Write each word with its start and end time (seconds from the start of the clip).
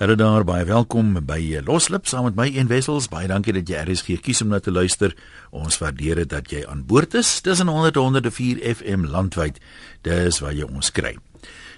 Hallo 0.00 0.14
daar, 0.16 0.46
baie 0.48 0.64
welkom 0.64 1.10
by 1.28 1.60
Loslip 1.66 2.06
saam 2.08 2.24
met 2.24 2.36
my 2.38 2.46
een 2.48 2.70
wessels. 2.70 3.10
Baie 3.12 3.26
dankie 3.28 3.52
dat 3.52 3.68
jy 3.68 3.82
RSG 3.84 4.14
kies 4.24 4.38
om 4.40 4.48
na 4.48 4.56
te 4.56 4.72
luister. 4.72 5.12
Ons 5.52 5.76
waardeer 5.76 6.22
dit 6.22 6.30
dat 6.30 6.48
jy 6.48 6.62
aan 6.64 6.86
boord 6.88 7.18
is. 7.20 7.34
Dis 7.44 7.60
in 7.60 7.68
100.104 7.68 8.62
FM 8.78 9.04
landwyd. 9.12 9.58
Dis 10.00 10.38
waar 10.40 10.56
jy 10.56 10.64
ons 10.64 10.88
kry. 10.96 11.12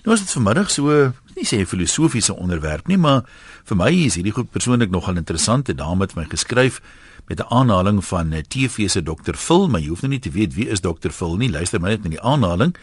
Nou 0.07 0.15
is 0.15 0.23
dit 0.23 0.37
vanmiddag 0.37 0.71
so, 0.71 1.11
nie 1.35 1.49
sê 1.51 1.59
'n 1.59 1.67
filosofiese 1.67 2.37
onderwerp 2.39 2.87
nie, 2.87 2.97
maar 2.97 3.27
vir 3.65 3.77
my 3.77 3.91
is 3.91 4.15
hierdie 4.15 4.37
goed 4.39 4.53
persoonlik 4.53 4.91
nogal 4.91 5.17
interessant. 5.17 5.69
'n 5.69 5.77
Dame 5.77 6.07
het 6.07 6.15
my 6.15 6.25
geskryf 6.31 6.81
met 7.27 7.41
'n 7.41 7.51
aanhaling 7.51 8.05
van 8.05 8.31
'n 8.35 8.45
TV 8.47 8.89
se 8.89 9.03
Dr. 9.03 9.35
Phil, 9.35 9.69
maar 9.69 9.81
jy 9.81 9.89
hoef 9.89 10.03
nou 10.03 10.11
nie 10.11 10.21
te 10.21 10.31
weet 10.31 10.55
wie 10.55 10.69
is 10.69 10.81
Dr. 10.81 11.11
Phil 11.11 11.37
nie. 11.37 11.51
Luister 11.51 11.81
maar 11.81 11.91
net 11.91 12.05
na 12.05 12.11
die 12.11 12.23
aanhaling. 12.23 12.77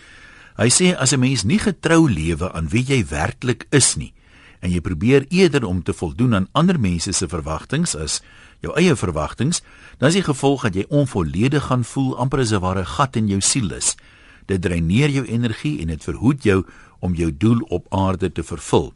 Hy 0.58 0.68
sê 0.68 0.98
as 0.98 1.14
'n 1.14 1.20
mens 1.20 1.44
nie 1.44 1.60
getrou 1.60 2.10
lewe 2.10 2.52
aan 2.52 2.68
wie 2.68 2.84
jy 2.84 3.06
werklik 3.06 3.68
is 3.72 3.96
nie, 3.96 4.14
en 4.60 4.72
jy 4.72 4.82
probeer 4.82 5.26
eerder 5.30 5.66
om 5.66 5.84
te 5.84 5.94
voldoen 5.94 6.36
aan 6.36 6.48
ander 6.52 6.80
mense 6.80 7.12
se 7.12 7.28
verwagtinge 7.28 7.98
as 7.98 8.20
jou 8.60 8.74
eie 8.76 8.96
verwagtinge, 8.96 9.62
dan 10.00 10.10
is 10.10 10.20
die 10.20 10.26
gevolg 10.26 10.66
dat 10.68 10.76
jy 10.76 10.86
onvolledig 10.90 11.70
gaan 11.70 11.84
voel, 11.84 12.18
amper 12.18 12.40
as 12.40 12.52
'n 12.52 12.60
ware 12.60 12.86
gat 12.86 13.16
in 13.16 13.28
jou 13.28 13.42
siel 13.42 13.72
is. 13.72 13.96
Dit 14.48 14.62
dreineer 14.62 15.10
jou 15.10 15.26
energie 15.26 15.82
en 15.82 15.88
dit 15.88 16.04
verhoed 16.04 16.44
jou 16.44 16.66
om 17.00 17.16
jou 17.16 17.32
doel 17.32 17.60
op 17.70 17.86
aarde 17.90 18.32
te 18.32 18.44
vervul. 18.44 18.94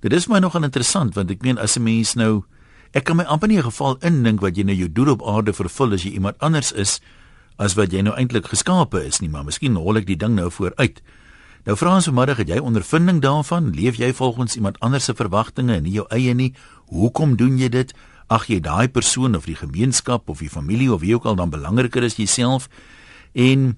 Dit 0.00 0.12
is 0.12 0.28
my 0.28 0.38
nogal 0.38 0.64
interessant 0.64 1.14
want 1.14 1.30
ek 1.30 1.42
meen 1.42 1.58
as 1.58 1.76
'n 1.76 1.82
mens 1.82 2.14
nou 2.14 2.44
ek 2.92 3.04
kan 3.04 3.16
my 3.16 3.24
amper 3.24 3.48
nie 3.48 3.58
'n 3.58 3.70
geval 3.70 3.96
indink 4.00 4.40
wat 4.40 4.56
jy 4.56 4.64
nou 4.64 4.74
jou 4.74 4.88
doel 4.88 5.12
op 5.12 5.22
aarde 5.22 5.52
vervul 5.52 5.92
as 5.92 6.02
jy 6.02 6.10
iemand 6.10 6.38
anders 6.38 6.72
is 6.72 7.00
as 7.58 7.74
wat 7.74 7.92
jy 7.92 8.02
nou 8.02 8.14
eintlik 8.16 8.46
geskape 8.46 9.04
is 9.04 9.20
nie, 9.20 9.28
maar 9.28 9.44
miskien 9.44 9.76
hol 9.76 9.96
ek 9.96 10.06
die 10.06 10.16
ding 10.16 10.34
nou 10.34 10.50
vooruit. 10.50 11.02
Nou 11.68 11.76
vra 11.76 11.92
ons 11.98 12.06
vanmiddag, 12.08 12.38
het 12.40 12.48
jy 12.48 12.58
ondervinding 12.64 13.18
daarvan? 13.20 13.66
Leef 13.76 13.98
jy 14.00 14.14
volgens 14.16 14.56
iemand 14.56 14.78
anders 14.80 15.04
se 15.04 15.14
verwagtinge 15.14 15.74
en 15.76 15.84
nie 15.84 15.98
jou 15.98 16.06
eie 16.08 16.32
nie? 16.34 16.54
Hoekom 16.88 17.34
doen 17.36 17.58
jy 17.60 17.68
dit? 17.68 17.92
Ag 18.32 18.46
jy 18.48 18.62
daai 18.64 18.88
persoon 18.88 19.36
of 19.36 19.44
die 19.44 19.58
gemeenskap 19.58 20.30
of 20.32 20.40
die 20.40 20.48
familie 20.48 20.88
of 20.92 21.02
wie 21.04 21.12
ook 21.14 21.28
al 21.28 21.36
dan 21.36 21.52
belangriker 21.52 22.06
as 22.06 22.16
jouself? 22.16 22.70
En 23.36 23.74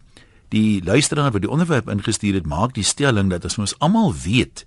die 0.54 0.78
luisteraar 0.84 1.32
wat 1.34 1.42
die 1.42 1.50
onderwerp 1.50 1.90
ingestuur 1.90 2.38
het, 2.38 2.46
maak 2.46 2.76
die 2.78 2.86
stelling 2.86 3.32
dat 3.32 3.48
as 3.48 3.58
ons 3.58 3.74
almal 3.80 4.14
weet, 4.14 4.62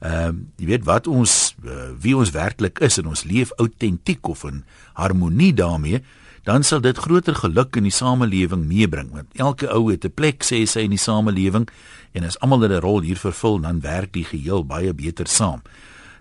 ehm 0.00 0.40
uh, 0.40 0.46
jy 0.56 0.66
weet 0.72 0.84
wat 0.86 1.06
ons 1.10 1.56
uh, 1.66 1.90
wie 2.00 2.16
ons 2.16 2.30
werklik 2.30 2.78
is 2.80 2.96
en 3.02 3.10
ons 3.10 3.26
leef 3.26 3.50
autentiek 3.58 4.28
of 4.30 4.44
in 4.46 4.62
harmonie 4.94 5.52
daarmee, 5.52 6.00
dan 6.44 6.62
sal 6.62 6.80
dit 6.80 6.98
groter 6.98 7.34
geluk 7.34 7.76
in 7.76 7.82
die 7.82 7.94
samelewing 7.94 8.66
meebring 8.66 9.10
want 9.12 9.26
elke 9.36 9.68
ou 9.74 9.90
het 9.90 10.04
'n 10.04 10.14
plek 10.14 10.44
sê 10.44 10.66
sy 10.66 10.80
in 10.80 10.90
die 10.90 10.98
samelewing 10.98 11.68
en 12.12 12.24
as 12.24 12.38
almal 12.40 12.60
hulle 12.60 12.80
rol 12.80 13.00
hier 13.00 13.16
vervul 13.16 13.60
dan 13.60 13.80
werk 13.80 14.12
die 14.12 14.24
geheel 14.24 14.64
baie 14.64 14.94
beter 14.94 15.26
saam. 15.26 15.62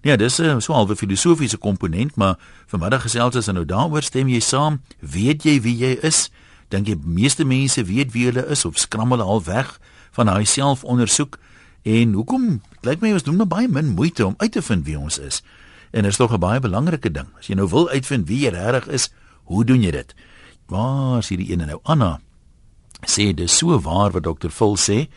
Ja, 0.03 0.15
dis 0.15 0.39
'n 0.39 0.61
so 0.61 0.73
halwe 0.73 0.95
filosofiese 0.95 1.57
komponent, 1.57 2.15
maar 2.15 2.37
vanmiddag 2.67 3.01
gesels 3.01 3.35
ons 3.35 3.45
nou 3.45 3.65
daaroor 3.65 4.03
stem 4.03 4.27
jy 4.27 4.39
saam? 4.39 4.81
Weet 4.99 5.43
jy 5.43 5.61
wie 5.61 5.77
jy 5.77 5.97
is? 6.01 6.29
Dink 6.69 6.87
jy 6.87 6.95
meeste 7.03 7.45
mense 7.45 7.83
weet 7.83 8.11
wie 8.11 8.25
hulle 8.25 8.45
is 8.47 8.65
of 8.65 8.77
skram 8.77 9.11
hulle 9.11 9.23
al 9.23 9.43
weg 9.43 9.79
van 10.11 10.25
daai 10.25 10.45
selfondersoek? 10.45 11.37
En 11.83 12.13
hoekom 12.13 12.61
lyk 12.81 13.01
my 13.01 13.13
ons 13.13 13.23
doen 13.23 13.35
nou 13.35 13.47
baie 13.47 13.67
min 13.67 13.87
moeite 13.87 14.25
om 14.25 14.33
uit 14.37 14.51
te 14.51 14.61
vind 14.61 14.85
wie 14.85 14.99
ons 14.99 15.19
is? 15.19 15.43
En 15.91 16.03
dit 16.03 16.11
is 16.11 16.17
tog 16.17 16.33
'n 16.33 16.39
baie 16.39 16.59
belangrike 16.59 17.11
ding. 17.11 17.27
As 17.39 17.47
jy 17.47 17.55
nou 17.55 17.69
wil 17.69 17.89
uitvind 17.89 18.27
wie 18.27 18.39
jy 18.39 18.49
regtig 18.49 18.87
is, 18.87 19.09
Hoe 19.47 19.65
doen 19.65 19.83
jy 19.83 19.91
dit? 19.95 20.15
Waar 20.67 21.21
is 21.23 21.31
hierdie 21.31 21.51
ene 21.53 21.69
nou? 21.69 21.79
Anna 21.87 22.17
sê 23.07 23.29
dis 23.35 23.53
so 23.53 23.77
waar 23.79 24.11
wat 24.11 24.25
dokter 24.25 24.51
Phil 24.51 24.75
sê. 24.75 25.07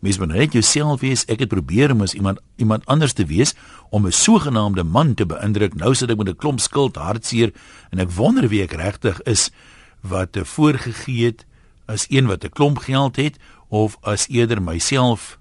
Mens 0.00 0.18
moet 0.20 0.30
net 0.32 0.54
jouself 0.56 1.02
wees. 1.02 1.26
Ek 1.28 1.42
het 1.42 1.50
probeer 1.52 1.92
om 1.92 2.04
as 2.04 2.14
iemand 2.14 2.38
iemand 2.60 2.86
anders 2.86 3.12
te 3.16 3.26
wees 3.26 3.54
om 3.90 4.06
'n 4.06 4.12
sogenaamde 4.12 4.84
man 4.84 5.14
te 5.14 5.26
beïndruk. 5.26 5.74
Nou 5.74 5.94
sit 5.94 6.10
ek 6.10 6.16
met 6.16 6.28
'n 6.28 6.36
klomp 6.36 6.60
skuld, 6.60 6.96
hartseer 6.96 7.52
en 7.90 7.98
ek 7.98 8.10
wonder 8.10 8.48
wie 8.48 8.62
ek 8.62 8.72
regtig 8.72 9.20
is 9.22 9.50
wat 10.00 10.32
te 10.32 10.44
voorgegee 10.44 11.24
het 11.26 11.44
as 11.86 12.06
een 12.08 12.26
wat 12.26 12.44
'n 12.44 12.48
klomp 12.48 12.78
geld 12.78 13.16
het 13.16 13.38
of 13.68 13.96
as 14.02 14.28
eerder 14.28 14.62
myself 14.62 15.38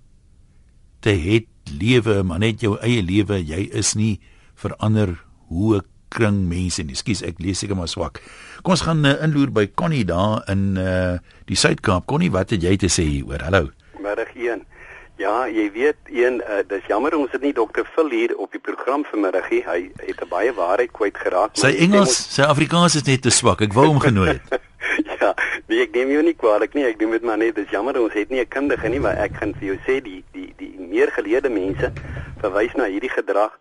te 1.00 1.10
het 1.10 1.46
lewe, 1.64 2.24
maar 2.24 2.40
net 2.40 2.62
jou 2.62 2.78
eie 2.80 3.04
lewe. 3.04 3.46
Jy 3.46 3.70
is 3.72 3.94
nie 3.94 4.20
verander 4.56 5.24
hoe 5.48 5.78
ek 5.78 5.86
kring 6.10 6.48
mense 6.50 6.84
nie. 6.84 6.96
Ekskuus, 6.98 7.24
ek 7.28 7.40
lees 7.44 7.62
seker 7.62 7.78
maar 7.78 7.92
swak. 7.92 8.22
Kom 8.64 8.76
ons 8.76 8.86
gaan 8.88 9.06
uh, 9.06 9.16
inloer 9.26 9.54
by 9.56 9.68
Connie 9.76 10.06
daar 10.06 10.44
in 10.52 10.78
uh 10.78 11.20
die 11.50 11.58
Suid-Kaap. 11.58 12.06
Connie, 12.06 12.30
wat 12.32 12.52
het 12.54 12.62
jy 12.62 12.76
te 12.78 12.90
sê 12.94 13.06
hieroor? 13.08 13.42
Hallo. 13.42 13.72
Middag 14.04 14.36
1. 14.36 14.66
Ja, 15.20 15.48
jy 15.52 15.66
weet 15.76 15.98
een 16.08 16.38
uh, 16.46 16.62
dis 16.70 16.86
jammer 16.88 17.16
ons 17.18 17.32
het 17.36 17.42
nie 17.44 17.52
dokter 17.54 17.84
Phil 17.96 18.08
hier 18.14 18.36
op 18.40 18.54
die 18.56 18.62
program 18.64 19.04
vanmiddag 19.10 19.50
nie. 19.52 19.60
Hy 19.66 19.80
het 20.06 20.22
'n 20.24 20.30
baie 20.30 20.54
waarheid 20.56 20.94
kwyt 20.96 21.18
geraak. 21.18 21.58
Sy 21.60 21.74
Engels, 21.76 22.14
ons... 22.14 22.36
sy 22.38 22.42
Afrikaans 22.48 22.96
is 22.96 23.04
net 23.04 23.22
te 23.22 23.34
swak. 23.34 23.62
Ek 23.62 23.74
wou 23.74 23.88
hom 23.90 24.00
genooi 24.00 24.38
het. 24.38 24.62
ja, 25.20 25.34
nee, 25.68 25.82
ek 25.84 25.92
neem 25.98 26.14
jou 26.16 26.24
nie 26.24 26.36
kwaadlik 26.40 26.74
nie. 26.74 26.86
Ek 26.88 27.00
doen 27.00 27.12
dit 27.12 27.24
maar 27.28 27.38
net. 27.38 27.56
Dis 27.56 27.70
jammer 27.70 28.00
ons 28.00 28.14
het 28.14 28.30
nie 28.30 28.40
'n 28.40 28.48
kundige 28.48 28.88
nie, 28.88 29.00
maar 29.00 29.20
ek 29.20 29.36
gaan 29.42 29.54
vir 29.60 29.74
jou 29.74 29.78
sê 29.84 30.00
die 30.00 30.24
die 30.32 30.54
die 30.56 30.72
meer 30.80 31.12
geleerde 31.12 31.50
mense 31.50 31.92
verwys 32.40 32.74
na 32.80 32.88
hierdie 32.88 33.12
gedrag 33.12 33.52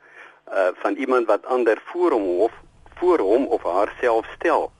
uh 0.52 0.68
van 0.74 0.94
iemand 0.94 1.26
wat 1.26 1.46
ander 1.46 1.80
voor 1.84 2.10
hom 2.10 2.28
of 2.46 2.52
voor 2.94 3.18
hom 3.18 3.46
of 3.46 3.62
haarself 3.62 4.26
stel. 4.34 4.70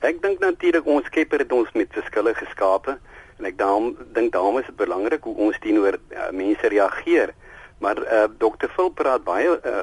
Ek 0.00 0.22
dink 0.22 0.38
natuurlik 0.38 0.86
ons 0.86 1.06
Skepper 1.06 1.38
het 1.38 1.52
ons 1.52 1.70
met 1.74 1.92
verskille 1.92 2.34
geskape 2.34 2.98
en 3.38 3.46
ek 3.46 3.58
daarom 3.58 3.96
dink 4.14 4.32
daarom 4.32 4.58
is 4.58 4.66
dit 4.66 4.76
belangrik 4.76 5.26
hoe 5.26 5.34
ons 5.48 5.58
teenoor 5.62 5.98
uh, 5.98 6.30
mense 6.30 6.68
reageer. 6.68 7.34
Maar 7.78 7.98
uh 8.02 8.24
Dr. 8.38 8.70
Phil 8.74 8.90
praat 8.90 9.24
baie 9.24 9.58
uh, 9.58 9.82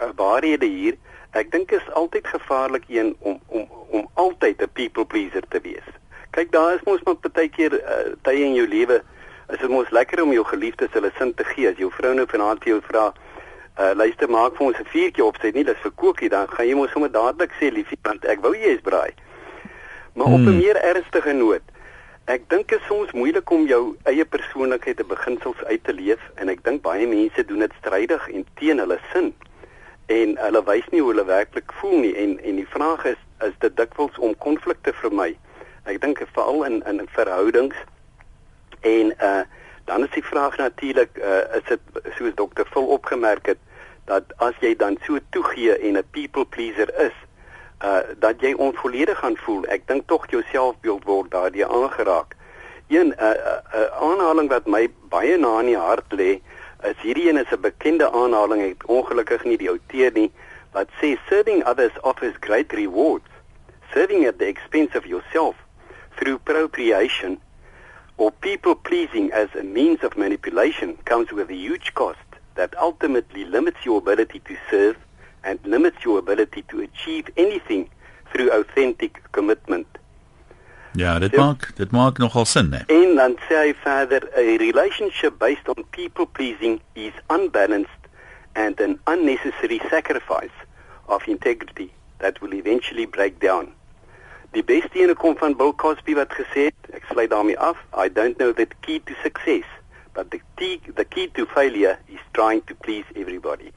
uh 0.00 0.10
waarhede 0.16 0.66
hier. 0.66 0.96
Ek 1.32 1.50
dink 1.52 1.72
is 1.72 1.90
altyd 1.92 2.26
gevaarlik 2.26 2.84
een 2.88 3.16
om 3.20 3.40
om 3.48 3.68
om 3.88 4.08
altyd 4.14 4.62
'n 4.62 4.72
people 4.72 5.04
pleaser 5.04 5.44
te 5.48 5.60
wees. 5.60 5.88
Kyk, 6.30 6.52
daar 6.52 6.74
is 6.74 6.84
mos 6.84 7.02
maar 7.02 7.16
baie 7.32 7.48
keer 7.48 7.72
uh, 7.80 8.12
tye 8.22 8.44
in 8.44 8.54
jou 8.54 8.68
lewe 8.68 9.02
is 9.52 9.60
dit 9.60 9.68
mos 9.68 9.90
lekker 9.90 10.22
om 10.22 10.32
jou 10.32 10.44
geliefdes 10.44 10.92
hulle 10.92 11.12
sin 11.18 11.34
te 11.34 11.44
gee. 11.44 11.68
As 11.68 11.76
jou 11.76 11.90
vrou 11.92 12.14
nou 12.14 12.26
vanaand 12.26 12.62
vir 12.64 12.72
jou 12.72 12.80
vra, 12.88 13.06
uh, 13.06 13.33
luister 13.76 14.30
maak 14.30 14.56
vir 14.56 14.66
ons 14.66 14.78
'n 14.78 14.90
vuurtjie 14.92 15.24
op 15.24 15.36
sê 15.42 15.52
nie 15.54 15.64
dis 15.64 15.82
vir 15.82 15.92
kookie 15.94 16.28
dan 16.28 16.48
gaan 16.48 16.66
jy 16.66 16.74
mos 16.74 16.90
sommer 16.90 17.10
dadelik 17.10 17.52
sê 17.60 17.72
liefie 17.72 17.98
want 18.02 18.24
ek 18.24 18.42
wou 18.42 18.54
jy 18.54 18.74
is 18.78 18.80
braai 18.80 19.14
maar 20.14 20.26
hmm. 20.26 20.34
op 20.34 20.40
'n 20.40 20.58
meer 20.58 20.76
ernstige 20.76 21.32
noot 21.32 21.62
ek 22.24 22.48
dink 22.48 22.68
dit 22.68 22.80
is 22.80 22.86
soms 22.86 23.10
moeilik 23.12 23.50
om 23.50 23.66
jou 23.66 23.96
eie 24.04 24.24
persoonlikheid 24.24 24.96
te 24.96 25.04
beginsels 25.04 25.64
uit 25.64 25.84
te 25.84 25.92
leef 25.92 26.20
en 26.36 26.48
ek 26.48 26.62
dink 26.64 26.82
baie 26.82 27.06
mense 27.06 27.44
doen 27.44 27.58
dit 27.58 27.72
strydig 27.80 28.28
en 28.28 28.46
teen 28.54 28.78
hulle 28.78 28.98
sin 29.12 29.34
en 30.06 30.36
hulle 30.36 30.62
wys 30.64 30.86
nie 30.92 31.00
hoe 31.00 31.10
hulle 31.10 31.24
werklik 31.24 31.72
voel 31.80 31.98
nie 31.98 32.14
en 32.16 32.38
en 32.40 32.56
die 32.56 32.70
vraag 32.76 33.04
is 33.04 33.20
is 33.48 33.58
dit 33.58 33.76
dikwels 33.76 34.18
om 34.18 34.36
konflikte 34.46 34.92
vir 35.02 35.12
my 35.12 35.28
ek 35.84 36.00
dink 36.00 36.22
veral 36.32 36.64
in 36.64 36.80
in 36.88 37.04
verhoudings 37.18 37.76
en 38.80 39.12
uh 39.20 39.42
dan 39.84 40.04
is 40.04 40.10
die 40.10 40.24
vraag 40.24 40.56
natuurlik 40.56 41.18
uh, 41.18 41.56
is 41.56 41.66
dit 41.68 41.80
soos 42.16 42.34
dokter 42.34 42.66
Phil 42.66 42.86
opgemerk 42.86 43.46
het 43.46 43.58
dat 44.04 44.32
as 44.36 44.56
jy 44.60 44.74
dan 44.76 44.98
so 45.04 45.18
toegee 45.30 45.78
en 45.78 45.96
'n 45.96 46.04
people 46.10 46.44
pleaser 46.44 46.88
is 47.00 47.16
uh 47.84 48.00
dat 48.18 48.40
jy 48.40 48.52
onvolledig 48.52 49.18
gaan 49.18 49.36
voel. 49.36 49.64
Ek 49.64 49.86
dink 49.86 50.06
tog 50.06 50.26
jou 50.30 50.42
selfbeeld 50.52 51.04
word 51.04 51.30
daardie 51.30 51.66
aangeraak. 51.66 52.36
Een 52.88 53.08
'n 53.08 53.14
uh, 53.20 53.30
uh, 53.30 53.60
uh, 53.74 53.86
aanhaling 54.00 54.48
wat 54.48 54.66
my 54.66 54.88
baie 55.08 55.36
na 55.36 55.60
in 55.60 55.66
die 55.66 55.76
hart 55.76 56.12
lê 56.12 56.40
is 56.82 56.98
hierdie 57.02 57.28
een 57.28 57.36
is 57.36 57.52
'n 57.52 57.60
bekende 57.60 58.10
aanhaling 58.10 58.62
ek 58.62 58.88
ongelukkig 58.88 59.44
nie 59.44 59.56
die 59.56 59.70
outeur 59.70 60.12
nie 60.12 60.32
wat 60.72 60.88
sê 61.00 61.16
serving 61.28 61.64
others 61.66 62.00
offers 62.00 62.34
great 62.40 62.72
rewards. 62.72 63.30
Serving 63.92 64.26
at 64.26 64.38
the 64.38 64.46
expense 64.46 64.98
of 64.98 65.06
yourself 65.06 65.56
through 66.16 66.34
appropriation 66.34 67.40
or 68.16 68.30
people 68.30 68.74
pleasing 68.74 69.32
as 69.32 69.48
a 69.58 69.62
means 69.62 70.02
of 70.02 70.16
manipulation 70.16 70.96
comes 71.04 71.32
with 71.32 71.50
a 71.50 71.54
huge 71.54 71.94
cost 71.94 72.18
that 72.54 72.76
ultimately 72.78 73.44
limits 73.44 73.78
your 73.84 73.98
ability 73.98 74.40
to 74.40 74.56
serve 74.70 74.96
and 75.42 75.58
limits 75.64 76.04
your 76.04 76.18
ability 76.18 76.62
to 76.68 76.80
achieve 76.80 77.28
anything 77.36 77.88
through 78.32 78.50
authentic 78.50 79.20
commitment. 79.32 79.86
Ja, 80.96 81.18
dit 81.18 81.34
so, 81.34 81.40
maak 81.42 81.72
dit 81.76 81.90
maak 81.90 82.18
nogal 82.18 82.44
sin, 82.44 82.68
né? 82.70 82.84
En 82.86 83.16
dan 83.18 83.34
sê 83.48 83.56
hy 83.66 83.72
verder, 83.82 84.22
a 84.38 84.56
relationship 84.62 85.38
based 85.38 85.66
on 85.68 85.82
people 85.90 86.26
pleasing 86.26 86.80
is 86.94 87.12
unbalanced 87.34 88.02
and 88.54 88.78
an 88.80 89.00
unnecessary 89.10 89.80
sacrifice 89.90 90.54
of 91.08 91.26
integrity 91.26 91.90
that 92.18 92.40
will 92.40 92.54
eventually 92.54 93.06
break 93.06 93.40
down. 93.40 93.74
Die 94.54 94.62
beste 94.62 95.00
ene 95.02 95.14
kom 95.18 95.34
van 95.40 95.56
Bill 95.58 95.72
Cosby 95.74 96.14
wat 96.14 96.30
gesê 96.38 96.68
het, 96.68 96.90
ek 96.94 97.08
sluit 97.10 97.30
daarmee 97.32 97.58
af, 97.58 97.78
I 97.90 98.06
don't 98.06 98.38
know 98.38 98.52
the 98.54 98.68
key 98.86 99.00
to 99.08 99.16
success, 99.22 99.66
but 100.14 100.30
the 100.30 100.38
key 100.54 100.78
the 100.94 101.04
key 101.04 101.26
to 101.34 101.46
failure 101.54 101.98
is 102.06 102.22
trying 102.38 102.62
to 102.68 102.74
please 102.86 103.06
everybody. 103.18 103.72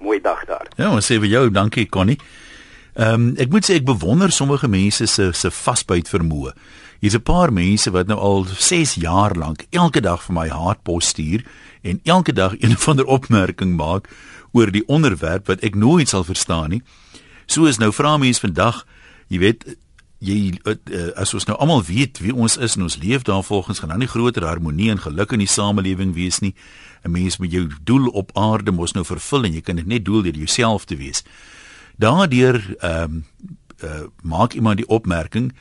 Mooi 0.00 0.20
dag 0.20 0.44
daar. 0.44 0.68
Ja, 0.76 0.90
ons 0.92 1.08
sê 1.08 1.16
vir 1.20 1.32
jou 1.32 1.48
dankie 1.50 1.88
Connie. 1.88 2.18
Ehm 3.00 3.14
um, 3.14 3.26
ek 3.40 3.48
moet 3.48 3.64
sê 3.64 3.78
ek 3.80 3.88
bewonder 3.88 4.32
sommige 4.32 4.68
mense 4.68 5.08
se 5.08 5.30
se 5.32 5.50
vasbyt 5.62 6.12
vermoë. 6.12 6.52
Hier's 7.00 7.16
'n 7.16 7.24
paar 7.24 7.52
mense 7.52 7.90
wat 7.90 8.06
nou 8.06 8.18
al 8.18 8.44
6 8.44 8.94
jaar 9.00 9.32
lank 9.32 9.64
elke 9.70 10.00
dag 10.04 10.20
vir 10.22 10.34
my 10.34 10.48
haatpos 10.48 11.08
stuur 11.16 11.44
en 11.82 12.00
elke 12.04 12.32
dag 12.32 12.52
een 12.60 12.76
of 12.76 12.88
ander 12.88 13.06
opmerking 13.06 13.76
maak 13.76 14.08
oor 14.52 14.70
die 14.70 14.84
onderwerp 14.86 15.46
wat 15.46 15.64
ek 15.64 15.74
nooit 15.74 16.08
sal 16.08 16.24
verstaan 16.24 16.70
nie. 16.70 16.82
So 17.46 17.64
is 17.64 17.78
nou 17.78 17.92
vra 17.92 18.18
mense 18.18 18.40
vandag, 18.40 18.84
jy 19.28 19.38
weet, 19.38 19.64
jy 20.20 20.52
uh, 20.68 20.76
as 21.16 21.32
ons 21.34 21.46
nou 21.48 21.56
almal 21.56 21.80
weet 21.88 22.20
wie 22.20 22.34
ons 22.34 22.58
is 22.60 22.76
en 22.76 22.84
ons 22.84 22.98
leef 23.00 23.24
daarvolgens 23.24 23.80
gaan 23.80 23.94
dan 23.94 24.02
nie 24.04 24.10
groter 24.10 24.44
harmonie 24.44 24.90
en 24.92 25.00
geluk 25.00 25.32
in 25.32 25.40
die 25.40 25.48
samelewing 25.48 26.12
wees 26.14 26.40
nie. 26.44 26.54
'n 27.04 27.10
Mens 27.10 27.38
moet 27.38 27.52
jou 27.52 27.68
doel 27.84 28.08
op 28.12 28.30
aarde 28.36 28.72
mos 28.72 28.92
nou 28.92 29.04
vervul 29.04 29.44
en 29.44 29.52
jy 29.52 29.60
kan 29.60 29.76
dit 29.76 29.86
net 29.86 30.04
doel 30.04 30.22
deur 30.22 30.36
jouself 30.36 30.84
te 30.84 30.96
wees. 30.96 31.24
Daardeur 31.96 32.60
ehm 32.80 33.02
um, 33.02 33.24
uh, 33.84 34.06
maak 34.22 34.52
iemand 34.52 34.76
die 34.76 34.88
opmerking 34.88 35.52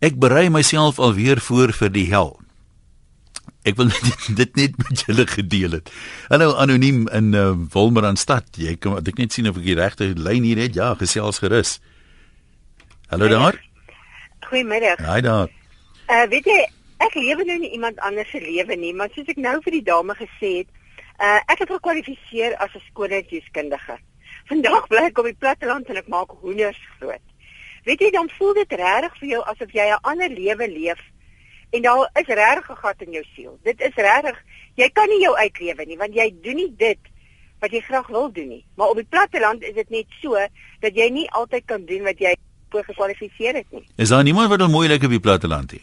ek 0.00 0.16
berei 0.20 0.48
myself 0.48 0.98
alweer 0.98 1.40
voor 1.40 1.72
vir 1.72 1.92
die 1.92 2.06
hel. 2.12 2.36
Ek 3.64 3.76
wil 3.76 3.88
dit, 3.92 4.28
dit 4.36 4.56
net 4.56 4.76
met 4.76 5.04
julle 5.06 5.26
gedeel 5.26 5.78
het. 5.80 5.92
Hallo 6.28 6.52
anoniem 6.56 7.06
in 7.08 7.32
uh, 7.36 7.52
Wolmaranstad. 7.72 8.56
Jy 8.56 8.76
kan 8.76 9.00
ek 9.00 9.20
net 9.20 9.32
sien 9.32 9.48
of 9.48 9.60
ek 9.60 9.64
die 9.68 9.80
regte 9.80 10.12
lyn 10.16 10.44
hier 10.48 10.60
het. 10.60 10.76
Ja, 10.76 10.94
gesels 11.00 11.40
gerus. 11.44 11.78
Hallo 13.12 13.28
daar. 13.28 13.69
Goeiemiddag. 14.50 14.98
Haai 14.98 15.20
daar. 15.22 15.48
Uh 16.10 16.24
weet 16.26 16.46
jy, 16.50 16.62
ek 17.06 17.14
lewe 17.14 17.44
nou 17.46 17.58
nie 17.62 17.68
iemand 17.76 18.00
anders 18.02 18.30
se 18.34 18.40
lewe 18.42 18.74
nie, 18.74 18.90
maar 18.98 19.12
soos 19.14 19.28
ek 19.30 19.38
nou 19.38 19.52
vir 19.62 19.76
die 19.76 19.84
dame 19.86 20.16
gesê 20.18 20.50
het, 20.56 20.70
uh 21.22 21.36
ek 21.52 21.62
het 21.62 21.70
gekwalifiseer 21.76 22.56
as 22.58 22.74
'n 22.74 22.82
skoonheidskundige. 22.88 23.96
Vandag 24.50 24.88
bly 24.90 25.04
ek 25.10 25.20
op 25.22 25.28
die 25.30 25.38
platteland 25.44 25.86
en 25.86 26.00
ek 26.02 26.10
maak 26.10 26.34
hoenders 26.42 26.80
groot. 26.98 27.22
Weet 27.86 28.02
jy, 28.02 28.10
dan 28.10 28.32
voel 28.38 28.54
dit 28.58 28.72
regtig 28.82 29.14
vir 29.20 29.28
jou 29.28 29.44
asof 29.54 29.70
jy 29.70 29.86
'n 29.86 30.02
ander 30.02 30.28
lewe 30.28 30.68
leef 30.68 30.98
en 31.70 31.82
daar 31.82 32.10
is 32.18 32.26
regtig 32.26 32.70
'n 32.70 32.82
gat 32.82 33.02
in 33.06 33.12
jou 33.12 33.24
siel. 33.34 33.58
Dit 33.62 33.80
is 33.80 33.94
regtig, 33.94 34.36
jy 34.74 34.90
kan 34.90 35.08
nie 35.08 35.22
jou 35.22 35.34
uitlewe 35.36 35.86
nie 35.86 35.96
want 35.96 36.14
jy 36.14 36.34
doen 36.42 36.56
nie 36.56 36.74
dit 36.76 36.98
wat 37.60 37.70
jy 37.70 37.80
graag 37.80 38.06
wil 38.08 38.32
doen 38.32 38.48
nie. 38.48 38.64
Maar 38.74 38.88
op 38.88 38.96
die 38.96 39.10
platteland 39.14 39.62
is 39.62 39.74
dit 39.74 39.90
net 39.90 40.06
so 40.20 40.34
dat 40.80 40.94
jy 40.94 41.08
nie 41.10 41.30
altyd 41.30 41.64
kan 41.66 41.84
doen 41.84 42.02
wat 42.02 42.18
jy 42.18 42.34
voor 42.70 42.84
gekwalifiseer 42.84 43.54
het 43.54 43.66
nie. 43.70 43.86
Is 43.96 44.08
daar 44.08 44.22
niemand 44.22 44.48
wat 44.48 44.60
al 44.60 44.68
moeilik 44.68 45.02
op 45.02 45.10
die 45.10 45.20
platteland 45.20 45.70
het? 45.70 45.82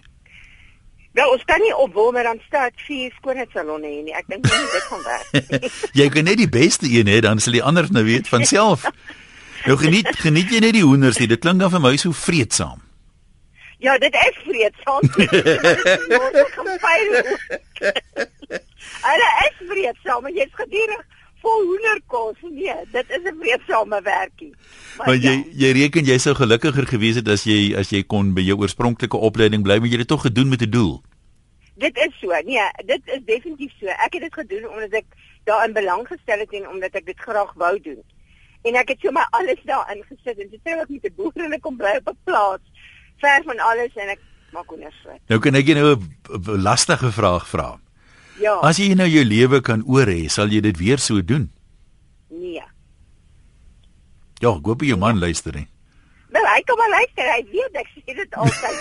Wel, 1.17 1.31
ons 1.33 1.43
kan 1.45 1.61
nie 1.61 1.75
op 1.75 1.93
Wolmerand 1.93 2.41
stad 2.45 2.71
vier 2.85 3.13
skoonheidssalonne 3.17 3.87
hê 3.89 4.03
nie. 4.05 4.13
Ek 4.13 4.27
dink 4.29 4.43
nie 4.45 4.67
dit 4.73 4.83
gaan 4.89 5.03
werk. 5.05 5.29
jy 6.01 6.09
kan 6.13 6.27
net 6.29 6.37
die 6.37 6.49
beste 6.49 6.85
een 6.93 7.09
hê, 7.09 7.17
dan 7.25 7.41
sal 7.41 7.57
die 7.57 7.63
ander 7.65 7.87
nou 7.89 8.03
weet 8.05 8.29
van 8.29 8.45
self. 8.45 8.85
nou 9.65 9.77
geniet 9.81 10.11
geniet 10.21 10.53
jy 10.53 10.61
net 10.61 10.77
die 10.77 10.85
hoenders 10.85 11.17
nie. 11.17 11.29
Dit 11.31 11.41
klink 11.41 11.63
dan 11.63 11.73
vir 11.73 11.81
my 11.81 11.95
so 11.97 12.13
vreedsaam. 12.13 12.83
Ja, 13.81 13.97
dit 13.97 14.13
is 14.13 14.37
vreedsaam. 14.45 15.09
Hulle 19.07 19.29
is 19.47 19.57
vreedsaam, 19.69 20.21
maar 20.21 20.33
jy's 20.37 20.53
gedurig 20.53 21.01
vol 21.41 21.63
hoenderkos. 21.69 22.39
Nee, 22.41 22.75
dit 22.91 23.09
is 23.09 23.23
'n 23.23 23.35
vreedsame 23.39 24.01
werkie. 24.01 24.53
Maar, 24.97 25.07
maar 25.07 25.15
jy 25.15 25.31
ja. 25.31 25.43
jy 25.67 25.71
reken 25.81 26.05
jy 26.05 26.17
sou 26.17 26.35
gelukkiger 26.35 26.87
gewees 26.87 27.15
het 27.15 27.27
as 27.27 27.43
jy 27.43 27.75
as 27.77 27.89
jy 27.89 28.03
kon 28.03 28.33
by 28.33 28.41
jou 28.41 28.57
oorspronklike 28.57 29.17
opleiding 29.17 29.63
bly, 29.63 29.77
maar 29.77 29.87
jy 29.87 29.97
het 29.97 30.07
dit 30.07 30.13
tog 30.15 30.21
gedoen 30.21 30.49
met 30.49 30.61
'n 30.61 30.69
doel. 30.69 31.01
Dit 31.75 31.97
is 31.97 32.13
so. 32.19 32.29
Nee, 32.45 32.69
dit 32.85 33.01
is 33.05 33.21
definitief 33.25 33.71
so. 33.79 33.85
Ek 33.85 34.13
het 34.13 34.21
dit 34.21 34.33
gedoen 34.33 34.69
omdat 34.69 34.91
ek 34.91 35.05
daarin 35.43 35.73
belang 35.73 36.07
gestel 36.07 36.39
het 36.39 36.53
en 36.53 36.69
omdat 36.69 36.93
ek 36.93 37.05
dit 37.05 37.19
graag 37.19 37.53
wou 37.53 37.79
doen. 37.81 38.03
En 38.63 38.75
ek 38.75 38.87
het 38.87 38.99
so 38.99 39.11
my 39.11 39.25
alles 39.29 39.61
daarin 39.63 40.03
gesit 40.09 40.39
en 40.39 40.49
dit 40.49 40.59
sê 40.63 40.73
ek 40.73 40.89
met 40.89 41.05
'n 41.05 41.15
boer 41.15 41.45
en 41.45 41.53
ek 41.53 41.61
kom 41.61 41.77
bly 41.77 41.95
op 42.01 42.09
'n 42.09 42.17
plaas 42.23 42.63
ver 43.21 43.43
van 43.43 43.59
alles 43.59 43.93
en 43.95 44.09
ek 44.09 44.19
maak 44.51 44.69
so. 45.03 45.09
Nou 45.27 45.39
kan 45.39 45.55
ek 45.55 45.65
jou 45.65 45.75
nou 45.75 45.95
'n 45.95 46.61
lastige 46.61 47.11
vraag 47.11 47.47
vra. 47.47 47.79
Ja. 48.41 48.57
As 48.65 48.77
jy 48.81 48.93
nou 48.97 49.07
jou 49.09 49.23
lewe 49.25 49.61
kan 49.65 49.83
oor 49.89 50.09
hê, 50.09 50.27
sal 50.29 50.51
jy 50.53 50.61
dit 50.65 50.77
weer 50.77 51.01
so 51.01 51.21
doen? 51.25 51.49
Nee. 52.29 52.61
Ja, 54.43 54.53
goeie 54.61 54.91
jou 54.91 54.99
man 55.01 55.19
luister 55.19 55.55
nie. 55.55 55.65
Wel, 56.35 56.43
hy 56.43 56.61
kom 56.67 56.77
maar 56.77 56.91
luister, 56.91 57.29
hy 57.31 57.41
weet 57.53 57.79
ek 57.81 57.87
sê 57.95 58.15
dit 58.17 58.37
altyd. 58.37 58.77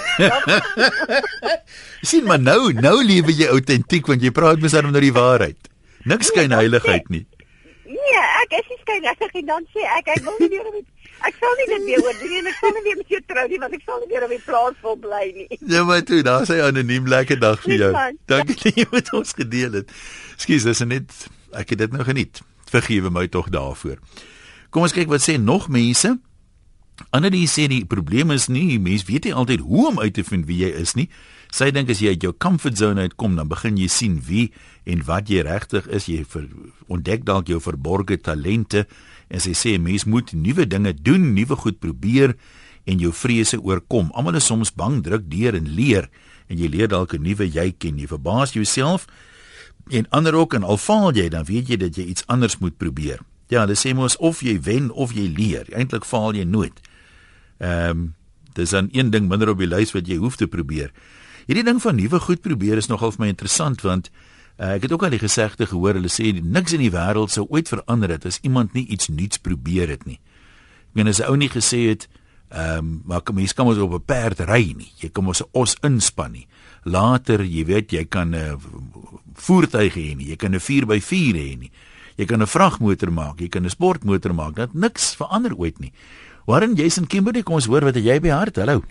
sien 2.10 2.26
maar 2.26 2.42
nou, 2.42 2.72
nou 2.74 2.96
lewe 3.06 3.32
jy 3.32 3.48
autentiek 3.54 4.10
want 4.10 4.24
jy 4.24 4.32
praat 4.34 4.60
mos 4.60 4.74
dan 4.76 4.90
nou 4.90 5.02
die 5.02 5.14
waarheid. 5.14 5.70
Niks 6.10 6.32
skyn 6.32 6.50
nee, 6.52 6.60
heiligheid 6.60 7.08
nie. 7.14 7.24
Nee, 7.86 8.24
ek 8.42 8.58
is 8.60 8.68
nie 8.72 8.80
skyn 8.82 9.08
heilig 9.08 9.40
en 9.40 9.48
dan 9.54 9.64
sê 9.72 9.86
ek 9.96 10.12
ek 10.16 10.26
wil 10.26 10.36
nie 10.42 10.50
weer 10.52 10.68
met 10.74 10.84
Ek 11.26 11.38
sal 11.40 11.54
nie 11.58 11.66
dit 11.72 11.86
weer 11.88 12.04
oor 12.04 12.18
doen 12.20 12.34
en 12.40 12.50
ek 12.50 12.58
sal 12.60 12.74
nie 12.76 12.82
weer 12.84 12.98
met 13.00 13.14
jou 13.14 13.20
trou 13.30 13.46
nie 13.50 13.58
want 13.62 13.74
ek 13.74 13.86
sal 13.86 14.02
nie 14.02 14.10
weer 14.12 14.26
op 14.26 14.34
die 14.34 14.42
plaas 14.46 14.76
vol 14.84 14.98
bly 15.02 15.24
nie. 15.34 15.46
Ja, 15.72 15.82
maar 15.88 16.04
toe, 16.06 16.20
daar 16.26 16.46
sê 16.46 16.60
anoniem 16.62 17.08
lekker 17.10 17.40
dag 17.42 17.62
vir 17.64 17.74
jou. 17.80 17.90
Dankie 18.30 18.58
dat 18.60 18.78
jy 18.78 18.86
met 18.92 19.10
ons 19.16 19.34
gedeel 19.38 19.80
het. 19.80 19.90
Ekskuus, 20.36 20.68
dis 20.68 20.84
net 20.86 21.26
ek 21.56 21.74
het 21.74 21.82
dit 21.86 21.96
nou 21.96 22.06
geniet. 22.06 22.42
Vergewe 22.70 23.10
my 23.10 23.26
tog 23.32 23.50
daarvoor. 23.54 23.98
Kom 24.70 24.86
ons 24.86 24.94
kyk 24.94 25.10
wat 25.10 25.24
sê 25.24 25.38
nog 25.40 25.66
mense. 25.72 26.14
Ander 27.12 27.34
sê 27.50 27.66
die 27.68 27.84
probleem 27.84 28.30
is 28.32 28.46
nie 28.48 28.78
mense 28.80 29.06
weet 29.08 29.26
nie 29.28 29.34
altyd 29.34 29.66
hoe 29.66 29.88
om 29.90 29.98
uit 30.00 30.14
te 30.14 30.24
vind 30.24 30.46
wie 30.48 30.62
jy 30.62 30.70
is 30.80 30.94
nie. 30.96 31.08
Sy 31.54 31.70
dink 31.74 31.90
as 31.92 32.00
jy 32.02 32.14
uit 32.14 32.24
jou 32.24 32.32
comfort 32.32 32.78
zone 32.78 33.06
uitkom, 33.06 33.36
dan 33.38 33.48
begin 33.48 33.76
jy 33.78 33.86
sien 33.92 34.16
wie 34.26 34.48
en 34.86 35.02
wat 35.06 35.30
jy 35.30 35.44
regtig 35.46 35.86
is. 35.94 36.08
Jy 36.10 36.24
ontdek 36.92 37.26
dalk 37.26 37.50
jou 37.50 37.60
verborgde 37.62 38.18
talente 38.18 38.86
en 39.28 39.42
sy 39.42 39.54
sê 39.58 39.76
mens 39.78 40.04
moet 40.04 40.32
nuwe 40.32 40.66
dinge 40.66 40.94
doen, 40.94 41.32
nuwe 41.34 41.56
goed 41.56 41.78
probeer 41.82 42.36
en 42.86 42.98
jou 43.02 43.12
vrese 43.12 43.58
oorkom. 43.58 44.10
Almal 44.14 44.38
is 44.38 44.46
soms 44.46 44.72
bang, 44.74 45.02
druk 45.02 45.26
deur 45.30 45.56
en 45.58 45.68
leer 45.68 46.10
en 46.46 46.58
jy 46.58 46.68
leer 46.70 46.88
dalk 46.88 47.14
'n 47.14 47.22
nuwe 47.22 47.46
jy 47.50 47.74
ken. 47.78 47.98
Jy 47.98 48.06
verbaas 48.06 48.52
jouself 48.52 49.06
en 49.90 50.06
ander 50.10 50.34
ook 50.34 50.54
en 50.54 50.62
al 50.62 50.76
faal 50.76 51.12
jy, 51.12 51.28
dan 51.28 51.44
weet 51.44 51.68
jy 51.68 51.76
dat 51.76 51.96
jy 51.96 52.04
iets 52.04 52.26
anders 52.26 52.58
moet 52.58 52.76
probeer. 52.76 53.20
Ja, 53.48 53.60
hulle 53.60 53.74
sê 53.74 53.94
mos 53.94 54.16
of 54.16 54.40
jy 54.42 54.60
wen 54.60 54.90
of 54.90 55.12
jy 55.12 55.28
leer. 55.30 55.66
Eintlik 55.72 56.04
faal 56.04 56.34
jy 56.34 56.44
nooit. 56.44 56.80
Ehm 57.58 57.90
um, 57.90 58.14
dis 58.56 58.70
dan 58.70 58.88
een 58.92 59.10
ding 59.10 59.28
minder 59.28 59.48
op 59.48 59.58
die 59.58 59.68
lys 59.68 59.92
wat 59.92 60.06
jy 60.08 60.16
hoef 60.16 60.36
te 60.36 60.46
probeer. 60.46 60.90
Hierdie 61.46 61.64
ding 61.64 61.82
van 61.82 61.96
nuwe 61.96 62.20
goed 62.20 62.40
probeer 62.40 62.76
is 62.76 62.88
nogal 62.88 63.12
vir 63.12 63.20
my 63.20 63.28
interessant 63.28 63.82
want 63.84 64.10
Uh, 64.56 64.70
ek 64.72 64.86
het 64.86 64.92
ook 64.92 65.02
al 65.04 65.12
die 65.12 65.20
gesegde 65.20 65.66
gehoor, 65.68 65.98
hulle 65.98 66.08
sê 66.08 66.30
niks 66.32 66.72
in 66.72 66.80
die 66.80 66.92
wêreld 66.92 67.28
sou 67.28 67.44
ooit 67.52 67.68
verander 67.68 68.14
het 68.14 68.24
as 68.24 68.38
iemand 68.40 68.72
nie 68.72 68.86
iets 68.88 69.10
nuuts 69.12 69.36
probeer 69.44 69.90
het 69.92 70.06
nie. 70.08 70.16
Ek 70.16 70.94
meen 70.96 71.08
as 71.12 71.20
'n 71.20 71.28
ou 71.28 71.36
nie 71.36 71.50
gesê 71.52 71.92
het, 71.92 72.08
ehm, 72.48 72.78
um, 72.78 73.02
maar 73.04 73.20
kom 73.20 73.36
mens 73.36 73.52
kan 73.52 73.66
mos 73.66 73.76
op 73.76 73.92
'n 73.92 74.00
perd 74.00 74.40
ry 74.40 74.72
nie. 74.72 74.92
Jy 74.96 75.10
kan 75.12 75.24
mos 75.24 75.42
'n 75.42 75.48
os 75.52 75.76
inspann 75.82 76.32
nie. 76.32 76.46
Later, 76.84 77.44
jy 77.44 77.64
weet, 77.64 77.90
jy 77.92 78.04
kan 78.04 78.30
'n 78.30 78.34
uh, 78.34 78.56
voertuig 79.34 79.94
hê 79.94 80.16
nie. 80.16 80.28
Jy 80.28 80.36
kan 80.36 80.54
'n 80.54 80.60
4x4 80.60 81.36
hê 81.36 81.58
nie. 81.58 81.70
Jy 82.16 82.24
kan 82.24 82.40
'n 82.40 82.46
vragmotor 82.46 83.12
maak, 83.12 83.40
jy 83.40 83.48
kan 83.48 83.64
'n 83.64 83.70
sportmotor 83.70 84.34
maak. 84.34 84.54
Dat 84.54 84.74
niks 84.74 85.14
verander 85.16 85.54
ooit 85.54 85.78
nie. 85.78 85.92
Warren 86.46 86.74
Jason 86.74 87.06
Kimberley, 87.06 87.42
kom 87.42 87.54
ons 87.54 87.66
hoor 87.66 87.84
wat 87.84 87.94
jy 87.94 88.20
by 88.20 88.28
hart. 88.28 88.56
Hallo. 88.56 88.82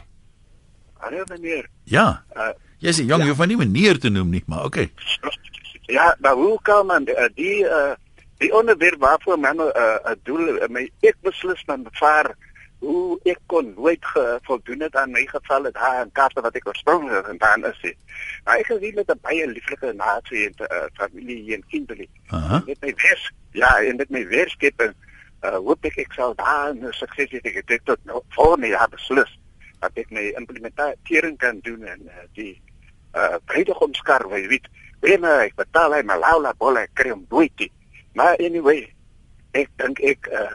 Hallo 1.00 1.24
meneer. 1.28 1.70
Ja. 1.86 2.24
Uh, 2.36 2.54
jy 2.78 2.92
sê 2.92 3.06
jong, 3.08 3.22
ja. 3.22 3.26
jy 3.26 3.30
hoef 3.30 3.40
my 3.40 3.46
nie 3.46 3.58
meneer 3.58 3.98
te 3.98 4.10
noem 4.10 4.30
nie, 4.30 4.44
maar 4.46 4.66
okay. 4.66 4.92
Ja, 5.86 6.16
maar 6.20 6.34
hoe 6.34 6.60
kan 6.62 6.86
man 6.86 7.08
uh, 7.08 7.26
die 7.34 7.64
uh, 7.64 7.94
die 8.38 8.54
onderwerp 8.54 9.00
waarvoor 9.00 9.40
men 9.40 9.56
'n 9.56 9.60
uh, 9.62 9.98
uh, 10.06 10.12
doel 10.24 10.48
uh, 10.48 10.68
my 10.68 10.92
ek 11.00 11.16
beslis 11.22 11.64
dan 11.66 11.86
vaar 11.92 12.36
hoe 12.80 13.20
ek 13.24 13.40
kon 13.46 13.74
nooit 13.78 14.06
voldoen 14.42 14.82
het 14.82 14.96
aan 14.96 15.12
my 15.12 15.26
geval 15.26 15.64
het 15.64 15.76
haar 15.76 16.02
en 16.02 16.12
kaarte 16.12 16.42
wat 16.42 16.56
ek 16.56 16.68
oorspronklik 16.68 17.26
gedaan 17.26 17.66
is. 17.66 17.94
Maar 18.44 18.58
ek 18.58 18.66
gesien 18.66 18.94
met 18.96 19.10
'n 19.10 19.20
baie 19.22 19.48
lieflike 19.48 19.94
nasie 19.94 20.46
en 20.46 20.54
uh, 20.58 20.84
familie 20.94 21.54
en 21.54 21.64
kinders. 21.68 22.08
Aha. 22.28 22.62
Met 22.66 22.82
my 22.82 22.94
vers, 22.96 23.32
ja, 23.52 23.82
en 23.82 23.96
met 23.96 24.10
my 24.10 24.28
werkskep 24.28 24.80
en 24.80 24.94
uh, 25.42 25.56
hoop 25.56 25.86
ek 25.86 25.98
ek 25.98 26.14
sal 26.14 26.36
daar 26.36 26.74
'n 26.74 26.92
sukses 26.92 27.32
hê 27.32 27.40
ek 27.42 27.64
het 27.66 27.86
tot 27.86 28.00
nou 28.04 28.22
voor 28.30 28.60
my 28.60 28.68
ja 28.68 28.88
beslis 28.88 29.40
dat 29.80 29.92
ek 29.94 30.10
my 30.10 30.34
implementering 30.38 31.38
kan 31.38 31.60
doen 31.62 31.84
en 31.84 32.02
uh, 32.06 32.26
die 32.34 32.62
uh, 33.16 33.36
bruidegomskar, 33.46 34.30
weet 34.30 34.68
Bene, 35.06 35.32
ek 35.46 35.54
betaal 35.60 35.94
hy 35.94 36.02
my 36.08 36.18
laula 36.18 36.54
bolle 36.58 36.88
kry 36.98 37.12
hom 37.14 37.26
nooit. 37.30 37.68
Maar 38.18 38.40
anyway, 38.42 38.88
ek 39.54 39.70
dink 39.82 40.02
ek 40.02 40.30
uh 40.34 40.54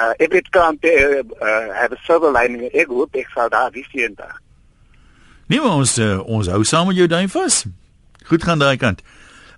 uh 0.00 0.14
ek 0.16 0.38
het 0.38 0.48
kan 0.54 0.78
te 0.80 0.92
uh 1.20 1.68
have 1.76 1.92
a 1.92 2.00
silver 2.06 2.32
lining. 2.32 2.70
Ek 2.72 2.88
hoop 2.88 3.12
ek 3.18 3.28
sal 3.34 3.52
daar 3.52 3.68
wie 3.74 3.84
sien 3.90 4.16
daar. 4.16 4.38
Nee, 5.52 5.60
ons 5.60 5.98
uh, 6.00 6.22
ons 6.24 6.48
hou 6.48 6.62
saam 6.64 6.88
met 6.88 6.96
jou 6.96 7.08
duim 7.10 7.28
vas. 7.28 7.64
Goed 8.24 8.46
gaan 8.46 8.62
daai 8.62 8.78
kant. 8.80 9.02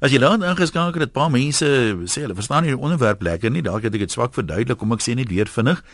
As 0.03 0.11
jy 0.11 0.19
laat 0.19 0.43
ingeskakel 0.43 1.05
het, 1.05 1.15
paar 1.15 1.31
mense 1.31 1.69
sê 2.11 2.25
hulle 2.25 2.35
verstaan 2.35 2.67
nie 2.67 2.75
die 2.75 2.81
onderwerp 2.81 3.23
lekker 3.23 3.53
nie. 3.53 3.63
Dalk 3.63 3.87
het 3.87 3.95
ek 3.95 4.09
dit 4.09 4.13
swak 4.13 4.35
verduidelik, 4.35 4.81
kom 4.81 4.97
ek 4.97 5.05
sê 5.05 5.15
net 5.15 5.31
weer 5.31 5.47
vinnig. 5.47 5.85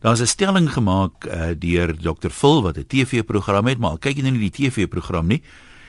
Daar's 0.00 0.22
'n 0.24 0.32
stelling 0.32 0.72
gemaak 0.72 1.28
uh, 1.28 1.52
deur 1.52 1.92
Dr. 1.92 2.32
Phil 2.32 2.62
wat 2.64 2.78
'n 2.78 2.88
TV-program 2.88 3.66
het, 3.66 3.78
maar 3.78 3.98
kyk 4.00 4.16
jy 4.16 4.22
nou 4.22 4.32
nie 4.32 4.48
die 4.48 4.56
TV-program 4.64 5.26
nie. 5.26 5.42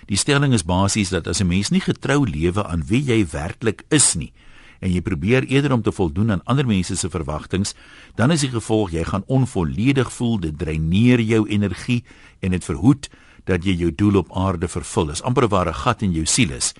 Die 0.07 0.17
stelling 0.17 0.53
is 0.53 0.63
basies 0.63 1.09
dat 1.09 1.27
as 1.27 1.41
'n 1.41 1.47
mens 1.47 1.69
nie 1.69 1.81
getrou 1.81 2.25
lewe 2.25 2.63
aan 2.63 2.83
wie 2.85 3.03
jy 3.03 3.25
werklik 3.25 3.83
is 3.89 4.15
nie 4.15 4.33
en 4.81 4.89
jy 4.89 5.01
probeer 5.05 5.45
eerder 5.45 5.75
om 5.75 5.83
te 5.85 5.93
voldoen 5.93 6.31
aan 6.31 6.43
ander 6.49 6.65
mense 6.67 6.95
se 6.97 7.09
verwagtinge, 7.09 7.73
dan 8.17 8.33
is 8.33 8.41
die 8.41 8.51
gevolg 8.51 8.95
jy 8.95 9.03
gaan 9.05 9.25
onvolledig 9.29 10.09
voel, 10.13 10.39
dit 10.41 10.57
dreineer 10.57 11.21
jou 11.21 11.43
energie 11.49 12.01
en 12.41 12.51
dit 12.51 12.65
verhoed 12.65 13.09
dat 13.45 13.65
jy 13.65 13.75
jou 13.77 13.91
doel 13.95 14.21
op 14.23 14.33
aarde 14.37 14.67
vervul. 14.67 15.11
Dis 15.13 15.21
amper 15.21 15.45
'n 15.45 15.49
ware 15.49 15.73
gat 15.73 16.01
in 16.01 16.11
jou 16.11 16.25
siel 16.25 16.51
is. 16.51 16.73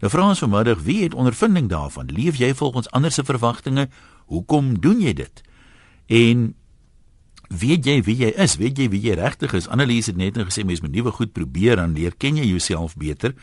Nou 0.00 0.10
vra 0.10 0.28
ons 0.28 0.38
vanmiddag, 0.38 0.82
wie 0.84 1.02
het 1.02 1.14
ondervinding 1.14 1.68
daarvan? 1.68 2.12
Leef 2.12 2.36
jy 2.36 2.54
volgens 2.54 2.90
ander 2.90 3.12
se 3.12 3.24
verwagtinge? 3.24 3.88
Hoekom 4.26 4.80
doen 4.80 5.00
jy 5.00 5.12
dit? 5.12 5.42
En 6.06 6.54
weet 7.48 7.86
jy 7.86 8.02
wie 8.02 8.16
jy 8.16 8.32
is? 8.36 8.56
Weet 8.56 8.78
jy 8.78 8.88
wie 8.88 9.00
jy 9.00 9.14
regtig 9.14 9.54
is? 9.54 9.68
Annelies 9.68 10.06
het 10.06 10.16
net 10.16 10.36
nou 10.36 10.46
gesê 10.46 10.64
mens 10.64 10.80
moet 10.80 10.92
nuwe 10.92 11.12
goed 11.12 11.32
probeer 11.32 11.78
en 11.78 11.94
leer 11.94 12.14
ken 12.18 12.36
jy 12.36 12.44
jouself 12.44 12.96
beter. 12.96 13.34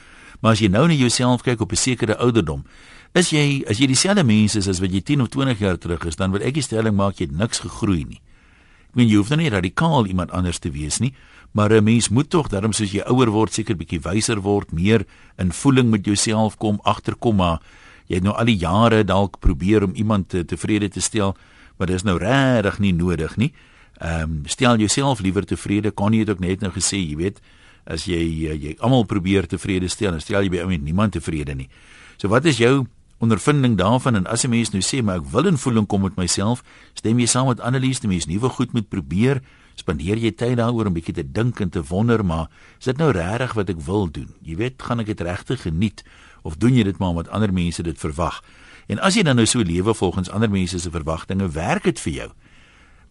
Maar 0.42 0.58
as 0.58 0.60
jy 0.60 0.68
nou 0.68 0.88
na 0.88 0.94
jouself 0.94 1.44
kyk 1.44 1.62
op 1.62 1.72
'n 1.72 1.76
sekere 1.76 2.18
ouderdom, 2.18 2.66
is 3.14 3.30
jy 3.30 3.64
as 3.70 3.78
jy 3.78 3.88
dieselfde 3.88 4.24
mens 4.24 4.56
is 4.56 4.68
as 4.68 4.80
wat 4.80 4.92
jy 4.92 5.02
10 5.02 5.22
of 5.22 5.30
20 5.30 5.60
jaar 5.60 5.78
terug 5.78 6.06
is, 6.06 6.16
dan 6.16 6.32
wil 6.32 6.42
ek 6.42 6.54
die 6.54 6.66
stelling 6.66 6.96
maak 6.96 7.20
jy 7.20 7.26
het 7.30 7.38
niks 7.38 7.60
gegroei 7.60 8.06
nie. 8.06 8.22
Ek 8.90 8.96
meen 8.96 9.08
jy 9.08 9.16
hoef 9.16 9.30
nou 9.30 9.38
nie 9.38 9.50
radikaal 9.50 10.06
iemand 10.06 10.32
anders 10.32 10.60
te 10.60 10.72
wees 10.72 11.00
nie, 11.00 11.14
maar 11.54 11.72
'n 11.72 11.84
mens 11.84 12.10
moet 12.10 12.30
tog 12.30 12.50
daarom 12.50 12.74
soos 12.74 12.92
jy 12.92 13.04
ouer 13.06 13.30
word 13.30 13.54
seker 13.54 13.76
bietjie 13.76 14.02
wyser 14.02 14.42
word, 14.42 14.72
meer 14.72 15.06
in 15.38 15.52
voeling 15.52 15.90
met 15.90 16.06
jouself 16.06 16.58
kom, 16.58 16.80
agterkom 16.84 17.36
maar 17.36 17.62
jy 18.08 18.16
het 18.16 18.24
nou 18.24 18.36
al 18.36 18.46
die 18.46 18.58
jare 18.58 19.04
dalk 19.04 19.40
probeer 19.40 19.84
om 19.84 19.94
iemand 19.96 20.30
te, 20.30 20.46
tevrede 20.46 20.90
te 20.90 21.02
stel, 21.02 21.36
maar 21.78 21.88
dit 21.88 21.96
is 21.96 22.04
nou 22.04 22.18
regtig 22.18 22.80
nie 22.80 22.94
nodig 22.94 23.38
nie. 23.38 23.54
Ehm 24.02 24.22
um, 24.22 24.42
stel 24.46 24.78
jouself 24.78 25.20
liewer 25.20 25.46
tevrede, 25.46 25.94
jy 25.96 26.18
dit 26.18 26.30
ook 26.30 26.40
net 26.40 26.62
nou 26.62 26.72
gesê, 26.72 26.98
jy 26.98 27.16
weet, 27.16 27.40
as 27.86 28.06
jy 28.06 28.20
jy 28.58 28.76
almal 28.80 29.06
probeer 29.06 29.48
tevrede 29.48 29.88
stel, 29.88 30.12
dan 30.12 30.22
stel 30.22 30.44
jy 30.44 30.50
by 30.50 30.64
ou 30.64 30.68
met 30.68 30.82
niemand 30.82 31.14
tevrede 31.14 31.56
nie. 31.56 31.70
So 32.18 32.28
wat 32.28 32.46
is 32.46 32.58
jou 32.58 32.86
ondervinding 33.24 33.78
daarvan 33.78 34.16
en 34.16 34.28
as 34.28 34.44
'n 34.44 34.50
mens 34.50 34.72
nou 34.72 34.82
sê 34.82 35.04
maar 35.04 35.18
ek 35.18 35.32
wil 35.32 35.48
in 35.48 35.58
voeling 35.58 35.88
kom 35.88 36.02
met 36.02 36.16
myself, 36.16 36.64
stem 36.94 37.20
jy 37.20 37.26
saam 37.26 37.48
met 37.48 37.60
Annelies, 37.60 38.00
die 38.00 38.08
mens 38.08 38.26
nuwe 38.26 38.50
goed 38.50 38.74
moet 38.74 38.90
probeer, 38.90 39.42
spandeer 39.76 40.18
jy 40.18 40.32
tyd 40.32 40.58
daaroor 40.58 40.86
om 40.86 40.94
bietjie 40.94 41.14
te 41.14 41.32
dink 41.32 41.60
en 41.60 41.70
te 41.70 41.84
wonder, 41.84 42.26
maar 42.26 42.50
is 42.80 42.86
dit 42.86 42.98
nou 42.98 43.12
regtig 43.12 43.54
wat 43.54 43.70
ek 43.70 43.82
wil 43.82 44.12
doen? 44.12 44.30
Jy 44.42 44.56
weet, 44.56 44.82
gaan 44.82 45.00
ek 45.00 45.06
dit 45.06 45.22
regtig 45.22 45.62
geniet 45.62 46.04
of 46.44 46.58
doen 46.58 46.76
jy 46.76 46.84
dit 46.84 46.98
maar 46.98 47.10
omdat 47.10 47.30
ander 47.30 47.54
mense 47.54 47.84
dit 47.84 47.98
verwag? 47.98 48.44
En 48.88 49.00
as 49.00 49.16
jy 49.16 49.24
dan 49.24 49.36
nou 49.36 49.46
so 49.46 49.64
lewe 49.64 49.94
volgens 49.94 50.30
ander 50.30 50.50
mense 50.50 50.80
se 50.80 50.92
verwagtinge, 50.92 51.48
werk 51.50 51.84
dit 51.84 52.00
vir 52.00 52.14
jou? 52.14 52.32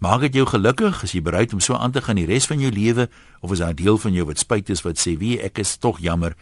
Maak 0.02 0.25
dit 0.25 0.40
jou 0.40 0.47
gelukkig? 0.50 1.04
Is 1.06 1.12
jy 1.14 1.21
bereid 1.23 1.52
om 1.54 1.61
so 1.62 1.76
aan 1.78 1.92
te 1.94 2.00
gaan 2.02 2.18
die 2.18 2.26
res 2.26 2.49
van 2.50 2.59
jou 2.59 2.73
lewe 2.75 3.06
of 3.40 3.52
is 3.54 3.62
daar 3.62 3.71
'n 3.71 3.78
deel 3.78 3.99
van 3.99 4.12
jou 4.12 4.26
wat 4.26 4.38
spyt 4.38 4.71
is 4.71 4.82
wat 4.82 4.99
sê, 4.99 5.18
"Wie 5.18 5.40
ek 5.40 5.59
is 5.59 5.76
tog 5.76 6.00
jammer." 6.00 6.35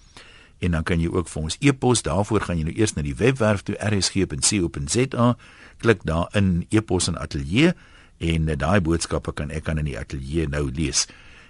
en 0.62 0.72
dan 0.78 0.84
kan 0.84 1.02
jy 1.02 1.10
ook 1.10 1.30
vir 1.30 1.42
ons 1.42 1.58
e-pos 1.60 2.04
daarvoor 2.06 2.46
gaan 2.46 2.58
jy 2.62 2.68
nou 2.70 2.76
eers 2.78 2.94
na 2.94 3.02
die 3.06 3.16
webwerf 3.18 3.66
toe 3.66 3.76
rsg.co.za 3.82 5.36
klik 5.82 6.06
daar 6.06 6.30
in 6.38 6.66
e-pos 6.70 7.10
en 7.10 7.18
ateljee 7.18 7.74
en 8.22 8.48
uh, 8.48 8.58
daai 8.58 8.80
boodskappe 8.86 9.34
kan 9.34 9.50
ek 9.50 9.70
aan 9.70 9.82
in 9.82 9.90
die 9.90 9.98
ateljee 9.98 10.48
nou 10.48 10.68
lees. 10.70 11.08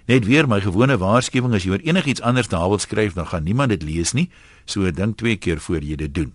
Net 0.08 0.24
weer 0.26 0.48
my 0.50 0.58
gewone 0.64 0.96
waarskuwing 0.98 1.54
as 1.54 1.66
jy 1.66 1.76
oor 1.76 1.84
enigiets 1.84 2.24
anders 2.24 2.48
daar 2.50 2.70
wil 2.72 2.80
skryf, 2.82 3.14
dan 3.14 3.28
gaan 3.30 3.44
niemand 3.46 3.70
dit 3.74 3.84
lees 3.86 4.14
nie. 4.16 4.30
So 4.64 4.88
dink 4.90 5.20
twee 5.20 5.36
keer 5.36 5.60
voor 5.60 5.84
jy 5.84 5.98
dit 6.00 6.14
doen. 6.14 6.32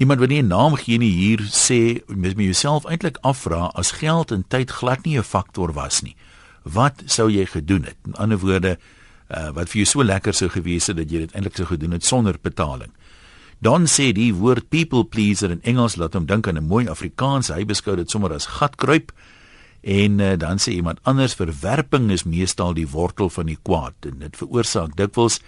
Iemand 0.00 0.20
wat 0.20 0.28
nie 0.32 0.42
'n 0.42 0.48
naam 0.48 0.74
gee 0.74 0.98
nie 0.98 1.12
hier 1.12 1.40
sê 1.52 2.00
mens 2.08 2.34
moet 2.34 2.48
jouself 2.50 2.86
eintlik 2.86 3.18
afvra 3.20 3.70
as 3.76 3.92
geld 4.00 4.30
en 4.30 4.44
tyd 4.48 4.70
glad 4.70 5.04
nie 5.04 5.18
'n 5.18 5.22
faktor 5.22 5.72
was 5.72 6.02
nie. 6.02 6.16
Wat 6.62 7.02
sou 7.06 7.30
jy 7.30 7.46
gedoen 7.46 7.84
het? 7.84 7.96
In 8.06 8.14
ander 8.14 8.38
woorde, 8.38 8.78
uh, 9.30 9.50
wat 9.54 9.70
vir 9.70 9.82
jou 9.82 9.86
so 9.86 10.04
lekker 10.04 10.34
sou 10.34 10.48
gewees 10.48 10.86
het 10.90 10.96
dat 10.96 11.10
jy 11.10 11.24
dit 11.24 11.34
eintlik 11.34 11.56
sou 11.56 11.66
gedoen 11.66 11.92
het 11.96 12.04
sonder 12.04 12.38
betaling. 12.42 12.92
Don 13.60 13.84
sê 13.86 14.10
die 14.16 14.32
woord 14.34 14.70
people 14.72 15.04
pleaser 15.04 15.52
in 15.52 15.60
Engels 15.68 15.98
laat 16.00 16.14
hom 16.16 16.26
dink 16.26 16.48
aan 16.48 16.56
'n 16.56 16.66
mooi 16.66 16.88
Afrikaans. 16.88 17.48
Hy 17.48 17.64
beskou 17.64 17.96
dit 17.96 18.10
sommer 18.10 18.32
as 18.32 18.46
gatkruip. 18.46 19.12
En 19.82 20.20
uh, 20.20 20.36
dan 20.36 20.58
sê 20.58 20.72
iemand 20.72 20.98
anders 21.02 21.34
verwerping 21.34 22.10
is 22.10 22.24
meestal 22.24 22.74
die 22.74 22.88
wortel 22.88 23.30
van 23.30 23.46
die 23.46 23.58
kwaad 23.62 23.94
en 24.04 24.18
dit 24.18 24.36
veroorsaak 24.36 24.96
dikwels 24.96 25.40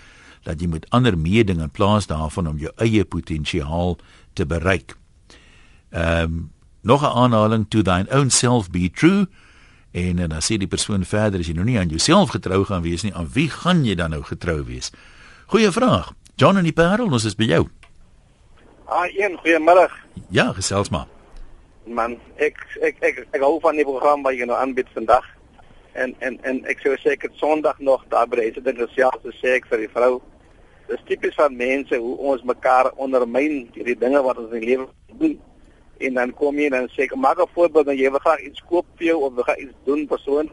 dat 0.43 0.61
jy 0.61 0.67
met 0.67 0.87
ander 0.91 1.19
meeding 1.19 1.61
in 1.61 1.71
plaas 1.71 2.07
daarvan 2.07 2.49
om 2.49 2.59
jou 2.59 2.73
eie 2.77 3.05
potensiaal 3.05 3.99
te 4.33 4.47
bereik. 4.47 4.97
Ehm 5.91 6.23
um, 6.23 6.51
nog 6.83 7.03
'n 7.03 7.15
aanhaling 7.15 7.67
to 7.69 7.83
thine 7.83 8.11
own 8.11 8.31
self 8.31 8.71
be 8.71 8.91
true 8.91 9.27
en 9.92 10.16
dan 10.16 10.40
sê 10.40 10.56
die 10.61 10.70
persoon 10.70 11.04
verder 11.04 11.40
as 11.40 11.49
jy 11.50 11.54
nou 11.56 11.66
nie 11.68 11.78
aan 11.78 11.92
jouself 11.92 12.32
getrou 12.32 12.64
gaan 12.64 12.82
wees 12.84 13.04
nie, 13.04 13.12
aan 13.14 13.28
wie 13.34 13.49
gaan 13.52 13.84
jy 13.84 13.94
dan 13.99 14.11
nou 14.16 14.22
getrou 14.25 14.62
wees? 14.64 14.92
Goeie 15.52 15.70
vraag. 15.72 16.12
John 16.40 16.56
en 16.56 16.64
die 16.64 16.72
Parel, 16.72 17.12
ons 17.12 17.26
is 17.28 17.37
by 17.37 17.50
jou. 17.50 17.66
Ah, 18.88 19.08
een 19.12 19.37
goeiemôre. 19.40 19.90
Ja, 20.28 20.52
gesels 20.52 20.88
maar. 20.90 21.06
Man, 21.84 22.16
ek 22.37 22.58
ek 22.80 23.00
ek 23.00 23.22
ek 23.32 23.40
hou 23.42 23.58
van 23.61 23.76
die 23.76 23.87
program 23.87 24.22
wat 24.25 24.37
jy 24.38 24.46
nou 24.49 24.58
aanbied 24.58 24.88
vandag. 24.94 25.25
En 25.92 26.14
en 26.25 26.38
en 26.49 26.61
ek 26.70 26.80
sou 26.84 26.96
seker 27.00 27.32
Sondag 27.37 27.78
nog 27.78 28.04
daar 28.08 28.28
by 28.28 28.44
het 28.44 28.61
dit 28.64 28.78
gesels 28.78 29.22
te 29.22 29.32
sê 29.40 29.56
ek 29.58 29.68
vir 29.70 29.84
die 29.84 29.92
vrou. 29.92 30.20
Dis 30.88 31.04
tipies 31.08 31.37
van 31.37 31.56
mense 31.56 31.96
hoe 31.96 32.16
ons 32.32 32.44
mekaar 32.49 32.92
ondermyn 32.96 33.68
hierdie 33.75 33.99
dinge 33.99 34.22
wat 34.22 34.38
ons 34.38 34.52
in 34.52 34.61
die 34.61 34.70
lewe 34.72 34.88
doen. 35.20 35.38
En 36.02 36.14
dan 36.18 36.35
kom 36.35 36.59
jy 36.59 36.68
dan 36.73 36.88
sê 36.97 37.06
maak 37.14 37.38
'n 37.38 37.54
voorbeeld 37.54 37.87
dan 37.87 37.97
jy 37.97 38.11
wil 38.11 38.18
graag 38.18 38.40
iets 38.40 38.62
koop 38.68 38.87
vir 38.97 39.06
jou 39.06 39.18
of 39.23 39.35
wil 39.35 39.42
graag 39.42 39.59
iets 39.59 39.78
doen 39.85 40.06
persoon. 40.06 40.50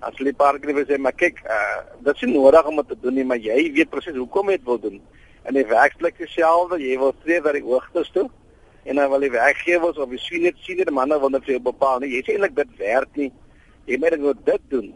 As 0.00 0.14
jy 0.18 0.32
paar 0.32 0.58
keer 0.58 0.86
sê 0.86 0.98
maar 0.98 1.12
kyk, 1.12 1.42
uh, 1.46 1.80
dit 2.00 2.14
is 2.14 2.28
nodig 2.28 2.66
om 2.66 2.76
dit 2.76 2.88
te 2.88 2.96
doen 3.00 3.14
nie, 3.14 3.24
maar 3.24 3.38
jy 3.38 3.72
weet 3.72 3.90
presies 3.90 4.16
hoekom 4.16 4.50
jy 4.50 4.56
dit 4.56 4.66
wil 4.66 4.78
doen 4.78 5.00
in 5.48 5.54
die 5.54 5.66
werksplek 5.66 6.18
dieselfde, 6.18 6.78
jy 6.78 6.98
wil 6.98 7.14
streef 7.20 7.44
na 7.44 7.52
die 7.52 7.64
hoogtes 7.66 8.10
toe 8.14 8.28
en 8.84 8.98
dan 8.98 9.10
wil 9.10 9.22
die 9.22 9.30
werkgewers 9.30 9.98
of 10.02 10.10
die 10.10 10.18
senior 10.18 10.54
senior 10.66 10.90
manne 10.94 11.18
wil 11.22 11.30
net 11.30 11.44
vir 11.46 11.56
jou 11.56 11.62
bepaal 11.70 12.02
nie. 12.02 12.10
Jy 12.16 12.22
sê 12.26 12.34
eintlik 12.34 12.56
dit 12.56 12.78
werk 12.80 13.18
nie. 13.18 13.30
Jy 13.86 13.98
moet 14.02 14.16
net 14.18 14.44
dit 14.46 14.64
doen. 14.74 14.88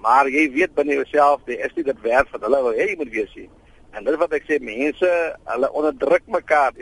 Maar 0.00 0.30
jy 0.32 0.46
weet 0.54 0.74
binne 0.76 0.96
jouself, 0.96 1.42
dit 1.48 1.60
is 1.60 1.74
nie 1.76 1.84
dit 1.84 2.00
werk 2.04 2.30
wat 2.32 2.46
hulle 2.46 2.62
wil 2.68 2.76
hê 2.78 2.86
jy 2.88 2.96
moet 3.00 3.12
wees 3.12 3.34
nie. 3.36 3.48
En 3.96 4.04
dit 4.04 4.16
wat 4.20 4.32
ek 4.36 4.46
sê, 4.48 4.58
mense, 4.62 5.10
hulle 5.52 5.70
onderdruk 5.76 6.24
mekaar. 6.32 6.76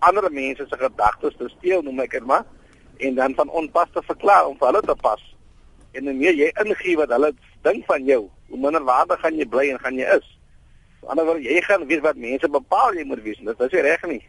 Ander 0.00 0.30
mense 0.32 0.66
se 0.68 0.78
gedagtes 0.80 1.36
te 1.38 1.48
steel, 1.56 1.82
noem 1.82 2.00
ek 2.04 2.16
dit 2.18 2.26
maar, 2.26 2.44
en 3.00 3.14
dan 3.14 3.34
van 3.36 3.50
onpas 3.60 3.92
te 3.94 4.02
verklaar 4.06 4.48
om 4.48 4.58
vir 4.58 4.70
hulle 4.70 4.82
te 4.88 4.96
pas. 5.00 5.22
En 5.96 6.06
hoe 6.08 6.16
meer 6.16 6.36
jy 6.38 6.50
ingee 6.64 6.96
wat 7.00 7.12
hulle 7.14 7.32
dink 7.66 7.86
van 7.88 8.04
jou, 8.08 8.20
hoe 8.50 8.60
minder 8.60 8.84
waarde 8.84 9.16
gaan 9.20 9.36
jy 9.36 9.46
bly 9.48 9.70
en 9.70 9.80
gaan 9.84 9.98
jy 9.98 10.08
is. 10.18 10.28
Anderswoorde 11.06 11.46
jy 11.48 11.62
gaan 11.64 11.86
weet 11.88 12.04
wat 12.04 12.20
mense 12.20 12.52
bepaal 12.52 12.96
jy 12.98 13.06
moet 13.08 13.22
wees. 13.24 13.40
Dit 13.40 13.64
is 13.66 13.80
reg 13.88 14.04
nie. 14.08 14.22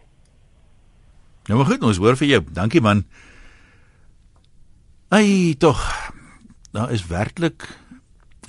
Nou 1.49 1.59
maar 1.59 1.71
goed, 1.71 1.83
ons 1.83 1.99
hoor 1.99 2.17
vir 2.19 2.27
jou. 2.35 2.41
Dankie 2.55 2.81
man. 2.81 3.03
Ai, 5.11 5.55
tog. 5.59 5.81
Daar 6.71 6.91
is 6.95 7.07
werklik 7.07 7.67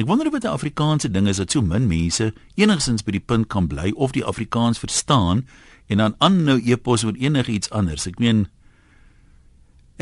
Ek 0.01 0.07
wonder 0.09 0.27
of 0.27 0.33
dit 0.33 0.45
'n 0.45 0.57
Afrikaanse 0.57 1.11
ding 1.11 1.29
is 1.29 1.37
dat 1.37 1.51
so 1.51 1.61
min 1.61 1.87
mense 1.87 2.33
enigstens 2.55 3.05
by 3.05 3.11
die 3.11 3.21
punt 3.21 3.47
kan 3.47 3.67
bly 3.67 3.93
of 3.95 4.13
die 4.13 4.25
Afrikaans 4.25 4.79
verstaan 4.79 5.47
en 5.89 5.99
dan 5.99 6.15
aanhou 6.19 6.59
epos 6.59 7.05
oor 7.05 7.17
enigiets 7.19 7.71
anders. 7.71 8.07
Ek 8.07 8.19
meen 8.19 8.47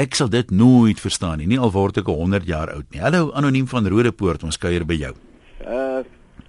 ek 0.01 0.15
sal 0.15 0.31
dit 0.33 0.51
nooit 0.51 1.01
verstaan 1.01 1.39
nie, 1.39 1.47
nie 1.47 1.59
al 1.59 1.73
word 1.73 1.99
ek 2.01 2.09
100 2.09 2.47
jaar 2.49 2.71
oud 2.73 2.87
nie. 2.91 3.01
Hallo 3.01 3.31
anoniem 3.37 3.67
van 3.69 3.87
Rodepoort, 3.87 4.45
ons 4.45 4.59
kuier 4.59 4.87
by 4.87 4.95
jou. 4.95 5.15
Uh 5.65 6.03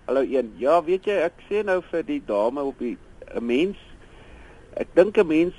Hallo 0.09 0.25
een. 0.27 0.49
Ja, 0.59 0.81
weet 0.83 1.05
jy, 1.07 1.13
ek 1.23 1.37
sê 1.47 1.61
nou 1.63 1.77
vir 1.87 2.01
die 2.03 2.19
dame 2.27 2.63
op 2.67 2.79
die 2.79 2.97
'n 3.31 3.45
mens 3.45 3.77
ek 4.75 4.87
dink 4.95 5.17
'n 5.17 5.27
mens 5.27 5.55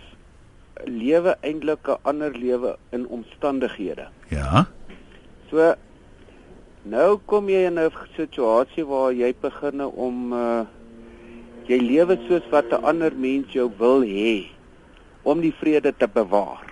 lewe 0.84 1.36
eintlik 1.40 1.88
'n 1.88 2.00
ander 2.02 2.32
lewe 2.32 2.76
in 2.90 3.06
omstandighede. 3.06 4.08
Ja. 4.28 4.66
So 5.50 5.74
nou 6.82 7.18
kom 7.26 7.48
jy 7.48 7.66
in 7.66 7.78
'n 7.78 7.90
situasie 8.16 8.84
waar 8.84 9.12
jy 9.12 9.34
begin 9.40 9.80
om 9.80 10.32
uh 10.32 10.64
jy 11.68 11.78
lewe 11.78 12.18
soos 12.28 12.42
wat 12.50 12.72
'n 12.72 12.84
ander 12.84 13.12
mens 13.14 13.52
jou 13.52 13.70
wil 13.78 14.02
hê 14.02 14.46
om 15.22 15.40
die 15.40 15.54
vrede 15.60 15.92
te 15.96 16.08
bewaar. 16.08 16.66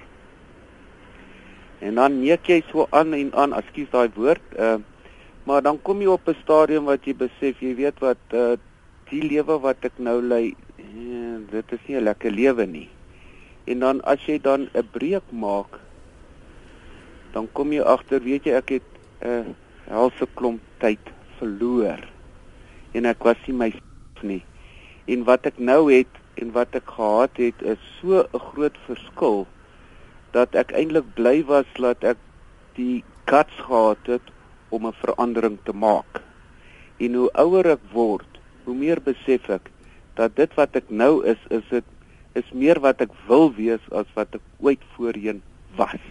En 1.80 1.94
dan 1.94 2.20
neek 2.20 2.46
jy 2.46 2.62
so 2.72 2.86
aan 2.90 3.14
en 3.14 3.32
aan, 3.34 3.52
ekskuus 3.52 3.90
daai 3.90 4.10
woord, 4.14 4.42
uh 4.58 4.78
Maar 5.50 5.62
dan 5.62 5.78
kom 5.82 6.00
jy 6.00 6.06
op 6.06 6.28
'n 6.28 6.36
stadium 6.42 6.84
wat 6.84 7.04
jy 7.04 7.14
besef, 7.16 7.60
jy 7.60 7.74
weet 7.74 7.98
wat 7.98 8.22
uh 8.32 8.56
die 9.10 9.22
lewe 9.22 9.58
wat 9.58 9.82
ek 9.82 9.98
nou 9.98 10.22
lei, 10.22 10.54
eh, 10.78 11.36
dit 11.50 11.72
is 11.72 11.80
nie 11.86 11.96
'n 11.96 12.04
lekker 12.04 12.30
lewe 12.30 12.66
nie. 12.66 12.88
En 13.66 13.78
dan 13.78 14.00
as 14.04 14.26
jy 14.26 14.38
dan 14.38 14.68
'n 14.74 14.88
breek 14.92 15.26
maak, 15.32 15.80
dan 17.32 17.48
kom 17.52 17.72
jy 17.72 17.80
agter, 17.80 18.20
weet 18.20 18.44
jy 18.44 18.52
ek 18.52 18.68
het 18.68 18.88
'n 19.20 19.28
uh, 19.28 19.44
helse 19.88 20.26
klomp 20.34 20.60
tyd 20.78 21.00
verloor. 21.38 21.98
En 22.92 23.06
ek 23.06 23.24
was 23.24 23.36
nie 23.46 23.56
my 23.56 23.72
nie. 24.22 24.44
En 25.10 25.24
wat 25.26 25.46
ek 25.50 25.58
nou 25.58 25.82
het 25.90 26.20
en 26.40 26.52
wat 26.54 26.76
ek 26.78 26.92
gehad 26.96 27.40
het 27.42 27.62
is 27.74 27.80
so 27.98 28.22
'n 28.22 28.44
groot 28.50 28.76
verskil 28.86 29.46
dat 30.36 30.54
ek 30.54 30.72
eintlik 30.72 31.08
bly 31.18 31.42
was 31.44 31.66
dat 31.74 32.04
ek 32.04 32.20
die 32.78 33.02
guts 33.26 33.56
gehad 33.66 34.02
het 34.06 34.26
om 34.70 34.86
'n 34.86 35.00
verandering 35.02 35.58
te 35.64 35.72
maak. 35.72 36.22
En 36.98 37.14
hoe 37.14 37.30
ouer 37.32 37.66
ek 37.66 37.84
word, 37.92 38.30
hoe 38.64 38.74
meer 38.74 39.00
besef 39.02 39.48
ek 39.50 39.70
dat 40.14 40.36
dit 40.36 40.54
wat 40.54 40.76
ek 40.76 40.90
nou 40.90 41.24
is, 41.24 41.38
is 41.50 41.64
dit 41.70 41.84
is 42.34 42.46
meer 42.52 42.80
wat 42.80 43.00
ek 43.00 43.10
wil 43.26 43.50
wees 43.54 43.82
as 43.90 44.06
wat 44.14 44.34
ek 44.34 44.44
ooit 44.60 44.82
voorheen 44.96 45.42
was. 45.76 46.02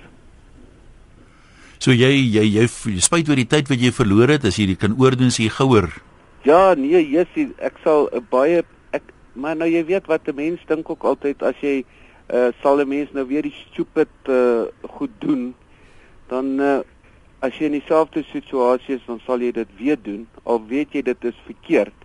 So 1.79 1.91
jy 1.96 2.12
jy 2.12 2.44
jy, 2.60 2.68
spyt 3.00 3.29
oor 3.29 3.39
die 3.39 3.48
tyd 3.48 3.70
wat 3.72 3.79
jy 3.79 3.91
verloor 3.96 4.27
het 4.27 4.46
as 4.46 4.58
jy 4.60 4.75
kan 4.75 4.98
oordoen 5.00 5.32
as 5.32 5.39
jy 5.39 5.48
gouer. 5.48 5.88
Ja, 6.44 6.74
nee, 6.75 7.00
Jessie, 7.03 7.50
ek 7.63 7.79
sal 7.84 8.10
uh, 8.12 8.20
baie 8.32 8.63
maar 9.39 9.55
nou 9.55 9.69
jy 9.69 9.86
weet 9.86 10.08
wat 10.08 10.27
'n 10.27 10.36
mens 10.36 10.60
dink 10.67 10.89
ook 10.89 11.03
altyd 11.03 11.43
as 11.43 11.55
jy 11.62 11.86
uh, 12.34 12.50
sal 12.62 12.79
'n 12.79 12.88
mens 12.88 13.12
nou 13.12 13.25
weer 13.27 13.41
die 13.41 13.55
stupid 13.72 14.12
uh, 14.27 14.67
goed 15.00 15.12
doen, 15.19 15.55
dan 16.27 16.60
uh, 16.60 16.79
as 17.39 17.55
jy 17.58 17.65
in 17.65 17.79
dieselfde 17.79 18.24
situasie 18.31 18.96
is, 18.96 19.05
dan 19.08 19.19
sal 19.25 19.39
jy 19.39 19.51
dit 19.51 19.69
weer 19.77 19.98
doen 20.01 20.27
al 20.43 20.62
weet 20.67 20.93
jy 20.93 21.01
dit 21.01 21.24
is 21.24 21.38
verkeerd. 21.46 21.96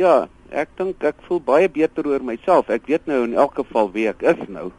Ja, 0.00 0.28
ek 0.50 0.72
dink 0.78 1.04
ek 1.04 1.18
voel 1.28 1.40
baie 1.44 1.68
beter 1.68 2.06
oor 2.08 2.22
myself. 2.24 2.70
Ek 2.72 2.88
weet 2.88 3.06
nou 3.10 3.24
in 3.26 3.36
elk 3.38 3.58
geval 3.60 3.90
wie 3.92 4.08
ek 4.08 4.22
is 4.22 4.40
nou. 4.48 4.70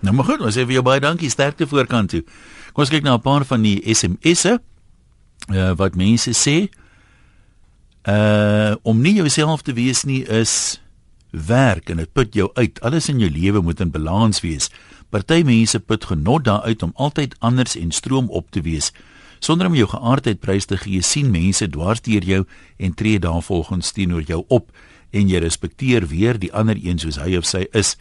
Nou 0.00 0.14
maar 0.16 0.24
goed, 0.30 0.40
ons 0.40 0.56
sê 0.56 0.64
vir 0.64 0.78
jou 0.78 0.84
baie 0.86 1.02
dankie 1.02 1.30
sterkte 1.32 1.68
voorkant 1.68 2.14
toe. 2.14 2.22
Kom 2.72 2.86
ons 2.86 2.92
kyk 2.92 3.04
na 3.04 3.18
'n 3.18 3.26
paar 3.26 3.44
van 3.44 3.62
die 3.62 3.82
SMS'e. 3.84 4.58
Uh 5.50 5.72
wat 5.76 5.96
mense 5.96 6.32
sê. 6.32 6.70
Uh 8.08 8.76
om 8.82 9.00
nie 9.00 9.14
jouself 9.14 9.62
te 9.62 9.72
wees 9.76 10.06
nie 10.08 10.22
is 10.24 10.80
werk 11.30 11.90
en 11.90 12.00
dit 12.00 12.12
put 12.12 12.34
jou 12.34 12.50
uit. 12.54 12.80
Alles 12.80 13.08
in 13.08 13.20
jou 13.20 13.30
lewe 13.30 13.60
moet 13.62 13.80
in 13.80 13.90
balans 13.90 14.40
wees. 14.40 14.70
Party 15.10 15.42
mense 15.44 15.78
put 15.80 16.04
genot 16.04 16.44
daaruit 16.44 16.82
om 16.82 16.92
altyd 16.94 17.34
anders 17.38 17.76
en 17.76 17.90
stroom 17.90 18.30
op 18.30 18.50
te 18.50 18.62
wees. 18.62 18.92
Sonder 19.40 19.66
om 19.66 19.74
jou 19.74 19.88
geaardheid 19.88 20.40
prys 20.40 20.68
te 20.68 20.76
gee, 20.76 21.02
sien 21.02 21.30
mense 21.30 21.68
dwars 21.68 22.00
deur 22.04 22.24
jou 22.24 22.44
en 22.78 22.94
tree 22.94 23.18
daarvolgens 23.18 23.92
teenoor 23.92 24.22
jou 24.22 24.44
op 24.48 24.70
en 25.10 25.28
jy 25.28 25.40
respekteer 25.42 26.06
weer 26.06 26.38
die 26.38 26.52
ander 26.52 26.78
een 26.78 26.98
soos 26.98 27.18
hy 27.18 27.36
of 27.36 27.48
sy 27.48 27.64
is. 27.76 27.96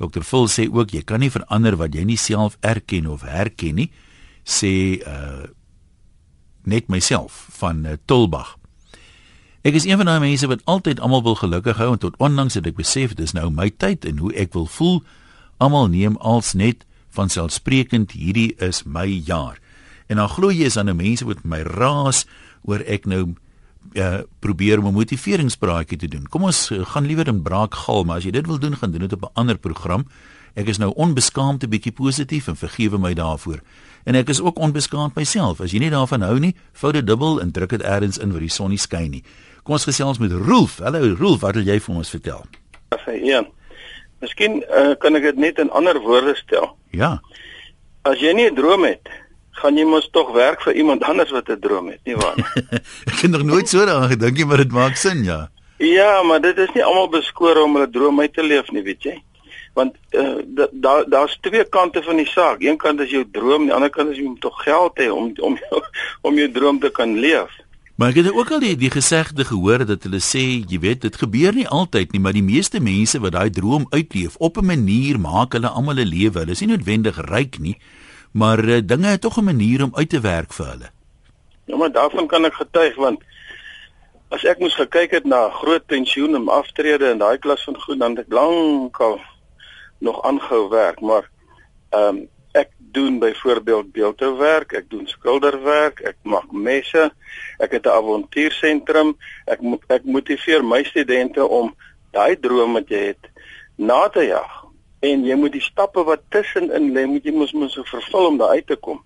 Dr. 0.00 0.24
Phil 0.26 0.48
sê 0.48 0.66
ook 0.68 0.92
jy 0.94 1.02
kan 1.06 1.22
nie 1.22 1.30
verander 1.32 1.76
wat 1.80 1.94
jy 1.94 2.04
nie 2.08 2.18
self 2.20 2.58
erken 2.60 3.08
of 3.10 3.24
herken 3.26 3.82
nie, 3.82 3.90
sê 4.44 5.00
uh 5.00 5.48
net 6.60 6.90
myself 6.92 7.46
van 7.56 7.86
uh, 7.88 7.96
Tulbag. 8.04 8.59
Ek 9.60 9.74
is 9.76 9.84
een 9.84 9.96
van 10.00 10.08
daai 10.08 10.20
mense 10.20 10.46
wat 10.48 10.62
altyd 10.64 11.00
almal 11.04 11.20
wil 11.22 11.34
gelukkig 11.36 11.76
hou 11.76 11.90
en 11.92 11.98
tot 12.00 12.14
onlangs 12.16 12.54
het 12.56 12.64
ek 12.66 12.78
besef 12.78 13.12
dis 13.14 13.34
nou 13.36 13.50
my 13.52 13.68
tyd 13.68 14.06
en 14.08 14.22
hoe 14.22 14.32
ek 14.32 14.54
wil 14.56 14.64
voel. 14.64 15.02
Almal 15.60 15.90
neem 15.92 16.16
als 16.16 16.54
net 16.56 16.86
van 17.12 17.28
selfsprekend 17.28 18.14
hierdie 18.16 18.54
is 18.56 18.86
my 18.88 19.04
jaar. 19.04 19.60
En 20.08 20.16
dan 20.16 20.32
glo 20.32 20.48
jy 20.48 20.64
is 20.64 20.78
aan 20.80 20.88
'n 20.88 20.96
mense 20.96 21.24
wat 21.28 21.44
my 21.44 21.60
raas 21.60 22.24
oor 22.64 22.80
ek 22.86 23.04
nou 23.04 23.34
uh, 23.92 24.20
probeer 24.40 24.78
om 24.78 24.86
'n 24.86 24.96
motiveringspraatjie 24.96 25.98
te 25.98 26.08
doen. 26.08 26.24
Kom 26.28 26.42
ons 26.42 26.70
uh, 26.70 26.86
gaan 26.86 27.04
liewer 27.04 27.28
in 27.28 27.42
braakgal, 27.42 28.04
maar 28.04 28.16
as 28.16 28.24
jy 28.24 28.30
dit 28.30 28.46
wil 28.46 28.58
doen, 28.58 28.76
gaan 28.76 28.90
doen 28.90 29.00
dit 29.00 29.12
op 29.12 29.22
'n 29.22 29.34
ander 29.34 29.58
program. 29.58 30.06
Ek 30.54 30.66
is 30.66 30.78
nou 30.78 30.92
onbeskaamd 30.94 31.64
'n 31.64 31.68
bietjie 31.68 31.92
positief 31.92 32.48
en 32.48 32.56
vergewe 32.56 32.98
my 32.98 33.14
daarvoor. 33.14 33.60
En 34.04 34.14
ek 34.14 34.28
is 34.28 34.40
ook 34.40 34.58
onbeskaamd 34.58 35.14
myself. 35.14 35.60
As 35.60 35.70
jy 35.70 35.78
nie 35.78 35.90
daarvan 35.90 36.22
hou 36.22 36.38
nie, 36.38 36.54
vou 36.72 36.92
dit 36.92 37.06
dubbel 37.06 37.40
en 37.40 37.52
druk 37.52 37.70
dit 37.70 37.82
eers 37.82 38.18
in 38.18 38.32
waar 38.32 38.40
die 38.40 38.48
son 38.48 38.70
nie 38.70 38.78
skyn 38.78 39.10
nie. 39.10 39.24
Kom 39.62 39.76
ons 39.76 39.84
gesels 39.84 40.18
met 40.18 40.32
Rolf. 40.32 40.78
Hallo 40.78 41.14
Rolf, 41.18 41.40
wat 41.40 41.54
wil 41.54 41.66
jy 41.68 41.80
vir 41.80 41.94
ons 41.94 42.10
vertel? 42.10 42.44
Ja. 43.22 43.42
Miskien 44.20 44.60
uh, 44.66 44.94
kan 45.00 45.16
ek 45.16 45.22
dit 45.30 45.36
net 45.36 45.58
in 45.58 45.70
ander 45.76 46.00
woorde 46.00 46.34
stel. 46.38 46.72
Ja. 46.96 47.18
As 48.08 48.20
jy 48.20 48.32
nie 48.32 48.48
'n 48.50 48.56
droom 48.56 48.84
het 48.84 49.08
gaan 49.60 49.76
jy 49.76 49.84
mos 49.84 50.08
tog 50.14 50.32
werk 50.32 50.62
vir 50.64 50.76
iemand 50.80 51.04
anders 51.04 51.30
wat 51.30 51.48
'n 51.48 51.60
droom 51.60 51.88
het, 51.92 52.00
nie 52.04 52.16
waar 52.16 52.36
nie? 52.36 52.80
ek 53.12 53.20
het 53.20 53.30
nog 53.30 53.44
nooit 53.44 53.68
so 53.68 53.84
daaraan 53.84 54.08
gedink 54.08 54.36
nie, 54.36 54.46
maar 54.46 54.62
dit 54.62 54.72
maak 54.72 54.96
sin, 54.96 55.24
ja. 55.24 55.50
Ja, 55.76 56.22
maar 56.22 56.40
dit 56.40 56.58
is 56.58 56.72
nie 56.74 56.84
almal 56.84 57.08
beskore 57.08 57.62
om 57.62 57.74
hulle 57.74 57.90
droom 57.90 58.20
uit 58.20 58.32
te 58.32 58.42
leef 58.42 58.70
nie, 58.70 58.82
weet 58.82 59.02
jy? 59.02 59.16
Want 59.74 59.96
uh, 60.12 60.40
daar 60.72 61.04
daar's 61.08 61.38
twee 61.40 61.64
kante 61.64 62.02
van 62.02 62.16
die 62.16 62.26
saak. 62.26 62.60
Een 62.60 62.76
kant 62.76 63.00
is 63.00 63.10
jou 63.10 63.24
droom, 63.32 63.64
die 63.64 63.74
ander 63.74 63.90
kant 63.90 64.10
is 64.10 64.16
jy 64.16 64.26
moet 64.28 64.40
tog 64.40 64.62
geld 64.62 64.98
hê 64.98 65.08
om 65.08 65.32
om 65.40 65.56
jou, 65.56 65.82
om 66.28 66.36
jou 66.36 66.50
droom 66.50 66.80
te 66.80 66.90
kan 66.90 67.14
leef. 67.18 67.52
Maar 68.00 68.14
ek 68.14 68.22
het 68.22 68.32
ook 68.32 68.50
al 68.56 68.62
die 68.64 68.76
die 68.80 68.88
gesegde 68.90 69.44
gehoor 69.44 69.82
dat 69.84 70.06
hulle 70.06 70.22
sê, 70.24 70.40
jy 70.64 70.78
weet, 70.80 71.02
dit 71.04 71.16
gebeur 71.20 71.52
nie 71.52 71.66
altyd 71.68 72.14
nie, 72.14 72.20
maar 72.24 72.32
die 72.32 72.44
meeste 72.46 72.80
mense 72.80 73.18
wat 73.20 73.34
daai 73.34 73.50
droom 73.52 73.84
uitleef 73.92 74.38
op 74.40 74.56
'n 74.56 74.64
manier 74.64 75.18
maak 75.20 75.52
hulle 75.52 75.68
almal 75.68 76.00
'n 76.00 76.08
lewe. 76.08 76.38
Hulle 76.38 76.56
is 76.56 76.60
nie 76.60 76.70
noodwendig 76.70 77.20
ryk 77.28 77.58
nie, 77.58 77.76
maar 78.32 78.64
uh, 78.64 78.80
dinge 78.80 79.06
het 79.06 79.20
tog 79.20 79.36
'n 79.36 79.44
manier 79.44 79.84
om 79.84 79.92
uit 79.92 80.08
te 80.08 80.20
werk 80.20 80.52
vir 80.52 80.66
hulle. 80.66 80.88
Ja, 81.64 81.76
maar 81.76 81.92
daarvan 81.92 82.26
kan 82.26 82.44
ek 82.44 82.54
getuig 82.54 82.96
want 82.96 83.20
as 84.28 84.44
ek 84.44 84.58
moes 84.58 84.74
gekyk 84.74 85.10
het 85.10 85.24
na 85.24 85.50
groot 85.50 85.86
pensioen 85.86 86.34
en 86.34 86.48
aftrede 86.48 87.10
en 87.10 87.18
daai 87.18 87.38
klas 87.38 87.64
van 87.64 87.80
goed 87.80 87.98
dan 87.98 88.16
het 88.16 88.26
ek 88.26 88.32
lankal 88.32 89.20
nog 89.98 90.22
aangehou 90.22 90.68
werk, 90.68 91.00
maar 91.00 91.28
ehm 91.90 92.16
um, 92.16 92.28
ek 92.52 92.70
doen 92.92 93.18
byvoorbeeld 93.18 93.92
beeldhouwerk, 93.92 94.72
ek 94.72 94.90
doen 94.90 95.06
skilderwerk, 95.06 96.00
ek 96.00 96.16
maak 96.22 96.50
messe, 96.52 97.10
ek 97.58 97.76
het 97.78 97.86
'n 97.86 97.94
avontuursentrum, 97.94 99.16
ek 99.46 99.60
ek 99.88 100.04
motiveer 100.04 100.64
my 100.64 100.82
studente 100.84 101.46
om 101.46 101.74
daai 102.10 102.36
droom 102.40 102.72
wat 102.72 102.88
jy 102.88 103.14
het 103.14 103.30
na 103.76 104.08
te 104.08 104.26
jag 104.26 104.50
en 105.00 105.24
jy 105.24 105.36
moet 105.36 105.52
die 105.52 105.64
stappe 105.64 106.02
wat 106.04 106.26
tussenin 106.28 106.90
lê 106.94 107.06
moet 107.06 107.24
jy 107.24 107.32
mos 107.32 107.52
mos 107.52 107.78
vervul 107.88 108.26
om 108.26 108.38
daar 108.40 108.56
uit 108.58 108.66
te 108.66 108.76
kom. 108.76 109.00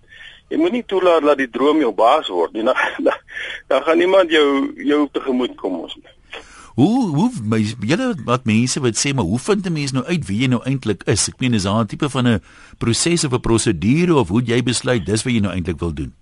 Jy 0.49 0.57
moet 0.57 0.75
nie 0.75 0.83
toelaat 0.83 1.23
dat 1.25 1.37
die 1.37 1.49
droom 1.49 1.79
jou 1.81 1.91
baas 1.95 2.27
word 2.29 2.53
nie. 2.53 2.65
Dan, 3.05 3.21
dan 3.67 3.83
gaan 3.83 3.97
niemand 3.97 4.31
jou 4.31 4.73
jou 4.75 5.07
tegemoet 5.11 5.55
kom 5.57 5.79
ons 5.85 5.95
nie. 5.95 6.14
Hoe 6.75 7.15
hoe 7.15 7.31
julle 7.79 8.15
wat 8.25 8.45
mense 8.45 8.81
wat 8.83 8.99
sê 8.99 9.13
maar 9.15 9.25
hoe 9.25 9.39
vind 9.39 9.65
'n 9.65 9.73
mens 9.73 9.91
nou 9.91 10.05
uit 10.05 10.27
wie 10.27 10.41
jy 10.41 10.47
nou 10.47 10.61
eintlik 10.63 11.03
is? 11.03 11.27
Ek 11.27 11.39
meen 11.39 11.53
is 11.53 11.63
daar 11.63 11.83
'n 11.83 11.87
tipe 11.87 12.09
van 12.09 12.27
'n 12.27 12.41
proses 12.77 13.23
of 13.23 13.33
'n 13.33 13.39
prosedure 13.39 14.15
of 14.15 14.27
hoe 14.27 14.41
jy 14.41 14.63
besluit 14.63 15.05
dis 15.05 15.23
wat 15.23 15.33
jy 15.33 15.39
nou 15.39 15.53
eintlik 15.53 15.79
wil 15.79 15.93
doen? 15.93 16.13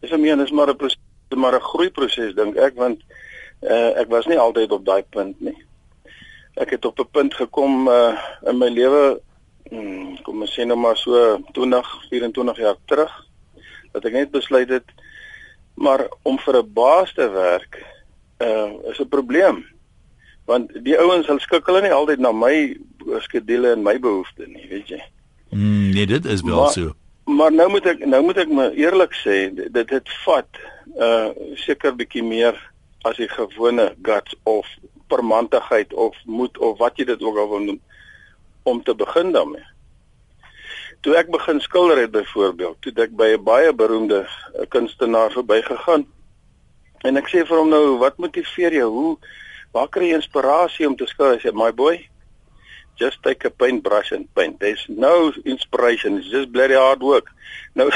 Dis 0.00 0.10
'n 0.10 0.20
meen 0.20 0.40
is 0.40 0.50
maar 0.50 0.68
'n 0.68 0.76
proses 0.76 0.98
maar 1.36 1.54
'n 1.54 1.60
groeiproses 1.60 2.34
dink 2.34 2.56
ek 2.56 2.74
want 2.74 3.00
uh, 3.62 3.96
ek 4.00 4.08
was 4.08 4.26
nie 4.26 4.38
altyd 4.38 4.72
op 4.72 4.84
daai 4.84 5.02
punt 5.10 5.40
nie 5.40 5.56
ek 6.54 6.70
het 6.70 6.84
op 6.84 6.98
'n 6.98 7.10
punt 7.10 7.34
gekom 7.34 7.88
uh, 7.88 8.18
in 8.46 8.58
my 8.58 8.68
lewe 8.68 9.20
hmm, 9.70 10.18
kom 10.22 10.40
ons 10.40 10.54
sê 10.58 10.66
nou 10.66 10.78
maar 10.78 10.96
so 10.96 11.38
20 11.52 11.86
24 12.08 12.58
jaar 12.58 12.76
terug 12.84 13.12
dat 13.92 14.04
ek 14.04 14.12
net 14.12 14.30
besluit 14.30 14.68
het 14.68 14.88
maar 15.74 16.08
om 16.22 16.38
vir 16.38 16.56
'n 16.58 16.72
baas 16.72 17.12
te 17.14 17.28
werk 17.30 17.84
uh, 18.40 18.90
is 18.90 18.98
'n 18.98 19.08
probleem. 19.08 19.64
Want 20.44 20.72
die 20.84 20.98
ouens 20.98 21.26
hulle 21.26 21.40
skik 21.40 21.66
hulle 21.66 21.82
nie 21.82 21.92
altyd 21.92 22.18
na 22.18 22.32
my 22.32 22.76
skedules 23.18 23.76
en 23.76 23.82
my 23.82 23.98
behoeftes 23.98 24.48
nie 24.48 24.66
weet 24.68 24.88
jy. 24.88 25.02
Mm, 25.50 25.90
nee 25.94 26.06
dit 26.06 26.24
is 26.24 26.42
wel 26.42 26.56
maar, 26.56 26.72
so. 26.72 26.94
maar 27.24 27.52
nou 27.52 27.68
moet 27.70 27.86
ek 27.86 28.04
nou 28.06 28.22
moet 28.22 28.36
ek 28.36 28.48
my 28.48 28.70
eerlik 28.78 29.14
sê 29.14 29.54
dit 29.54 29.88
dit 29.88 30.12
vat 30.24 30.60
uh 30.98 31.30
seker 31.54 31.94
bietjie 31.94 32.22
meer 32.22 32.56
as 33.08 33.16
die 33.16 33.28
gewone 33.28 33.94
guts 34.02 34.34
of 34.42 34.66
permantigheid 35.08 35.94
of 35.94 36.16
moed 36.24 36.58
of 36.58 36.78
wat 36.78 36.98
jy 36.98 37.04
dit 37.04 37.22
ook 37.22 37.38
al 37.38 37.50
wil 37.50 37.66
noem 37.66 37.80
om 38.62 38.82
te 38.82 38.94
begin 38.94 39.32
daarmee. 39.32 39.66
Toe 41.00 41.16
ek 41.16 41.30
begin 41.32 41.60
skilder 41.64 41.98
het 42.02 42.12
byvoorbeeld, 42.12 42.76
toe 42.84 42.92
ek 43.02 43.16
by 43.16 43.32
'n 43.34 43.44
baie 43.44 43.72
beroemde 43.72 44.26
eh, 44.28 44.66
kunstenaar 44.68 45.32
verbygegaan 45.32 46.06
en 47.04 47.16
ek 47.16 47.28
sê 47.32 47.44
vir 47.46 47.58
hom 47.58 47.70
nou, 47.70 47.98
wat 47.98 48.18
motiveer 48.18 48.72
jou? 48.72 48.90
Hoe 48.90 49.16
waar 49.72 49.88
kry 49.88 50.10
jy 50.10 50.18
inspirasie 50.18 50.88
om 50.88 50.96
te 50.96 51.06
skilder? 51.06 51.38
Hy 51.38 51.48
sê, 51.48 51.52
"My 51.54 51.70
boy, 51.70 52.08
just 52.98 53.22
take 53.22 53.46
a 53.46 53.50
paintbrush 53.50 54.12
and 54.12 54.26
paint. 54.34 54.60
There's 54.60 54.84
no 54.88 55.32
inspiration, 55.44 56.18
it's 56.18 56.30
just 56.30 56.52
bloody 56.52 56.74
hard 56.74 57.00
work." 57.00 57.30
Nou 57.74 57.90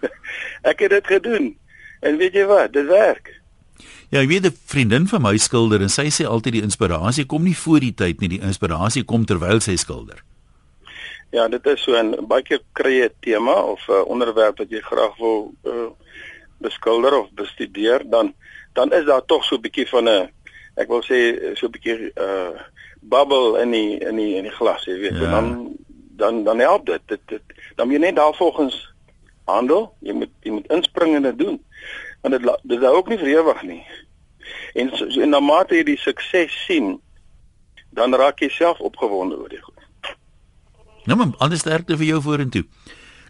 ek 0.70 0.80
het 0.80 0.90
dit 0.90 1.06
gedoen. 1.06 1.56
En 2.00 2.16
weet 2.16 2.34
jy 2.34 2.46
wat? 2.46 2.72
Dit 2.72 2.86
werk. 2.86 3.40
Ja, 4.10 4.20
ek 4.20 4.28
weet 4.28 4.46
'n 4.46 4.56
vriendin 4.66 5.06
van 5.06 5.22
my 5.22 5.36
skilder 5.36 5.80
en 5.80 5.88
sy 5.88 6.10
sê 6.10 6.26
altyd 6.26 6.52
die 6.52 6.62
inspirasie 6.62 7.26
kom 7.26 7.42
nie 7.42 7.56
voor 7.56 7.80
die 7.80 7.94
tyd 7.94 8.20
nie, 8.20 8.28
die 8.28 8.42
inspirasie 8.42 9.04
kom 9.04 9.24
terwyl 9.24 9.60
sy 9.60 9.76
skilder. 9.76 10.24
Ja, 11.30 11.48
dit 11.48 11.66
is 11.66 11.82
so 11.82 11.94
'n 11.94 12.26
baie 12.26 12.42
keer 12.42 12.60
kry 12.72 12.90
jy 12.90 13.04
'n 13.04 13.14
tema 13.20 13.54
of 13.54 13.88
'n 13.88 14.04
onderwerp 14.06 14.58
wat 14.58 14.70
jy 14.70 14.80
graag 14.80 15.16
wil 15.18 15.54
uh, 15.64 15.90
beskilder 16.60 17.16
of 17.18 17.32
bestudeer, 17.38 18.04
dan 18.10 18.34
dan 18.72 18.92
is 18.92 19.04
daar 19.04 19.24
tog 19.24 19.44
so 19.44 19.56
'n 19.56 19.64
bietjie 19.66 19.88
van 19.88 20.08
'n 20.08 20.30
ek 20.76 20.88
wil 20.88 21.02
sê 21.02 21.18
so 21.54 21.66
'n 21.66 21.74
bietjie 21.74 22.12
uh 22.14 22.54
bubble 23.00 23.60
in 23.62 23.70
die 23.70 23.98
in 23.98 24.16
die 24.16 24.36
in 24.36 24.44
die 24.44 24.56
glas, 24.56 24.84
jy 24.84 24.98
weet, 25.00 25.18
ja. 25.18 25.30
dan 25.30 25.76
dan 26.16 26.44
dan 26.44 26.58
help 26.58 26.86
dit. 26.86 27.00
Dit, 27.06 27.20
dit 27.26 27.42
dan 27.76 27.86
moet 27.86 27.96
jy 27.96 28.02
net 28.02 28.16
daarvolgens 28.16 28.92
handel. 29.44 29.94
Jy 30.00 30.12
moet 30.12 30.32
jy 30.40 30.50
moet 30.50 30.68
inspring 30.68 31.14
en 31.14 31.22
dit 31.22 31.38
doen 31.38 31.60
want 32.20 32.34
dit 32.36 32.58
dit 32.62 32.82
is 32.82 32.88
ook 32.88 33.08
nie 33.08 33.18
vir 33.18 33.32
ewig 33.40 33.62
nie. 33.62 33.86
En 34.74 34.90
so, 34.96 35.10
so 35.10 35.20
en 35.20 35.32
na 35.32 35.40
mate 35.40 35.78
jy 35.78 35.84
die 35.88 35.98
sukses 35.98 36.54
sien, 36.66 36.98
dan 37.96 38.14
raak 38.14 38.42
jy 38.44 38.50
self 38.52 38.80
opgewonde 38.84 39.38
oor 39.40 39.48
dit. 39.48 39.68
Nou 41.08 41.16
maar 41.18 41.32
alles 41.38 41.64
sterkte 41.64 41.96
vir 41.96 42.12
jou 42.12 42.20
vorentoe. 42.22 42.64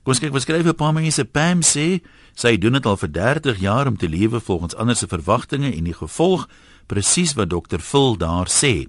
Kom 0.00 0.14
ons 0.14 0.20
kyk 0.22 0.32
wat 0.32 0.46
skryf 0.46 0.64
'n 0.64 0.74
paar 0.74 0.94
mense. 0.94 1.24
Pam 1.24 1.60
sê 1.60 2.00
sy 2.34 2.56
doen 2.56 2.72
dit 2.72 2.86
al 2.86 2.96
vir 2.96 3.12
30 3.12 3.60
jaar 3.60 3.86
om 3.86 3.96
te 3.96 4.08
lewe 4.08 4.40
volgens 4.40 4.74
ander 4.74 4.96
se 4.96 5.06
verwagtinge 5.06 5.76
en 5.76 5.84
die 5.84 5.92
gevolg 5.92 6.48
presies 6.86 7.34
wat 7.34 7.50
dokter 7.50 7.78
Phil 7.78 8.16
daar 8.16 8.48
sê. 8.48 8.88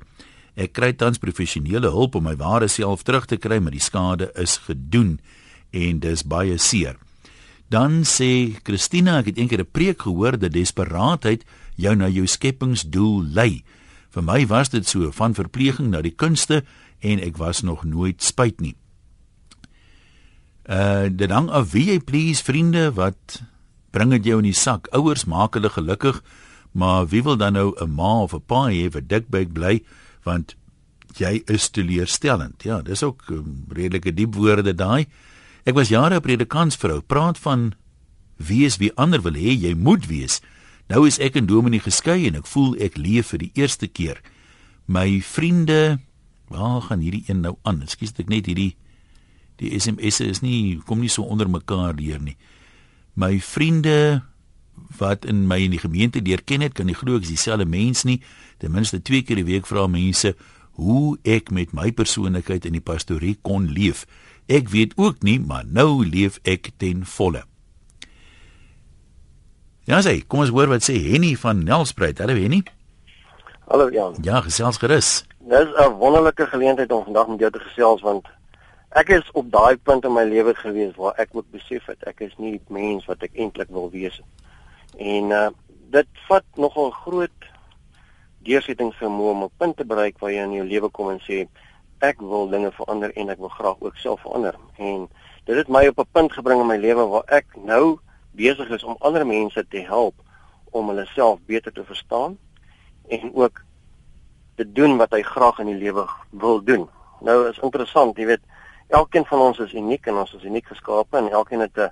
Ek 0.55 0.73
kry 0.73 0.93
tans 0.93 1.17
professionele 1.17 1.89
hulp 1.89 2.15
om 2.15 2.23
my 2.23 2.35
ware 2.35 2.67
self 2.67 3.03
terug 3.03 3.25
te 3.25 3.37
kry, 3.37 3.59
maar 3.59 3.71
die 3.71 3.79
skade 3.79 4.31
is 4.35 4.57
gedoen 4.57 5.19
en 5.71 5.99
dis 5.99 6.23
baie 6.23 6.57
seer. 6.57 6.95
Dan 7.69 8.03
sê 8.03 8.55
Christina, 8.63 9.19
ek 9.19 9.25
het 9.25 9.37
eendag 9.37 9.59
'n 9.59 9.71
preek 9.71 10.01
gehoor 10.01 10.39
dat 10.39 10.53
desperaatheid 10.53 11.43
jou 11.75 11.95
na 11.95 12.07
jou 12.07 12.27
skepingsdoel 12.27 13.23
lei. 13.33 13.63
Vir 14.11 14.23
my 14.23 14.47
was 14.47 14.69
dit 14.69 14.87
so 14.87 15.11
van 15.11 15.33
verpleging 15.33 15.89
na 15.89 16.01
die 16.01 16.15
kunste 16.15 16.63
en 16.99 17.19
ek 17.19 17.37
was 17.37 17.61
nog 17.61 17.83
nooit 17.83 18.23
spyt 18.23 18.61
nie. 18.61 18.75
Uh 20.69 21.09
dit 21.09 21.31
hang 21.31 21.49
af 21.49 21.71
wie 21.71 21.87
jy 21.89 21.99
please 21.99 22.43
vriende 22.43 22.91
wat 22.93 23.41
bring 23.91 24.11
dit 24.11 24.25
jou 24.25 24.37
in 24.39 24.49
die 24.49 24.57
sak. 24.57 24.87
Ouers 24.93 25.25
maak 25.25 25.57
hulle 25.57 25.69
gelukkig, 25.69 26.21
maar 26.71 27.07
wie 27.09 27.23
wil 27.23 27.37
dan 27.37 27.53
nou 27.53 27.73
'n 27.75 27.95
ma 27.95 28.21
of 28.21 28.33
'n 28.33 28.45
pa 28.45 28.69
hê 28.69 28.89
wat 28.89 29.09
dikbek 29.09 29.53
bly 29.53 29.83
want 30.23 30.55
jy 31.17 31.41
is 31.47 31.69
teleurstellend. 31.69 32.63
Ja, 32.63 32.81
dis 32.81 33.03
ook 33.03 33.23
um, 33.29 33.65
redelike 33.69 34.13
diep 34.13 34.35
woorde 34.35 34.75
daai. 34.75 35.07
Ek 35.63 35.75
was 35.75 35.89
jare 35.89 36.15
'n 36.15 36.21
predikantsvrou, 36.21 37.01
praat 37.01 37.37
van 37.37 37.73
wees 38.37 38.77
wie 38.77 38.93
ander 38.95 39.21
wil 39.21 39.33
hê 39.33 39.53
jy 39.53 39.73
moet 39.73 40.07
wees. 40.07 40.41
Nou 40.89 41.07
is 41.07 41.19
ek 41.19 41.35
en 41.35 41.45
Dominee 41.45 41.79
geskei 41.79 42.27
en 42.27 42.35
ek 42.35 42.47
voel 42.47 42.75
ek 42.79 42.97
leef 42.97 43.27
vir 43.33 43.39
die 43.39 43.51
eerste 43.53 43.87
keer. 43.87 44.21
My 44.85 45.21
vriende, 45.21 45.99
waar 46.49 46.81
gaan 46.81 46.99
hierdie 46.99 47.23
een 47.27 47.41
nou 47.41 47.55
aan? 47.63 47.81
Ekskuus 47.81 48.13
ek 48.19 48.29
net 48.29 48.45
hierdie 48.45 48.75
die 49.61 49.77
SMS'e 49.77 50.25
is 50.31 50.41
nie 50.41 50.79
kom 50.87 51.03
nie 51.03 51.11
so 51.11 51.23
onder 51.29 51.49
mekaar 51.49 51.95
deur 51.97 52.21
nie. 52.21 52.37
My 53.13 53.37
vriende 53.39 54.23
wat 54.97 55.27
in 55.29 55.45
my 55.47 55.59
in 55.61 55.75
die 55.75 55.81
gemeente 55.81 56.21
leer 56.23 56.41
ken 56.43 56.63
het, 56.65 56.73
kan 56.73 56.89
nie 56.89 56.97
glo 56.97 57.19
ek 57.19 57.27
is 57.27 57.35
dieselfde 57.35 57.67
mens 57.69 58.03
nie. 58.07 58.21
Ten 58.57 58.73
minste 58.73 59.01
twee 59.01 59.21
keer 59.21 59.37
'n 59.37 59.45
week 59.45 59.67
vra 59.67 59.87
mense 59.87 60.35
hoe 60.75 61.17
ek 61.23 61.51
met 61.51 61.73
my 61.73 61.91
persoonlikheid 61.91 62.65
in 62.65 62.73
die 62.73 62.81
pastorie 62.81 63.37
kon 63.41 63.67
leef. 63.67 64.05
Ek 64.47 64.69
weet 64.69 64.93
ook 64.97 65.21
nie, 65.23 65.39
maar 65.39 65.65
nou 65.65 66.05
leef 66.05 66.39
ek 66.43 66.71
ten 66.77 67.05
volle. 67.05 67.43
Ja, 69.85 70.01
sê, 70.01 70.21
kom 70.27 70.39
ons 70.39 70.49
hoor 70.49 70.67
wat 70.67 70.83
sê 70.83 70.95
Henny 70.95 71.35
van 71.35 71.63
Nelspruit. 71.63 72.19
Hallo 72.19 72.33
Henny. 72.33 72.63
Hallo 73.67 73.89
Jan. 73.91 74.15
Ja, 74.21 74.41
gesels 74.41 74.77
gerus. 74.77 75.25
Dis 75.39 75.69
'n 75.77 75.97
wonderlike 75.97 76.45
geleentheid 76.47 76.91
om 76.91 77.03
vandag 77.03 77.27
met 77.27 77.39
jou 77.39 77.51
te 77.51 77.59
gesels 77.59 78.01
want 78.01 78.25
ek 78.91 79.09
is 79.15 79.31
op 79.39 79.51
daai 79.51 79.77
punt 79.77 80.05
in 80.05 80.13
my 80.13 80.23
lewe 80.27 80.53
gewees 80.55 80.95
waar 80.99 81.15
ek 81.21 81.35
ook 81.37 81.47
besef 81.51 81.85
het 81.87 82.03
ek 82.09 82.25
is 82.27 82.33
nie 82.37 82.57
die 82.57 82.73
mens 82.75 83.05
wat 83.07 83.23
ek 83.23 83.37
eintlik 83.39 83.71
wil 83.71 83.89
wees 83.91 84.19
nie. 84.19 84.31
En 85.15 85.35
uh 85.37 85.49
dit 85.91 86.07
vat 86.27 86.45
nogal 86.55 86.87
groot 86.95 87.47
deursettingsvermoë 88.47 89.31
om 89.31 89.43
'n 89.43 89.57
punt 89.59 89.75
te 89.77 89.85
bereik 89.85 90.19
waar 90.19 90.31
jy 90.31 90.43
in 90.43 90.53
jou 90.53 90.67
lewe 90.67 90.89
kom 90.89 91.09
en 91.09 91.19
sê 91.19 91.47
ek 91.99 92.21
wil 92.21 92.47
dinge 92.47 92.71
verander 92.71 93.11
en 93.15 93.29
ek 93.29 93.39
wil 93.39 93.51
graag 93.51 93.75
ook 93.79 93.97
self 93.97 94.21
verander. 94.21 94.55
En 94.77 95.09
dit 95.45 95.55
het 95.55 95.67
my 95.67 95.87
op 95.87 95.99
'n 95.99 96.11
punt 96.11 96.31
gebring 96.33 96.61
in 96.61 96.67
my 96.67 96.77
lewe 96.77 97.07
waar 97.07 97.27
ek 97.27 97.45
nou 97.55 97.99
besig 98.31 98.69
is 98.69 98.83
om 98.83 98.95
ander 98.99 99.25
mense 99.27 99.67
te 99.67 99.81
help 99.83 100.15
om 100.71 100.87
hulle 100.87 101.05
self 101.05 101.39
beter 101.45 101.71
te 101.71 101.83
verstaan 101.83 102.37
en 103.07 103.31
ook 103.33 103.63
te 104.55 104.71
doen 104.71 104.97
wat 104.97 105.11
hy 105.11 105.21
graag 105.21 105.59
in 105.59 105.65
die 105.65 105.81
lewe 105.83 106.07
wil 106.29 106.63
doen. 106.63 106.89
Nou 107.19 107.49
is 107.49 107.59
interessant, 107.59 108.17
jy 108.17 108.25
weet, 108.25 108.41
elkeen 108.91 109.25
van 109.25 109.39
ons 109.39 109.59
is 109.59 109.73
uniek 109.73 110.07
en 110.07 110.21
ons 110.21 110.33
is 110.35 110.43
uniek 110.43 110.67
geskape 110.67 111.17
en 111.17 111.31
elkeen 111.31 111.63
het 111.63 111.77
'n 111.77 111.91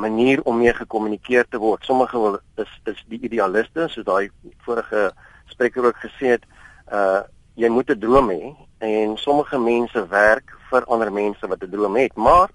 manier 0.00 0.42
om 0.42 0.58
mee 0.58 0.74
gekommunikeer 0.74 1.48
te 1.48 1.58
word. 1.58 1.84
Sommige 1.84 2.18
wil 2.18 2.38
is 2.54 2.80
is 2.84 3.04
die 3.08 3.20
idealiste, 3.20 3.88
soos 3.88 4.04
daai 4.04 4.30
vorige 4.64 5.12
spreker 5.46 5.84
ook 5.84 5.96
gesê 5.96 6.26
het, 6.36 6.44
uh 6.92 7.22
jy 7.54 7.68
moet 7.68 7.90
'n 7.90 7.98
droom 7.98 8.30
hê 8.30 8.54
en 8.78 9.16
sommige 9.16 9.58
mense 9.58 10.08
werk 10.08 10.56
vir 10.70 10.84
ander 10.84 11.12
mense 11.12 11.46
wat 11.46 11.62
'n 11.62 11.70
droom 11.70 11.96
het, 11.96 12.14
maar 12.16 12.48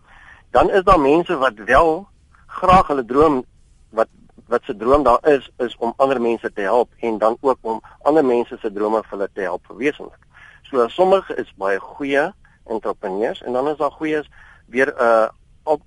dan 0.51 0.69
is 0.69 0.83
daar 0.83 0.99
mense 0.99 1.37
wat 1.37 1.53
wel 1.65 2.07
graag 2.47 2.87
hulle 2.87 3.05
droom 3.05 3.43
wat 3.89 4.07
wat 4.47 4.61
se 4.63 4.75
droom 4.75 5.03
daar 5.03 5.27
is 5.27 5.51
is 5.57 5.75
om 5.77 5.93
ander 5.97 6.21
mense 6.21 6.53
te 6.53 6.61
help 6.61 6.89
en 6.99 7.17
dan 7.17 7.37
ook 7.41 7.57
om 7.61 7.81
ander 8.01 8.25
mense 8.25 8.57
se 8.61 8.71
drome 8.71 9.01
vir 9.03 9.17
hulle 9.17 9.29
te 9.33 9.41
help 9.41 9.65
verwesenlik. 9.65 10.21
So 10.61 10.87
sommige 10.87 11.35
is 11.35 11.53
baie 11.57 11.79
goeie 11.79 12.33
entrepreneurs 12.67 13.41
en 13.41 13.53
dan 13.53 13.67
is 13.67 13.77
daar 13.77 13.91
goeies 13.91 14.29
weer 14.65 14.93
uh 15.01 15.27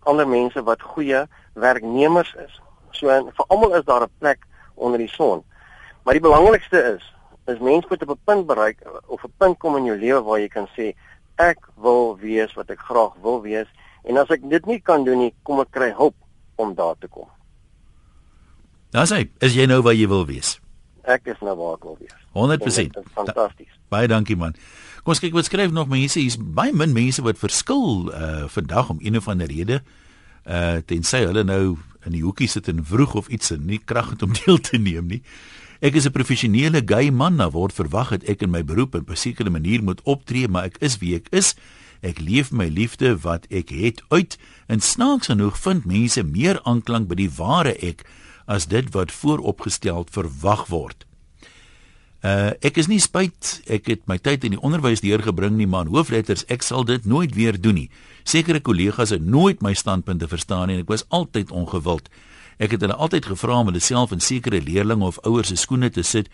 ander 0.02 0.28
mense 0.28 0.62
wat 0.62 0.82
goeie 0.82 1.26
werknemers 1.52 2.34
is. 2.46 2.60
So 2.90 3.08
en 3.08 3.28
vir 3.36 3.44
almal 3.48 3.74
is 3.76 3.84
daar 3.84 4.02
'n 4.02 4.12
plek 4.18 4.46
onder 4.74 4.98
die 4.98 5.08
son. 5.08 5.44
Maar 6.02 6.14
die 6.14 6.22
belangrikste 6.22 6.78
is 6.96 7.14
is 7.46 7.58
mense 7.58 7.86
moet 7.88 8.02
op 8.02 8.10
'n 8.10 8.24
punt 8.24 8.46
bereik 8.46 8.78
of 9.06 9.24
'n 9.24 9.32
punt 9.36 9.58
kom 9.58 9.76
in 9.76 9.84
jou 9.84 9.98
lewe 9.98 10.22
waar 10.22 10.40
jy 10.40 10.48
kan 10.48 10.68
sê 10.76 10.94
ek 11.36 11.58
wil 11.74 12.16
wees 12.16 12.54
wat 12.54 12.70
ek 12.70 12.78
graag 12.78 13.12
wil 13.22 13.42
wees 13.42 13.68
en 14.04 14.16
as 14.16 14.30
ek 14.30 14.48
dit 14.50 14.66
nie 14.66 14.80
kan 14.80 15.04
doen 15.04 15.18
nie, 15.18 15.34
kom 15.42 15.60
ek 15.60 15.70
kry 15.70 15.90
hulp 15.92 16.14
om 16.56 16.74
daar 16.74 16.94
te 16.98 17.08
kom. 17.08 17.28
Dan 18.90 19.06
sê, 19.06 19.26
is 19.44 19.54
jy 19.54 19.66
nou 19.66 19.82
waar 19.82 19.94
jy 19.94 20.06
wil 20.08 20.26
wees? 20.26 20.56
Ek 21.02 21.26
is 21.26 21.40
nou 21.40 21.56
waar 21.58 21.74
ek 21.74 21.84
wil 21.84 21.98
wees. 22.00 22.25
100%. 22.36 22.98
Fantasties. 23.16 23.72
Da, 23.72 23.82
baie 23.96 24.08
dankie 24.10 24.36
man. 24.36 24.56
Kom 25.02 25.14
ons 25.14 25.22
kyk 25.22 25.36
wat 25.36 25.48
skryf 25.48 25.70
nog 25.74 25.88
mense. 25.88 26.18
Hier's 26.18 26.38
baie 26.38 26.74
min 26.74 26.92
mense 26.92 27.22
wat 27.22 27.38
verskil 27.38 28.10
uh 28.10 28.46
vandag 28.50 28.90
om 28.90 28.98
een 29.00 29.16
of 29.16 29.28
ander 29.28 29.46
rede 29.46 29.82
uh 30.46 30.78
tensy 30.86 31.24
hulle 31.24 31.44
nou 31.46 31.76
in 32.06 32.14
die 32.14 32.22
hoekie 32.22 32.48
sit 32.50 32.68
en 32.70 32.84
vroeg 32.84 33.14
of 33.14 33.28
iets 33.28 33.50
en 33.54 33.66
nie 33.66 33.78
krag 33.78 34.10
het 34.14 34.22
om 34.26 34.34
deel 34.44 34.58
te 34.58 34.78
neem 34.78 35.06
nie. 35.06 35.22
Ek 35.80 35.94
is 35.94 36.06
'n 36.06 36.12
professionele 36.12 36.82
gay 36.84 37.10
man, 37.10 37.36
nou 37.36 37.50
word 37.50 37.72
verwag 37.72 38.10
dat 38.10 38.24
ek 38.24 38.42
in 38.42 38.50
my 38.50 38.64
beroep 38.64 38.94
op 38.94 39.10
'n 39.10 39.16
sekere 39.16 39.50
manier 39.50 39.82
moet 39.82 40.02
optree, 40.02 40.48
maar 40.48 40.64
ek 40.64 40.76
is 40.80 40.98
wie 40.98 41.14
ek 41.14 41.28
is. 41.30 41.54
Ek 42.02 42.18
leef 42.18 42.50
my 42.52 42.68
liefde 42.68 43.16
wat 43.22 43.46
ek 43.50 43.70
het 43.70 44.02
uit 44.08 44.38
en 44.66 44.80
snaaks 44.80 45.26
genoeg 45.26 45.58
vind 45.58 45.84
mense 45.84 46.22
meer 46.22 46.60
aanklank 46.62 47.08
by 47.08 47.14
die 47.14 47.30
ware 47.30 47.74
ek 47.78 48.06
as 48.46 48.66
dit 48.66 48.90
wat 48.90 49.12
vooropgestel 49.12 50.06
verwag 50.10 50.66
word. 50.66 51.05
Uh 52.26 52.54
ek 52.64 52.78
is 52.80 52.88
nie 52.90 52.98
spyt 52.98 53.60
ek 53.70 53.86
het 53.92 54.06
my 54.10 54.16
tyd 54.18 54.46
in 54.48 54.56
die 54.56 54.62
onderwys 54.64 55.02
deurgebring 55.04 55.54
nie 55.60 55.68
maar 55.70 55.86
hoofletters 55.92 56.46
ek 56.50 56.64
sal 56.64 56.82
dit 56.88 57.04
nooit 57.06 57.34
weer 57.36 57.58
doen 57.60 57.76
nie. 57.78 57.90
Sekere 58.26 58.58
kollegas 58.64 59.12
het 59.14 59.22
nooit 59.22 59.62
my 59.62 59.74
standpunte 59.76 60.26
verstaan 60.26 60.72
en 60.72 60.80
ek 60.82 60.90
was 60.90 61.04
altyd 61.14 61.52
ongewild. 61.54 62.08
Ek 62.58 62.72
het 62.74 62.82
hulle 62.82 62.96
altyd 62.96 63.28
gevra 63.30 63.60
om 63.60 63.70
hulle 63.70 63.84
self 63.84 64.14
in 64.16 64.24
sekere 64.24 64.62
leerlinge 64.64 65.06
of 65.06 65.20
ouers 65.28 65.52
se 65.52 65.60
skoene 65.60 65.92
te 65.92 66.02
sit 66.02 66.30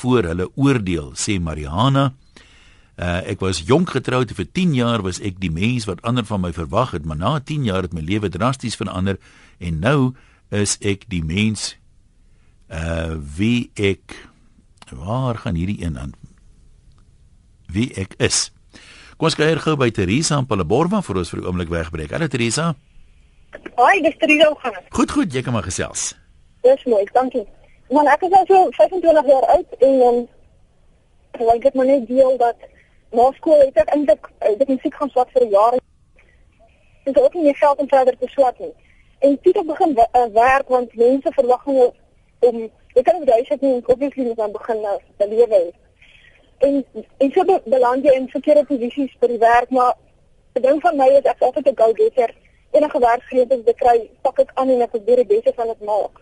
voor 0.00 0.30
hulle 0.30 0.48
oordeel, 0.54 1.12
sê 1.18 1.36
Mariana. 1.40 2.12
Uh 2.96 3.20
ek 3.34 3.42
was 3.42 3.64
jonk 3.66 3.90
getroud 3.98 4.32
vir 4.32 4.46
10 4.46 4.76
jaar 4.78 5.02
was 5.02 5.20
ek 5.20 5.42
die 5.42 5.52
mens 5.52 5.88
wat 5.90 6.00
ander 6.06 6.24
van 6.24 6.40
my 6.40 6.52
verwag 6.54 6.94
het, 6.94 7.04
maar 7.04 7.18
na 7.20 7.40
10 7.40 7.66
jaar 7.66 7.82
het 7.82 7.92
my 7.92 8.00
lewe 8.06 8.30
drasties 8.30 8.78
verander 8.80 9.18
en 9.58 9.82
nou 9.82 10.14
is 10.54 10.78
ek 10.80 11.08
die 11.10 11.24
mens 11.26 11.74
uh 12.70 13.18
wie 13.36 13.74
ek 13.74 14.32
waar 14.90 15.34
gaan 15.34 15.54
hierdie 15.54 15.84
een 15.84 15.98
aan? 15.98 16.12
Wie 17.66 17.94
ek 17.94 18.14
is? 18.18 18.52
Kom 19.16 19.28
ons 19.30 19.36
kuier 19.38 19.60
gou 19.62 19.76
by 19.78 19.90
Teresa 19.94 20.38
in 20.42 20.46
Palaborwa 20.46 21.00
vir 21.02 21.16
ons 21.16 21.30
vir 21.30 21.40
'n 21.40 21.46
oomblik 21.46 21.68
wegbreek. 21.68 22.10
Hallo 22.10 22.26
Teresa 22.26 22.74
Hoi 23.76 24.02
dis 24.02 24.16
Teresa 24.18 24.54
gaan 24.58 24.74
goed 24.90 25.10
goed 25.10 25.32
jy 25.32 25.42
kan 25.42 25.52
maar 25.52 25.62
gesels. 25.62 26.16
Dis 26.62 26.84
mooi 26.84 27.04
dankie. 27.12 27.46
Man 27.90 28.06
ek 28.06 28.22
is 28.22 28.30
nou 28.30 28.44
so 28.46 28.70
25 28.70 29.26
jaar 29.26 29.46
oud 29.54 29.74
en 29.78 29.98
dan 29.98 30.16
um, 31.40 31.48
ek 31.54 31.62
het 31.62 31.74
maar 31.74 31.86
net 31.86 32.06
deel 32.06 32.36
dat 32.38 32.56
na 33.12 33.30
skool 33.36 33.60
het 33.60 33.76
ek 33.76 33.92
eintlik 33.94 34.30
ek 34.40 34.68
musiek 34.68 34.94
gaan 34.94 35.10
swat 35.10 35.30
vir 35.30 35.46
'n 35.46 35.50
jaar. 35.50 35.74
En 37.04 37.12
ook 37.22 37.34
nie 37.34 37.54
geld 37.54 37.78
om 37.78 37.88
verder 37.88 38.18
te 38.18 38.28
swat 38.28 38.58
nie. 38.58 38.74
En 39.18 39.38
toe 39.42 39.52
ek 39.52 39.66
begin 39.66 39.98
uh, 39.98 40.26
werk 40.32 40.68
want 40.68 40.94
mense 40.94 41.30
verwag 41.32 41.64
my 41.66 41.92
om 42.40 42.70
ek 42.94 43.04
kan 43.04 43.20
nie 43.20 43.46
sê 43.48 43.56
nie 43.60 43.82
obviously 43.86 44.24
moet 44.24 44.36
dan 44.36 44.52
begin 44.52 44.80
nou 44.80 44.98
te 45.18 45.28
lewe 45.28 45.72
en 46.58 46.84
en 47.18 47.32
so 47.32 47.44
be 47.44 47.60
beland 47.66 48.04
jy 48.04 48.14
in 48.20 48.28
verkeerde 48.28 48.64
posisies 48.64 49.16
vir 49.20 49.28
die 49.28 49.42
werk 49.42 49.70
maar 49.70 49.94
die 50.54 50.62
ding 50.62 50.80
van 50.82 50.96
my 50.96 51.08
is 51.18 51.26
ek 51.26 51.42
altyd 51.42 51.66
'n 51.68 51.76
go-getter. 51.80 52.30
Enige 52.70 52.98
werkgewer 52.98 53.62
wat 53.66 53.76
kry 53.76 54.10
pak 54.22 54.38
ek 54.38 54.50
aan 54.54 54.70
en 54.70 54.82
ek 54.82 54.90
probeer 54.90 55.16
die 55.16 55.32
beste 55.34 55.52
van 55.56 55.66
dit 55.66 55.80
maak. 55.80 56.20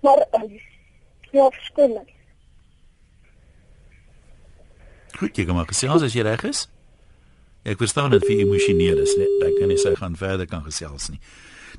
Maar 0.00 0.26
um, 0.32 0.60
ja 1.30 1.50
verskoon 1.50 2.00
Goed, 5.18 5.36
jy 5.36 5.44
kom 5.44 5.54
maar 5.54 5.68
gesels 5.68 6.02
as 6.02 6.14
jy 6.14 6.22
reg 6.22 6.44
is. 6.44 6.68
Ek 7.62 7.76
verstaan 7.76 8.10
dit 8.10 8.24
vir 8.24 8.40
emosioneel 8.40 8.98
is, 8.98 9.16
net 9.16 9.48
ek 9.48 9.58
kan 9.58 9.68
nie 9.68 9.76
sê 9.76 9.92
gaan 9.96 10.16
verder 10.16 10.46
kan 10.46 10.64
gesels 10.64 11.10
nie 11.10 11.20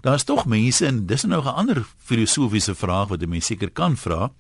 daar's 0.02 0.24
tog 0.24 0.46
mense 0.46 0.86
en 0.86 1.06
dis 1.06 1.24
nou 1.24 1.42
'n 1.42 1.48
ander 1.48 1.86
filosofiese 1.98 2.76
vraag 2.76 3.08
wat 3.08 3.22
'n 3.22 3.30
mens 3.30 3.46
seker 3.46 3.72
kan 3.72 3.98
vra. 3.98 4.32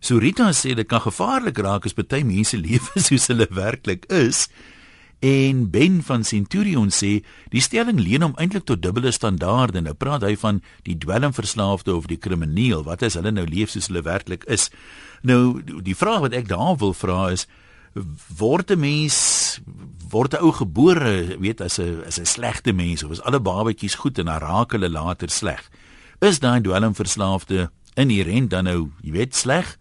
So 0.00 0.18
Rita 0.18 0.52
sê 0.52 0.74
dit 0.74 0.86
kan 0.86 1.00
gevaarlik 1.00 1.58
raak 1.58 1.84
as 1.84 1.94
baie 1.94 2.24
mense 2.24 2.56
lewe 2.56 3.00
soos 3.06 3.26
hulle 3.26 3.46
werklik 3.50 4.04
is 4.04 4.48
En 5.22 5.70
Ben 5.70 6.02
van 6.02 6.24
Centurion 6.24 6.88
sê 6.90 7.20
die 7.54 7.60
stelling 7.62 8.00
leen 8.02 8.24
hom 8.26 8.32
eintlik 8.42 8.64
tot 8.66 8.80
dubbele 8.82 9.12
standaarde. 9.14 9.78
Nou 9.78 9.94
praat 9.94 10.24
hy 10.26 10.32
van 10.36 10.58
die 10.82 10.96
dwelmverslaafde 10.98 11.94
of 11.94 12.08
die 12.10 12.18
krimineel. 12.18 12.82
Wat 12.82 13.04
is 13.06 13.14
hulle 13.14 13.30
nou 13.30 13.44
leef 13.46 13.70
soos 13.70 13.86
hulle 13.86 14.02
werklik 14.02 14.42
is? 14.50 14.66
Nou 15.22 15.62
die 15.62 15.94
vraag 15.94 16.24
wat 16.26 16.34
ek 16.34 16.50
daar 16.50 16.74
wil 16.82 16.90
vra 16.90 17.28
is 17.30 17.46
word 18.38 18.70
'n 18.70 18.80
mens 18.80 19.60
word 20.10 20.34
'n 20.34 20.42
ou 20.44 20.52
gebore 20.52 21.38
weet 21.38 21.60
as 21.60 21.78
'n 21.78 22.04
as 22.06 22.18
'n 22.18 22.26
slegte 22.26 22.72
mens 22.72 23.02
of 23.02 23.10
is 23.10 23.22
alle 23.22 23.40
babatjies 23.40 23.94
goed 23.94 24.18
en 24.18 24.26
dan 24.26 24.40
raak 24.40 24.72
hulle 24.72 24.88
later 24.88 25.28
sleg? 25.28 25.70
Is 26.20 26.38
daai 26.38 26.60
dwelmverslaafde 26.60 27.70
inherent 27.94 28.50
dan 28.50 28.64
nou, 28.64 28.90
jy 29.02 29.12
weet, 29.12 29.34
sleg? 29.34 29.78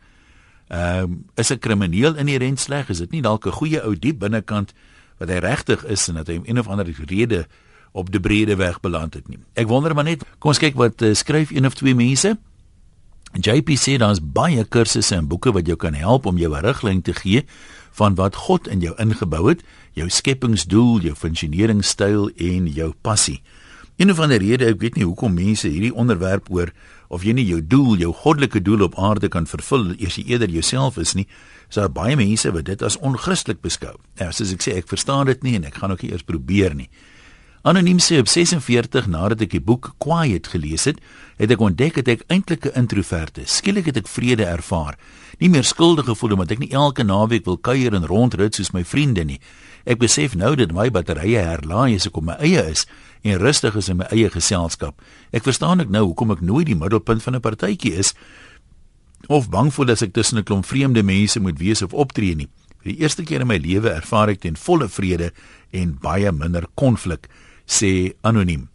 Ehm 0.68 1.04
um, 1.04 1.26
is 1.36 1.52
'n 1.52 1.60
krimineel 1.60 2.16
inherent 2.16 2.60
sleg? 2.60 2.90
Is 2.90 2.98
dit 2.98 3.12
nie 3.12 3.22
dalk 3.22 3.46
'n 3.46 3.52
goeie 3.52 3.84
ou 3.84 3.96
diep 3.96 4.20
binnekant 4.20 4.74
wat 5.18 5.30
hy 5.30 5.38
regtig 5.38 5.86
is 5.86 6.08
en 6.08 6.16
dat 6.16 6.28
hy 6.28 6.38
om 6.38 6.44
een 6.46 6.60
of 6.60 6.68
ander 6.68 6.88
rede 7.06 7.48
op 7.92 8.12
die 8.12 8.20
brede 8.20 8.56
weg 8.56 8.80
beland 8.80 9.14
het 9.14 9.28
nie? 9.28 9.40
Ek 9.54 9.68
wonder 9.68 9.94
maar 9.94 10.04
net, 10.04 10.24
kom 10.40 10.50
ons 10.50 10.60
kyk 10.60 10.76
wat 10.76 11.02
uh, 11.02 11.14
skryf 11.14 11.52
een 11.52 11.66
of 11.66 11.74
twee 11.74 11.96
mense. 11.96 12.38
JP 13.32 13.70
sê 13.80 13.98
daar's 13.98 14.20
baie 14.20 14.64
kursusse 14.64 15.16
en 15.16 15.28
boeke 15.28 15.52
wat 15.52 15.68
jou 15.68 15.78
kan 15.78 15.94
help 15.94 16.26
om 16.26 16.38
jou 16.38 16.60
riglyn 16.60 17.02
te 17.02 17.14
gee 17.14 17.46
van 17.92 18.16
wat 18.16 18.36
God 18.36 18.68
in 18.68 18.82
jou 18.82 18.96
ingebou 18.98 19.50
het, 19.50 19.64
jou 19.94 20.10
skepingsdoel, 20.10 21.02
jou 21.02 21.16
funksioneringstyl 21.16 22.30
en 22.38 22.68
jou 22.68 22.94
passie. 23.02 23.42
Een 24.02 24.10
of 24.12 24.20
ander 24.20 24.40
rede, 24.42 24.66
ek 24.66 24.80
weet 24.82 24.96
nie 24.98 25.06
hoekom 25.06 25.36
mense 25.36 25.68
hierdie 25.70 25.94
onderwerp 25.94 26.48
oor 26.50 26.72
of 27.12 27.26
jy 27.28 27.36
nie 27.38 27.46
jou 27.46 27.60
doel, 27.62 28.00
jou 28.00 28.14
goddelike 28.16 28.62
doel 28.64 28.88
op 28.88 28.96
aarde 28.98 29.28
kan 29.30 29.46
vervul 29.46 29.92
as 30.00 30.16
jy 30.18 30.24
eerder 30.32 30.50
jouself 30.50 30.98
is 30.98 31.14
nie. 31.14 31.28
So 31.70 31.86
baie 31.92 32.16
mense 32.18 32.50
wat 32.56 32.66
dit 32.66 32.82
as 32.82 32.98
onchristelik 32.98 33.62
beskou. 33.62 33.94
Nou, 34.20 34.32
soos 34.34 34.56
ek 34.56 34.64
sê, 34.64 34.78
ek 34.80 34.90
verstaan 34.90 35.28
dit 35.30 35.44
nie 35.44 35.58
en 35.60 35.68
ek 35.68 35.78
gaan 35.84 35.94
ook 35.94 36.02
nie 36.06 36.14
eers 36.16 36.26
probeer 36.26 36.74
nie. 36.76 36.90
Anoniem 37.62 38.00
sê 38.02 38.18
op 38.18 38.30
46 38.32 39.06
nadat 39.12 39.44
ek 39.46 39.52
die 39.54 39.62
boek 39.62 39.92
Quiet 40.02 40.48
gelees 40.50 40.88
het, 40.90 40.98
het 41.38 41.52
ek 41.54 41.62
ontdek 41.62 42.00
dat 42.00 42.08
ek 42.10 42.24
eintlik 42.34 42.66
'n 42.66 42.74
introvert 42.74 43.38
is. 43.38 43.62
Skielik 43.62 43.86
het 43.86 43.98
ek 44.02 44.10
vrede 44.10 44.46
ervaar. 44.50 44.98
Nie 45.42 45.50
meer 45.50 45.66
skuldig 45.66 46.06
gevoel 46.06 46.36
omdat 46.36 46.52
ek 46.54 46.60
nie 46.62 46.74
elke 46.78 47.02
naweek 47.02 47.48
wil 47.50 47.58
kuier 47.58 47.96
en 47.98 48.06
rondrit 48.06 48.54
soos 48.54 48.70
my 48.76 48.84
vriende 48.86 49.24
nie. 49.26 49.40
Ek 49.90 49.98
besef 49.98 50.36
nou 50.38 50.52
dat 50.56 50.74
my 50.76 50.92
batterye 50.94 51.42
herlaai 51.42 51.96
as 51.98 52.06
ek 52.06 52.20
op 52.22 52.28
my 52.28 52.36
eie 52.46 52.62
is 52.70 52.86
en 53.26 53.42
rustig 53.42 53.74
is 53.80 53.90
in 53.90 53.98
my 54.04 54.10
eie 54.14 54.30
geselskap. 54.30 55.02
Ek 55.34 55.48
verstaan 55.48 55.82
ek 55.82 55.90
nou 55.90 56.04
hoekom 56.12 56.36
ek 56.36 56.46
nooit 56.46 56.70
die 56.70 56.78
middelpunt 56.78 57.26
van 57.26 57.36
'n 57.36 57.42
partytjie 57.42 57.98
is 57.98 58.14
of 59.30 59.50
bang 59.50 59.74
voel 59.74 59.90
as 59.90 60.04
ek 60.06 60.14
tussen 60.14 60.38
'n 60.38 60.44
klomp 60.44 60.66
vreemde 60.66 61.02
mense 61.04 61.40
moet 61.40 61.58
wees 61.58 61.82
of 61.82 61.94
optree 61.94 62.36
nie. 62.36 62.50
Vir 62.84 62.94
die 62.94 63.02
eerste 63.02 63.24
keer 63.24 63.42
in 63.42 63.48
my 63.48 63.58
lewe 63.58 63.90
ervaar 63.90 64.30
ek 64.30 64.42
ten 64.42 64.56
volle 64.56 64.90
vrede 64.90 65.32
en 65.72 65.98
baie 66.02 66.32
minder 66.32 66.68
konflik 66.76 67.28
sê 67.66 68.14
anoniem. 68.22 68.70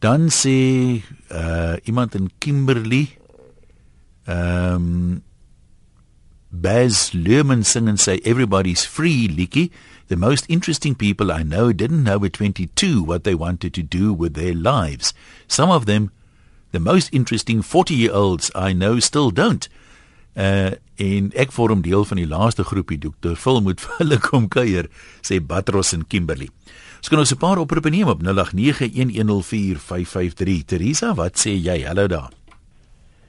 Dan 0.00 0.30
sê 0.30 1.02
uh 1.30 1.76
iemand 1.84 2.14
in 2.14 2.30
Kimberley 2.38 3.08
ehm 4.26 4.74
um, 4.74 5.22
Baz 6.54 7.14
Luhrmann 7.14 7.64
sing 7.64 7.88
and 7.88 7.98
say 7.98 8.20
everybody's 8.26 8.84
free 8.84 9.26
Licky 9.26 9.70
the 10.08 10.16
most 10.16 10.44
interesting 10.50 10.94
people 10.94 11.32
I 11.32 11.42
know 11.42 11.72
didn't 11.72 12.04
know 12.04 12.22
at 12.26 12.34
22 12.34 13.02
what 13.02 13.24
they 13.24 13.34
wanted 13.34 13.72
to 13.72 13.82
do 13.82 14.12
with 14.12 14.34
their 14.34 14.54
lives 14.54 15.14
some 15.48 15.70
of 15.70 15.86
them 15.86 16.10
the 16.72 16.78
most 16.78 17.08
interesting 17.12 17.62
40 17.62 17.94
year 17.94 18.12
olds 18.12 18.50
I 18.54 18.74
know 18.74 19.00
still 19.00 19.30
don't 19.30 19.66
uh 20.36 20.72
en 21.00 21.32
ek 21.34 21.56
vorm 21.56 21.80
deel 21.82 22.04
van 22.04 22.20
die 22.20 22.28
laaste 22.28 22.64
groepie 22.68 23.00
dokter 23.00 23.34
Phil 23.34 23.62
moet 23.64 23.80
vir 23.82 23.96
hulle 23.98 24.18
kom 24.20 24.48
kuier 24.48 24.88
sê 25.24 25.40
Batros 25.40 25.94
en 25.96 26.04
Kimberley 26.04 26.50
Ons 27.02 27.10
kan 27.10 27.18
ons 27.18 27.34
'n 27.34 27.36
paar 27.36 27.58
oproepe 27.58 27.90
neem 27.90 28.06
op 28.06 28.22
0891104553. 28.22 30.62
Teresa, 30.64 31.14
wat 31.14 31.34
sê 31.34 31.58
jy? 31.58 31.82
Hallo 31.82 32.06
daar. 32.06 32.30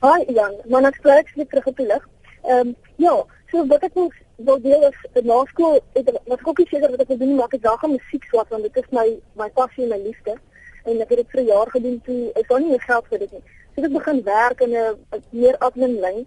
Hi 0.03 0.25
Jan, 0.35 0.55
man 0.67 0.83
ek 0.83 0.97
spreek 0.99 1.29
net 1.39 1.47
terug 1.47 1.67
op 1.69 1.77
die 1.79 1.85
lig. 1.87 2.07
Ehm 2.43 2.57
um, 2.59 2.71
ja, 2.99 3.13
so 3.51 3.61
wat 3.67 3.83
ek 3.87 3.93
nog 3.95 4.15
wil 4.47 4.57
deel 4.63 4.81
is 4.87 4.97
na 5.29 5.37
skool 5.51 5.77
het 5.93 6.09
wat 6.11 6.41
ek 6.41 6.49
ook 6.51 6.59
seker 6.59 6.91
wat 6.91 7.03
ek 7.05 7.13
wil 7.13 7.19
doen 7.21 7.31
maak 7.37 7.55
ek 7.55 7.61
daar 7.63 7.77
gaan 7.79 7.93
musiek 7.93 8.25
swat 8.27 8.51
want 8.51 8.67
dit 8.67 8.79
is 8.81 8.89
my 8.97 9.05
my 9.41 9.47
passie 9.59 9.85
en 9.85 9.93
my 9.93 9.99
liefde. 10.01 10.35
En 10.83 10.99
ek 11.05 11.13
het 11.13 11.21
dit 11.21 11.31
vir 11.37 11.43
jaar 11.51 11.71
gedoen 11.75 11.95
toe 12.07 12.17
ek 12.41 12.49
kon 12.49 12.65
nie 12.65 12.73
meer 12.73 12.83
geld 12.83 13.07
vir 13.13 13.21
dit 13.23 13.37
nie. 13.37 13.41
So 13.75 13.85
ek 13.87 13.93
begin 13.93 14.19
werk 14.27 14.65
in 14.67 14.75
'n 14.81 15.23
meer 15.29 15.57
admin 15.69 15.95
lyn. 16.05 16.19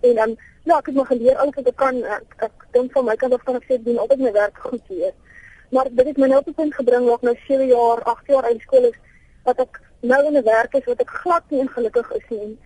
En 0.00 0.14
dan 0.20 0.30
um, 0.30 0.36
ja, 0.64 0.78
ek 0.78 0.86
het 0.86 0.94
maar 0.96 1.10
geleer 1.12 1.36
alles 1.36 1.54
wat 1.60 1.68
ek 1.72 1.76
kan. 1.76 2.02
Ek, 2.04 2.36
ek 2.48 2.68
dink 2.78 2.92
van 2.92 3.04
my 3.10 3.16
kant 3.16 3.36
af 3.36 3.44
kan 3.44 3.60
ek 3.60 3.68
sê 3.68 3.76
doen 3.76 3.98
altyd 3.98 4.24
my 4.24 4.32
werk 4.32 4.56
goed 4.68 4.88
hier 4.88 5.12
maar 5.70 5.88
dit 5.90 6.06
het 6.06 6.16
my 6.16 6.28
nou 6.32 6.38
op 6.38 6.48
'n 6.48 6.54
punt 6.54 6.74
gebring 6.74 7.04
waar 7.04 7.20
ek 7.20 7.28
nou 7.28 7.36
7 7.46 7.66
jaar, 7.66 8.00
8 8.04 8.26
jaar 8.26 8.44
uit 8.44 8.60
skool 8.60 8.84
is 8.88 8.98
wat 9.44 9.60
ek 9.60 9.80
nou 10.00 10.24
in 10.26 10.36
'n 10.36 10.44
werk 10.44 10.74
is 10.74 10.84
wat 10.84 11.00
ek 11.00 11.10
glad 11.10 11.44
nie 11.50 11.60
ongelukkig 11.60 12.12
is 12.12 12.28
nie. 12.28 12.58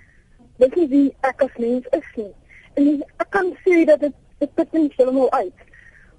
Weet 0.60 0.76
nie 0.76 0.88
wie 0.88 1.08
ek 1.28 1.42
as 1.46 1.58
mens 1.58 1.86
is 1.96 2.08
nie. 2.16 2.32
En 2.80 3.04
ek 3.24 3.30
kan 3.36 3.52
sê 3.64 3.84
dat 3.88 4.00
dit 4.04 4.16
dit 4.40 4.54
put 4.56 4.72
my 4.72 4.86
heeltemal 4.96 5.32
uit. 5.32 5.62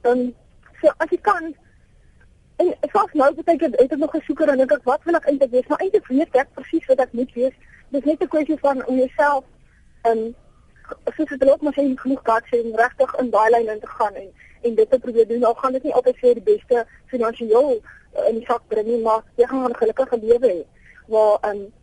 Dan 0.06 0.34
so 0.82 0.94
as 0.98 1.10
jy 1.14 1.20
kan 1.26 1.54
en 2.62 2.74
selfs 2.94 3.18
nou 3.18 3.30
dat 3.38 3.50
ek 3.56 3.66
het 3.66 3.76
ek 3.82 3.98
nog 3.98 4.14
gesoek 4.14 4.44
en 4.46 4.62
dink 4.62 4.74
ek 4.76 4.86
wat 4.90 5.06
wil 5.10 5.18
ek 5.18 5.28
eintlik 5.30 5.54
wees? 5.56 5.68
Maar 5.70 5.82
eintlik 5.86 6.08
weet 6.10 6.38
ek 6.44 6.54
presies 6.58 6.86
wat 6.92 7.02
ek 7.06 7.14
moet 7.18 7.34
wees. 7.38 7.56
Dis 7.94 8.06
net 8.10 8.22
'n 8.22 8.32
kwessie 8.34 8.60
van 8.62 8.86
om 8.86 8.98
jouself 8.98 9.44
en 10.12 10.36
soos 11.16 11.30
dit 11.30 11.44
loop 11.44 11.62
maar 11.62 11.78
jy 11.78 11.96
genoeg 11.98 12.22
gehad 12.24 12.46
sê 12.52 12.62
om 12.66 12.78
regtig 12.84 13.16
in 13.20 13.30
daai 13.30 13.50
lyn 13.50 13.74
in 13.74 13.80
te 13.80 13.92
gaan 13.98 14.16
en 14.16 14.30
en 14.62 14.76
dit 14.76 14.90
te 14.90 15.00
probeer 15.00 15.28
doen. 15.28 15.44
Al 15.44 15.54
gaan 15.54 15.74
dit 15.74 15.84
nie 15.84 15.94
altyd 15.94 16.18
vir 16.22 16.34
die 16.34 16.48
beste 16.54 16.86
finansiëel 17.14 17.70
uh, 17.78 18.28
in 18.30 18.36
die 18.40 18.46
sak 18.46 18.62
bring 18.68 18.88
nie, 18.88 19.02
maar 19.02 19.24
jy 19.36 19.46
gaan 19.46 19.70
'n 19.70 19.82
gelukkige 19.84 20.18
lewe 20.22 20.48
hê. 20.48 20.62
Waar 21.08 21.38
ehm 21.42 21.58
um, 21.58 21.74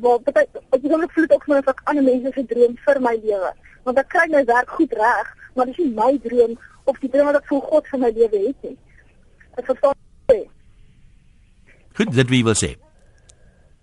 waar 0.00 0.18
baie 0.26 0.46
ek 0.46 0.82
dink 0.82 1.04
ek 1.04 1.14
voel 1.14 1.26
dit 1.26 1.36
ook 1.36 1.44
vir 1.44 1.54
my 1.54 1.60
ek 1.72 1.80
ander 1.84 2.04
mense 2.04 2.32
se 2.34 2.44
droom 2.52 2.76
vir 2.86 3.00
my 3.00 3.14
lewe. 3.22 3.52
Want 3.84 3.98
ek 3.98 4.10
kry 4.14 4.26
my 4.32 4.44
werk 4.44 4.74
goed 4.78 4.92
reg, 4.92 5.30
maar 5.54 5.66
dis 5.70 5.80
nie 5.82 5.94
my 5.94 6.12
droom 6.26 6.58
of 6.84 7.00
die 7.02 7.10
droom 7.12 7.30
wat 7.30 7.40
ek 7.40 7.48
vir 7.52 7.64
God 7.70 7.88
vir 7.92 8.02
my 8.04 8.10
lewe 8.18 8.42
het 8.46 8.68
nie. 8.68 8.76
Ek 9.58 9.64
verstaan 9.70 9.96
nie. 10.32 10.44
Goed, 11.98 12.12
dit 12.14 12.28
wie 12.34 12.44
wil 12.44 12.58
sê. 12.58 12.74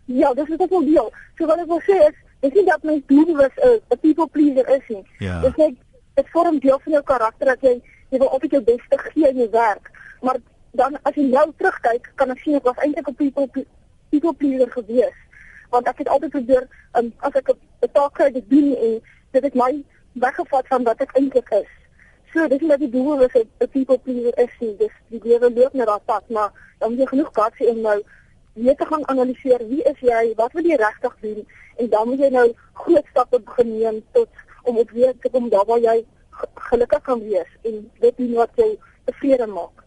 Ja, 0.06 0.34
dis 0.38 0.52
wat 0.54 0.62
ek 0.68 0.76
wil 0.76 0.86
deel. 0.86 1.10
So 1.38 1.50
wat 1.50 1.64
ek 1.64 1.72
wil 1.72 1.82
sê 1.88 1.98
is, 2.10 2.18
ek 2.46 2.54
sien 2.54 2.70
dat 2.70 2.84
my 2.88 3.00
doel 3.12 3.36
was 3.42 3.56
'n 3.66 4.00
people 4.02 4.28
pleaser 4.28 4.70
is 4.78 4.88
nie. 4.90 5.04
Ja. 5.20 5.42
Dis 5.42 5.56
net 5.56 5.76
dit 6.16 6.28
vorm 6.32 6.60
deel 6.60 6.80
van 6.80 6.94
jou 6.94 7.04
karakter 7.04 7.46
dat 7.46 7.62
jy 7.62 7.82
jy 8.12 8.20
wil 8.20 8.30
altyd 8.30 8.52
jou 8.52 8.64
beste 8.64 8.98
gee 9.10 9.28
in 9.30 9.38
jou 9.38 9.50
werk. 9.52 9.92
Maar 10.22 10.38
dan 10.72 10.98
as 11.04 11.16
jy 11.16 11.28
nou 11.30 11.52
terugkyk, 11.58 12.12
kan 12.16 12.32
ek 12.32 12.40
sien 12.44 12.56
ek 12.56 12.64
was 12.64 12.78
eintlik 12.78 13.08
'n 13.08 13.16
people 13.16 13.66
people 14.10 14.34
pleaser 14.34 14.72
gewees. 14.72 15.18
Want 15.76 15.88
ek 15.92 16.04
het 16.04 16.12
altyd 16.16 16.32
probeer 16.38 16.68
um, 17.00 17.12
as 17.28 17.36
ek 17.42 17.52
'n 17.52 17.92
taak 17.92 18.14
kry 18.18 18.32
te 18.32 18.44
doen 18.48 18.76
en 18.76 18.94
dit 19.36 19.44
het 19.44 19.56
my 19.62 19.72
weggevat 20.26 20.68
van 20.68 20.84
wat 20.84 21.02
ek 21.04 21.16
eintlik 21.20 21.50
is. 21.62 21.72
So 22.34 22.48
dis 22.48 22.62
net 22.62 22.80
die 22.80 22.90
doel 22.90 23.26
is 23.28 23.36
'n 23.36 23.68
people 23.76 23.98
pleaser 24.00 24.38
is 24.46 24.54
nie. 24.60 24.76
Dis 24.78 24.96
die 25.10 25.22
lewe 25.24 25.52
loop 25.58 25.74
net 25.74 25.88
daar 25.88 26.06
pad, 26.12 26.24
maar 26.30 26.52
dan 26.80 26.90
moet 26.90 27.00
jy 27.00 27.08
genoeg 27.14 27.32
gehad 27.34 27.60
hê 27.60 27.68
om 27.70 27.82
nou 27.82 28.00
weer 28.54 28.76
te 28.76 28.86
gaan 28.86 29.08
analiseer 29.08 29.68
wie 29.68 29.84
is 29.84 30.00
jy, 30.00 30.34
wat 30.36 30.52
wil 30.54 30.64
jy 30.64 30.76
regtig 30.80 31.16
doen 31.22 31.48
en 31.76 31.90
dan 31.90 32.08
moet 32.08 32.20
jy 32.20 32.30
nou 32.30 32.48
groot 32.74 33.08
stappe 33.12 33.40
begin 33.40 33.78
neem 33.78 34.04
tot 34.12 34.30
om 34.64 34.78
op 34.78 34.90
weer 34.90 35.14
te 35.22 35.30
kom 35.30 35.50
daar 35.50 35.66
waar 35.68 35.80
jy 35.80 36.06
gelukkig 36.70 37.02
kan 37.02 37.20
wees 37.20 37.52
en 37.64 37.92
dit 38.00 38.18
doen 38.18 38.34
wat 38.34 38.52
jou 38.56 38.72
tevrede 39.06 39.48
maak. 39.48 39.84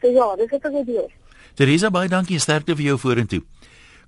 So 0.00 0.10
ja, 0.10 0.36
dis 0.36 0.50
wat 0.50 0.64
ek 0.64 0.72
wil 0.72 0.84
doen. 0.84 1.10
Teresa, 1.58 1.90
baie 1.90 2.10
dankie 2.10 2.38
sterkte 2.38 2.76
vir 2.78 2.92
jou 2.92 2.98
vorentoe. 2.98 3.42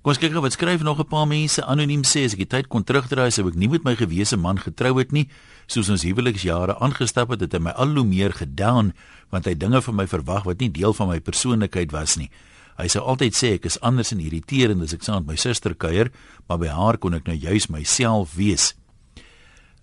Kom 0.01 0.15
ons 0.15 0.17
kyk 0.17 0.33
wat 0.33 0.55
skryf 0.55 0.81
nog 0.81 0.97
'n 0.97 1.05
paar 1.05 1.27
mense 1.27 1.61
anoniem 1.61 2.01
sê 2.01 2.25
as 2.25 2.33
ek 2.33 2.41
die 2.41 2.49
tyd 2.49 2.67
kon 2.67 2.83
terugdraai 2.83 3.29
sou 3.29 3.47
ek 3.47 3.53
nie 3.53 3.67
met 3.67 3.83
my 3.83 3.95
gewese 3.95 4.35
man 4.35 4.57
getrou 4.57 4.97
het 4.97 5.11
nie. 5.11 5.29
Soos 5.67 5.89
ons 5.89 6.01
huweliksjare 6.01 6.79
aangestap 6.79 7.29
het 7.29 7.41
het 7.41 7.53
hy 7.53 7.59
my 7.59 7.69
al 7.69 7.93
hoe 7.93 8.03
meer 8.03 8.33
gedown 8.33 8.93
want 9.29 9.45
hy 9.45 9.53
dinge 9.53 9.79
van 9.79 9.95
my 9.95 10.07
verwag 10.07 10.43
wat 10.43 10.59
nie 10.59 10.71
deel 10.71 10.93
van 10.93 11.07
my 11.07 11.19
persoonlikheid 11.19 11.91
was 11.91 12.17
nie. 12.17 12.31
Hy 12.77 12.87
sou 12.87 13.03
altyd 13.03 13.33
sê 13.35 13.53
ek 13.53 13.65
is 13.65 13.79
anders 13.81 14.11
en 14.11 14.19
irriterend 14.19 14.81
as 14.81 14.93
ek 14.93 15.03
saam 15.03 15.21
met 15.21 15.27
my 15.27 15.35
suster 15.35 15.75
kuier 15.75 16.09
maar 16.49 16.57
by 16.57 16.67
haar 16.67 16.97
kon 16.97 17.13
ek 17.13 17.27
nou 17.27 17.37
juis 17.37 17.69
myself 17.69 18.33
wees. 18.33 18.73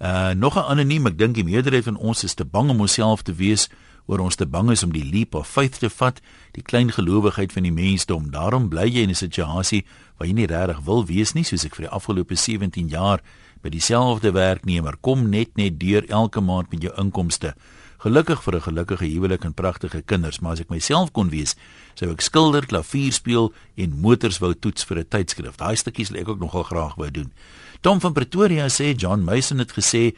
Uh 0.00 0.35
nog 0.35 0.57
'n 0.57 0.66
anoniem, 0.66 1.07
ek 1.07 1.18
dink 1.18 1.35
die 1.35 1.44
meerderheid 1.44 1.85
van 1.85 1.96
ons 1.96 2.24
is 2.24 2.35
te 2.35 2.44
bang 2.44 2.70
om 2.70 2.81
onsself 2.81 3.22
te 3.22 3.35
wees 3.35 3.68
oor 4.09 4.25
ons 4.25 4.38
te 4.40 4.47
bang 4.49 4.71
is 4.73 4.83
om 4.83 4.92
die 4.92 5.05
leap 5.05 5.37
of 5.37 5.49
faith 5.49 5.79
te 5.83 5.90
vat, 5.92 6.21
die 6.57 6.64
klein 6.64 6.90
gelowigheid 6.90 7.53
van 7.53 7.68
die 7.68 7.75
mensdom. 7.75 8.31
Daarom 8.33 8.71
bly 8.73 8.88
jy 8.88 9.05
in 9.05 9.11
'n 9.11 9.14
situasie 9.14 9.85
waar 10.16 10.29
jy 10.29 10.35
nie 10.35 10.47
regtig 10.47 10.81
wil 10.85 11.05
wees 11.07 11.35
nie, 11.35 11.44
soos 11.44 11.64
ek 11.64 11.77
vir 11.77 11.87
die 11.87 11.94
afgelope 11.94 12.35
17 12.35 12.88
jaar 12.88 13.21
by 13.62 13.71
dieselfde 13.71 14.33
werknemer 14.33 14.97
kom 15.01 15.29
net 15.31 15.57
net 15.57 15.79
deur 15.81 16.05
elke 16.09 16.40
maand 16.40 16.71
met 16.71 16.83
jou 16.83 16.92
inkomste. 16.97 17.55
Gelukkig 17.99 18.42
vir 18.42 18.55
'n 18.55 18.61
gelukkige 18.61 19.07
huwelik 19.07 19.44
en 19.44 19.55
pragtige 19.55 20.03
kinders, 20.03 20.40
maar 20.40 20.53
as 20.53 20.61
ek 20.61 20.71
myself 20.71 21.12
kon 21.12 21.31
wees, 21.31 21.57
sou 21.94 22.11
ek 22.11 22.21
skilder, 22.21 22.66
klavier 22.66 23.12
speel 23.12 23.53
en 23.77 24.01
motors 24.01 24.38
wou 24.38 24.55
toets 24.55 24.85
vir 24.85 24.99
'n 24.99 25.09
tydskrif. 25.09 25.57
Daai 25.57 25.77
stukkies 25.77 26.11
wil 26.11 26.21
ek 26.21 26.29
ook 26.29 26.40
nogal 26.40 26.62
graag 26.62 26.94
wou 26.94 27.11
doen. 27.11 27.33
Tom 27.81 28.01
van 28.01 28.12
Pretoria 28.12 28.68
sê 28.68 28.94
John 28.97 29.25
Mason 29.25 29.59
het 29.59 29.73
gesê 29.73 30.14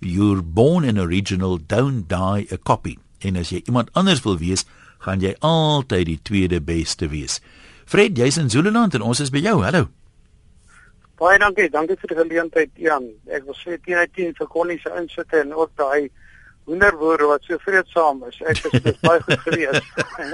you're 0.00 0.42
born 0.42 0.84
an 0.84 0.98
original 0.98 1.58
don't 1.66 2.08
die 2.08 2.46
a 2.52 2.56
copy. 2.56 2.98
En 3.24 3.36
as 3.36 3.50
jy 3.50 3.62
iemand 3.66 3.90
anders 3.98 4.22
wil 4.22 4.38
wees, 4.38 4.66
gaan 5.04 5.22
jy 5.22 5.34
altyd 5.44 6.06
die 6.06 6.20
tweede 6.22 6.60
beste 6.60 7.08
wees. 7.10 7.40
Fred, 7.88 8.18
jy's 8.18 8.38
in 8.38 8.50
Zululand 8.50 8.94
en 8.94 9.06
ons 9.06 9.20
is 9.20 9.32
by 9.34 9.42
jou. 9.42 9.60
Hallo. 9.64 9.88
Baie 11.18 11.38
dankie. 11.42 11.66
Dankie 11.72 11.96
vir 11.98 12.12
die 12.12 12.18
geleentheid, 12.20 12.72
Jan. 12.78 13.08
Ek 13.34 13.46
wil 13.48 13.56
sê 13.58 13.78
10 13.78 14.02
uit 14.04 14.12
10 14.14 14.34
vir 14.38 14.50
Connie 14.52 14.78
se 14.82 14.92
insitte 15.00 15.40
en 15.40 15.54
ook 15.56 15.72
daai 15.80 16.10
hoenderwoorde 16.68 17.30
wat 17.30 17.46
so 17.48 17.58
vreedsaam 17.64 18.22
is. 18.28 18.38
Ek 18.44 18.60
is 18.68 18.82
dit 18.84 19.00
baie 19.02 19.22
goed 19.24 19.46
gewees. 19.46 19.88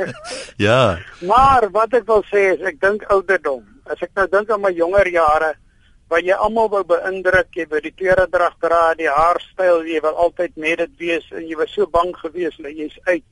ja. 0.66 0.98
Maar 1.24 1.70
wat 1.72 1.94
ek 2.00 2.08
wil 2.10 2.24
sê 2.28 2.50
is 2.56 2.64
ek 2.66 2.82
dink 2.82 3.06
ouderdom. 3.14 3.62
As 3.88 4.02
ek 4.04 4.12
nou 4.18 4.26
dink 4.32 4.50
aan 4.50 4.64
my 4.64 4.72
jonger 4.74 5.08
jare 5.14 5.54
waar 6.14 6.22
jy 6.22 6.34
almal 6.46 6.68
wou 6.70 6.82
beïndruk, 6.86 7.48
jy 7.58 7.66
wou 7.70 7.80
die 7.82 7.92
klere 7.92 8.26
drag 8.30 8.54
dra, 8.62 8.94
die 8.94 9.10
haarstyl, 9.10 9.82
jy 9.82 10.00
wil 10.04 10.18
altyd 10.26 10.56
met 10.56 10.78
dit 10.78 10.92
wees 10.98 11.24
en 11.34 11.42
jy 11.42 11.56
was 11.58 11.72
so 11.74 11.86
bang 11.90 12.12
geweest 12.16 12.62
dat 12.62 12.76
jy's 12.78 12.94
uit. 13.10 13.24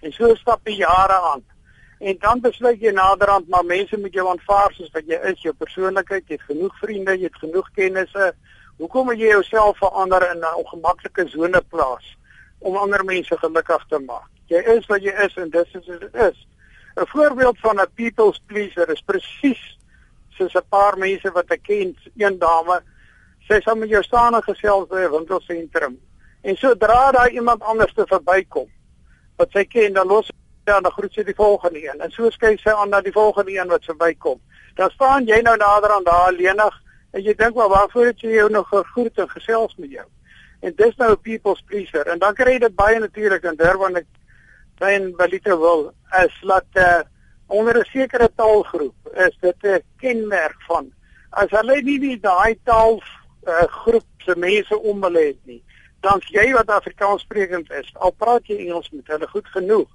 En 0.00 0.12
so 0.16 0.34
stap 0.40 0.64
die 0.64 0.78
jare 0.80 1.18
aan. 1.32 1.44
En 2.00 2.16
dan 2.22 2.40
besluit 2.40 2.80
jy 2.80 2.94
naderhand 2.96 3.48
maar 3.52 3.66
mense 3.68 3.98
moet 4.00 4.16
jou 4.16 4.24
aanvaar 4.30 4.72
soos 4.72 4.88
wat 4.94 5.04
jy 5.04 5.18
is, 5.28 5.42
jou 5.44 5.52
persoonlikheid, 5.52 6.24
jy 6.28 6.38
het 6.38 6.48
genoeg 6.48 6.78
vriende, 6.80 7.18
jy 7.18 7.28
het 7.28 7.42
genoeg 7.42 7.68
kennisse. 7.76 8.32
Hoekom 8.80 9.12
moet 9.12 9.20
jy 9.20 9.34
jouself 9.34 9.76
verander 9.84 10.24
in 10.30 10.40
'n 10.40 10.56
ongemaklike 10.64 11.28
sone 11.28 11.60
plaas? 11.68 12.16
om 12.60 12.76
ander 12.76 13.04
mense 13.04 13.36
gelukkig 13.36 13.84
te 13.88 13.98
maak. 14.04 14.28
Jy 14.52 14.60
is 14.76 14.88
wat 14.90 15.04
jy 15.04 15.12
is 15.24 15.36
en 15.40 15.52
dis 15.52 15.76
is 15.78 15.86
wat 15.88 16.00
dit 16.00 16.16
is. 16.28 16.38
'n 16.96 17.06
Voorbeeld 17.12 17.58
van 17.58 17.80
'n 17.80 17.92
people's 17.94 18.40
pleaser 18.46 18.88
is 18.90 19.00
presies 19.00 19.78
soos 20.40 20.56
'n 20.56 20.68
paar 20.68 20.98
mense 20.98 21.32
wat 21.36 21.50
ek 21.56 21.62
ken, 21.68 21.94
een 22.16 22.38
dame, 22.38 22.80
sy 23.48 23.60
sê 23.60 23.76
met 23.76 23.88
jou 23.88 24.02
staan 24.02 24.34
en 24.34 24.42
gesels 24.42 24.88
by 24.88 25.04
'n 25.04 25.10
winkelsentrum. 25.10 25.98
En 26.42 26.56
sodra 26.56 27.12
daar 27.12 27.30
iemand 27.30 27.62
anders 27.62 27.94
te 27.94 28.06
verbykom 28.06 28.68
wat 29.36 29.50
sy 29.52 29.64
ken, 29.64 29.92
dan 29.92 30.06
los 30.06 30.26
sy 30.26 30.32
dan 30.64 30.82
dan 30.82 30.92
groet 30.92 31.12
sy 31.12 31.22
die 31.22 31.34
volgende 31.34 31.80
een 31.82 32.00
en 32.00 32.10
so 32.10 32.30
skei 32.30 32.56
sy 32.56 32.70
aan 32.70 32.90
na 32.90 33.00
die 33.00 33.12
volgende 33.12 33.52
een 33.52 33.68
wat 33.68 33.84
verbykom. 33.84 34.40
Dan 34.74 34.90
staan 34.90 35.26
jy 35.26 35.40
nou 35.40 35.56
nader 35.56 35.90
aan 35.90 36.04
daar 36.04 36.28
alleenig 36.28 36.82
en 37.12 37.22
jy 37.22 37.34
dink, 37.34 37.54
"Maar 37.54 37.68
waarvoor 37.68 38.06
het 38.06 38.20
jy 38.20 38.30
jou 38.30 38.50
nog 38.50 38.68
gegroet 38.68 39.18
en 39.18 39.28
gesels 39.28 39.76
met 39.76 39.90
jou?" 39.90 40.06
en 40.60 40.72
dis 40.76 40.96
nou 40.96 41.10
'n 41.12 41.20
people's 41.20 41.62
pleaser 41.66 42.06
en 42.06 42.18
dan 42.18 42.34
kry 42.34 42.52
jy 42.52 42.58
dit 42.58 42.74
baie 42.74 42.98
natuurlik 42.98 43.44
in 43.44 43.56
Durban 43.56 43.96
ek 43.96 44.06
sien 44.78 45.16
Belito 45.16 45.58
wil 45.58 45.92
as 46.10 46.42
laat 46.42 46.68
uh, 46.74 47.00
onder 47.50 47.78
'n 47.78 47.90
sekere 47.92 48.30
taalgroep 48.36 49.10
is 49.26 49.36
dit 49.40 49.56
'n 49.62 49.82
kenmerk 50.02 50.60
van 50.68 50.92
as 51.30 51.50
hulle 51.50 51.82
nie 51.82 51.98
die 51.98 52.20
daai 52.20 52.58
taal 52.64 53.02
uh, 53.46 53.66
groep 53.84 54.06
se 54.24 54.34
mense 54.36 54.78
om 54.78 55.02
hulle 55.02 55.26
het 55.26 55.40
nie 55.44 55.62
dan 56.00 56.20
jy 56.30 56.52
wat 56.52 56.70
Afrikaans 56.70 57.22
sprekend 57.22 57.70
is 57.70 57.90
al 57.94 58.10
praat 58.10 58.46
jy 58.46 58.56
Engels 58.66 58.90
met 58.90 59.06
hulle 59.06 59.28
goed 59.28 59.46
genoeg 59.46 59.88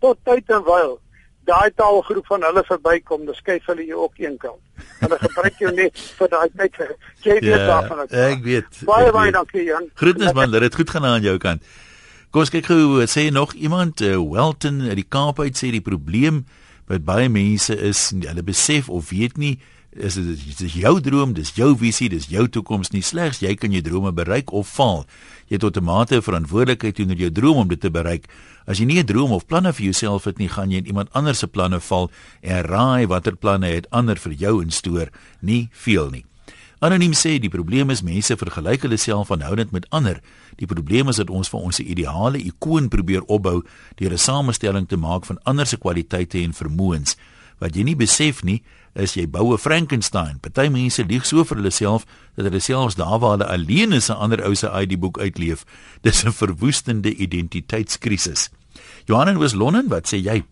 tot 0.00 0.18
tyd 0.24 0.50
en 0.50 0.64
wyl 0.64 1.00
daai 1.46 1.70
taalgroep 1.78 2.26
van 2.26 2.42
hulle 2.42 2.62
verbykom, 2.66 3.24
dan 3.28 3.38
skuif 3.38 3.66
hulle 3.70 3.86
jou 3.86 4.02
ook 4.06 4.18
een 4.18 4.36
kant. 4.42 4.60
Hulle 5.00 5.18
gebruik 5.22 5.58
jou 5.62 5.72
net 5.74 6.04
vir 6.18 6.30
daai 6.32 6.48
tyd. 6.58 6.78
Jy 7.22 7.38
weet 7.38 7.50
ja, 7.52 7.66
daarvan. 7.70 8.04
Ek 8.26 8.44
weet. 8.44 8.80
Baie 8.88 9.12
baie 9.14 9.34
dankie 9.34 9.66
Jan. 9.68 9.90
Groetnis 10.00 10.34
man, 10.36 10.54
dit 10.54 10.78
goed 10.80 10.90
gaan 10.90 11.06
aan 11.06 11.26
jou 11.26 11.36
kant. 11.42 11.62
Kom 12.34 12.42
ons 12.42 12.52
kyk 12.52 12.66
gou, 12.68 13.04
sê 13.08 13.28
nog 13.32 13.54
iemand 13.54 14.02
uh, 14.04 14.16
Welton 14.18 14.82
uit 14.88 14.98
die 14.98 15.08
Kaap 15.08 15.40
uit 15.40 15.56
sê 15.56 15.70
die 15.72 15.84
probleem 15.84 16.44
met 16.88 17.04
baie 17.04 17.28
mense 17.28 17.76
is 17.76 18.10
hulle 18.10 18.42
besef 18.42 18.88
of 18.88 19.10
weet 19.10 19.36
nie 19.36 19.58
is 19.96 20.14
dit 20.14 20.60
is 20.60 20.74
jou 20.76 21.00
droom, 21.00 21.32
dis 21.32 21.54
jou 21.56 21.70
visie, 21.78 22.08
dis 22.12 22.28
jou 22.28 22.46
toekoms 22.52 22.92
nie 22.92 23.02
slegs 23.04 23.40
jy 23.40 23.54
kan 23.56 23.72
jou 23.72 23.82
drome 23.84 24.12
bereik 24.12 24.52
of 24.52 24.68
faal. 24.68 25.06
Jy 25.48 25.56
het 25.56 25.60
tot 25.60 25.76
'n 25.76 25.84
mate 25.84 26.22
verantwoordelikheid 26.22 26.94
teenoor 26.94 27.16
jou 27.16 27.30
droom 27.30 27.56
om 27.56 27.68
dit 27.68 27.80
te 27.80 27.90
bereik. 27.90 28.28
As 28.66 28.78
jy 28.78 28.84
nie 28.84 28.98
'n 28.98 29.06
droom 29.06 29.32
of 29.32 29.46
planne 29.46 29.72
vir 29.72 29.84
jouself 29.84 30.24
het 30.24 30.38
nie, 30.38 30.48
gaan 30.48 30.70
jy 30.70 30.78
in 30.78 30.86
iemand 30.86 31.12
anders 31.12 31.38
se 31.38 31.46
planne 31.46 31.80
val 31.80 32.10
en 32.42 32.62
raai 32.62 33.06
watter 33.06 33.36
planne 33.36 33.66
het 33.66 33.90
ander 33.90 34.16
vir 34.16 34.32
jou 34.32 34.62
instoor, 34.62 35.08
nie 35.40 35.68
veel 35.72 36.10
nie. 36.10 36.24
Anoniem 36.80 37.12
sê 37.12 37.38
die 37.40 37.48
probleem 37.48 37.90
is 37.90 38.02
mense 38.02 38.36
vergelyk 38.36 38.82
hulle 38.82 38.98
self 38.98 39.30
aanhoudend 39.30 39.70
met 39.72 39.86
ander. 39.90 40.20
Die 40.56 40.66
probleem 40.66 41.08
is 41.08 41.16
dat 41.16 41.30
ons 41.30 41.48
vir 41.48 41.60
ons 41.60 41.80
ideale 41.80 42.38
ikoon 42.38 42.88
probeer 42.88 43.22
opbou 43.22 43.62
deur 43.96 44.12
'n 44.12 44.18
samestelling 44.18 44.88
te 44.88 44.96
maak 44.96 45.24
van 45.24 45.38
ander 45.44 45.66
se 45.66 45.76
kwaliteite 45.76 46.38
en 46.38 46.52
vermoëns. 46.52 47.16
Wat 47.58 47.74
jy 47.74 47.82
nie 47.82 47.96
besef 47.96 48.42
nie, 48.42 48.62
is 48.94 49.14
jy 49.14 49.26
bou 49.26 49.52
'n 49.52 49.58
Frankenstein. 49.58 50.38
Party 50.40 50.68
mense 50.68 51.04
lieg 51.04 51.24
so 51.26 51.44
vir 51.44 51.56
hulle 51.56 51.70
self 51.70 52.04
dat 52.36 52.44
hulle 52.44 52.60
selfs 52.60 52.94
daar 52.94 53.18
waar 53.18 53.30
hulle 53.36 53.46
alleen 53.46 53.92
is 53.92 54.08
'n 54.10 54.16
ander 54.16 54.44
ou 54.44 54.54
se 54.54 54.68
ID-boek 54.68 55.18
uitleef. 55.18 55.64
Dis 56.02 56.24
'n 56.24 56.32
verwoestende 56.32 57.14
identiteitskrisis. 57.14 58.50
Johan 59.06 59.38
was 59.38 59.54
Londen, 59.54 59.88
wat 59.88 60.06
sê 60.06 60.16
jy? 60.16 60.44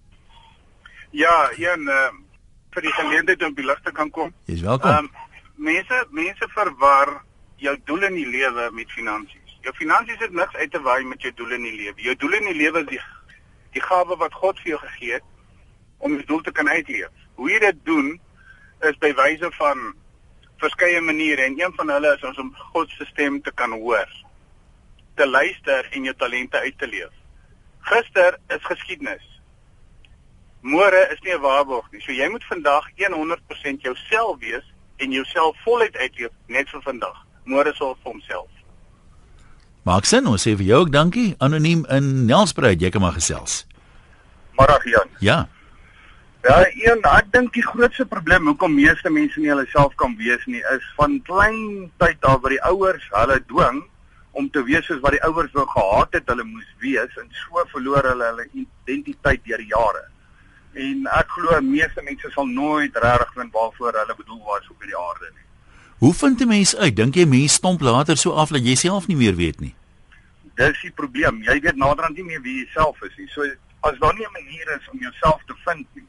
Ja, 1.11 1.51
een 1.57 1.89
uh, 1.89 2.11
vir 2.75 2.83
die 2.83 2.93
geleentheid 2.93 3.43
om 3.43 3.55
by 3.55 3.63
lig 3.63 3.81
te 3.85 3.93
kan 3.93 4.11
kom. 4.11 4.33
Jy's 4.47 4.61
welkom. 4.61 4.91
Um, 4.91 5.11
mense 5.57 6.07
mense 6.11 6.49
verwar 6.49 7.23
jou 7.57 7.77
doel 7.85 8.03
in 8.11 8.15
die 8.15 8.27
lewe 8.27 8.71
met 8.73 8.91
finansies. 8.91 9.44
Jou 9.65 9.73
finansies 9.73 10.21
het 10.21 10.33
niks 10.37 10.57
uit 10.61 10.71
te 10.71 10.81
waai 10.85 11.05
met 11.09 11.23
jou 11.25 11.33
doel 11.35 11.55
in 11.57 11.63
die 11.65 11.77
lewe. 11.77 12.03
Jou 12.05 12.15
doel 12.21 12.35
in 12.37 12.51
die 12.51 12.59
lewe 12.59 12.83
is 12.85 12.91
die 12.91 13.03
die 13.75 13.83
gawe 13.83 14.17
wat 14.21 14.35
God 14.39 14.59
vir 14.63 14.75
jou 14.75 14.81
gegee 14.85 15.17
het 15.17 15.25
om 16.05 16.13
die 16.15 16.27
doel 16.29 16.43
te 16.47 16.53
kan 16.55 16.69
uitleef. 16.69 17.11
Hoe 17.35 17.49
jy 17.51 17.59
dit 17.65 17.79
doen 17.89 18.11
is 18.87 18.99
by 19.03 19.11
wyse 19.19 19.49
van 19.57 19.81
verskeie 20.63 21.01
maniere 21.01 21.47
en 21.49 21.57
een 21.59 21.73
van 21.79 21.91
hulle 21.91 22.13
is 22.15 22.39
om 22.39 22.53
God 22.75 22.93
se 22.95 23.09
stem 23.09 23.41
te 23.43 23.51
kan 23.53 23.73
hoor, 23.73 24.11
te 25.17 25.27
luister 25.27 25.89
en 25.91 26.07
jou 26.07 26.15
talente 26.21 26.61
uit 26.61 26.79
te 26.79 26.87
leef. 26.87 27.15
Gister 27.89 28.39
is 28.55 28.69
geskiedenis. 28.69 29.25
Môre 30.61 31.09
is 31.13 31.21
nie 31.25 31.35
'n 31.35 31.41
waarborg 31.41 31.91
nie. 31.93 32.01
So 32.01 32.13
jy 32.13 32.29
moet 32.29 32.45
vandag 32.45 32.85
100% 32.97 33.83
jouself 33.83 34.39
wees 34.39 34.65
en 34.97 35.11
jouself 35.11 35.57
voluit 35.65 35.97
uitleef 35.97 36.33
net 36.47 36.69
vir 36.69 36.83
vandag. 36.83 37.27
Môre 37.45 37.75
sal 37.75 37.95
vir 37.95 38.13
homself. 38.13 38.64
Maak 39.85 40.07
sin, 40.09 40.25
ons 40.25 40.41
sê 40.41 40.55
vir 40.57 40.65
jou 40.65 40.79
ook 40.87 40.91
dankie 40.93 41.35
anoniem 41.45 41.83
in 41.93 42.07
Nelspruit, 42.25 42.81
jy 42.81 42.89
kan 42.89 43.03
maar 43.05 43.19
gesels. 43.19 43.67
Môre 44.57 44.79
Jan. 44.89 45.11
Ja. 45.21 45.43
Ja, 46.45 46.57
een, 46.73 47.03
ek 47.05 47.29
dink 47.33 47.53
die 47.53 47.65
grootste 47.65 48.07
probleem 48.09 48.49
hoekom 48.49 48.73
meeste 48.73 49.13
mense 49.13 49.41
nie 49.41 49.53
hulle 49.53 49.67
self 49.75 49.93
kan 50.01 50.17
wees 50.17 50.41
nie, 50.49 50.63
is 50.73 50.89
van 50.97 51.19
klein 51.29 51.91
tyd 52.01 52.25
af 52.25 52.41
waar 52.41 52.57
die 52.57 52.63
ouers 52.71 53.05
hulle 53.13 53.39
dwing 53.53 53.83
om 54.41 54.49
te 54.57 54.65
wees 54.65 54.89
soos 54.89 55.05
wat 55.05 55.19
die 55.19 55.23
ouers 55.29 55.53
wou 55.53 55.67
gehad 55.75 56.17
het 56.17 56.33
hulle 56.33 56.49
moes 56.49 56.75
wees 56.81 57.21
en 57.21 57.29
so 57.45 57.69
verloor 57.77 58.09
hulle 58.09 58.33
hulle 58.33 58.49
identiteit 58.65 59.45
deur 59.45 59.69
jare. 59.69 60.07
En 60.81 61.09
ek 61.21 61.37
glo 61.37 61.61
meeste 61.69 62.09
mense 62.09 62.33
sal 62.33 62.49
nooit 62.49 62.97
regtig 63.05 63.37
vind 63.37 63.53
waarvoor 63.53 64.01
hulle 64.01 64.21
bedoel 64.23 64.45
was 64.49 64.73
op 64.73 64.81
hierdie 64.81 65.01
aarde 65.01 65.29
nie. 65.29 65.44
Hoe 65.99 66.15
vind 66.15 66.41
'n 66.41 66.49
mens 66.49 66.77
uit? 66.77 66.97
Dink 66.97 67.15
jy 67.15 67.27
mense 67.27 67.55
stomp 67.55 67.81
later 67.81 68.17
so 68.17 68.31
af 68.33 68.49
dat 68.49 68.67
jy 68.67 68.75
self 68.75 69.07
nie 69.07 69.17
meer 69.17 69.37
weet 69.37 69.61
nie? 69.61 69.75
Dis 70.55 70.81
die 70.83 70.91
probleem. 70.91 71.43
Jy 71.43 71.61
weet 71.61 71.77
naderhand 71.77 72.17
nie 72.17 72.25
meer 72.25 72.43
wie 72.43 72.59
jy 72.59 72.67
self 72.75 73.03
is 73.03 73.13
nie. 73.19 73.29
So 73.29 73.43
as 73.81 73.99
daar 74.01 74.15
nie 74.15 74.27
'n 74.27 74.33
manier 74.33 74.81
is 74.81 74.89
om 74.93 74.99
jouself 74.99 75.41
te 75.47 75.55
vind 75.65 75.87
nie, 75.95 76.05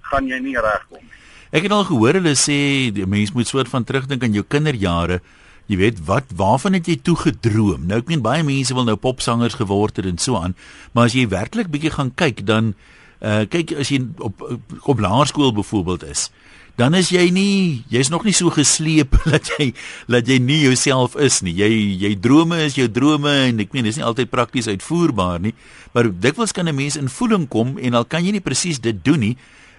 gaan 0.00 0.26
jy 0.26 0.38
nie 0.38 0.56
regkom 0.60 1.02
nie. 1.02 1.16
Ek 1.50 1.62
het 1.62 1.72
al 1.72 1.84
gehoor 1.84 2.12
hulle 2.18 2.34
sê 2.34 2.90
die 2.94 3.06
mens 3.06 3.32
moet 3.32 3.46
soort 3.46 3.68
van 3.68 3.84
terugdink 3.84 4.22
aan 4.22 4.32
jou 4.32 4.44
kinderjare. 4.44 5.20
Jy 5.66 5.76
weet 5.76 6.04
wat 6.06 6.24
waarvan 6.34 6.72
het 6.72 6.86
jy 6.86 6.96
toe 7.02 7.16
gedroom? 7.16 7.86
Nou 7.86 7.98
ek 7.98 8.10
meen 8.10 8.22
baie 8.22 8.42
mense 8.42 8.74
wil 8.74 8.84
nou 8.84 8.96
popsangers 8.96 9.54
geword 9.58 9.96
het 9.96 10.06
en 10.06 10.18
so 10.18 10.36
aan, 10.38 10.54
maar 10.92 11.04
as 11.04 11.14
jy 11.14 11.26
werklik 11.28 11.70
bietjie 11.70 11.90
gaan 11.90 12.12
kyk 12.14 12.44
dan 12.46 12.74
uh 13.22 13.46
kyk 13.48 13.72
as 13.80 13.88
jy 13.88 14.02
op 14.18 14.42
op 14.82 14.98
laerskool 14.98 15.52
byvoorbeeld 15.56 16.04
is, 16.04 16.30
dan 16.76 16.94
is 16.94 17.08
jy 17.08 17.30
nie 17.32 17.84
jy's 17.88 18.10
nog 18.12 18.26
nie 18.28 18.34
so 18.36 18.52
gesleep 18.52 19.16
dat 19.32 19.48
jy 19.56 19.72
dat 20.12 20.28
jy 20.28 20.36
nie 20.38 20.60
jouself 20.66 21.16
is 21.16 21.40
nie. 21.44 21.56
Jy 21.56 21.70
jy 22.04 22.12
drome 22.20 22.60
is 22.66 22.76
jou 22.76 22.88
drome 22.92 23.32
en 23.48 23.64
ek 23.64 23.72
meen 23.72 23.88
dis 23.88 23.96
nie 23.96 24.04
altyd 24.04 24.30
prakties 24.32 24.68
uitvoerbaar 24.68 25.40
nie, 25.40 25.54
maar 25.96 26.12
dikwels 26.12 26.52
kan 26.52 26.68
'n 26.68 26.76
mens 26.76 27.00
in 27.00 27.08
voeling 27.08 27.48
kom 27.48 27.78
en 27.78 27.94
al 27.94 28.04
kan 28.04 28.24
jy 28.24 28.36
nie 28.36 28.44
presies 28.44 28.80
dit 28.80 29.04
doen 29.04 29.20
nie, 29.20 29.36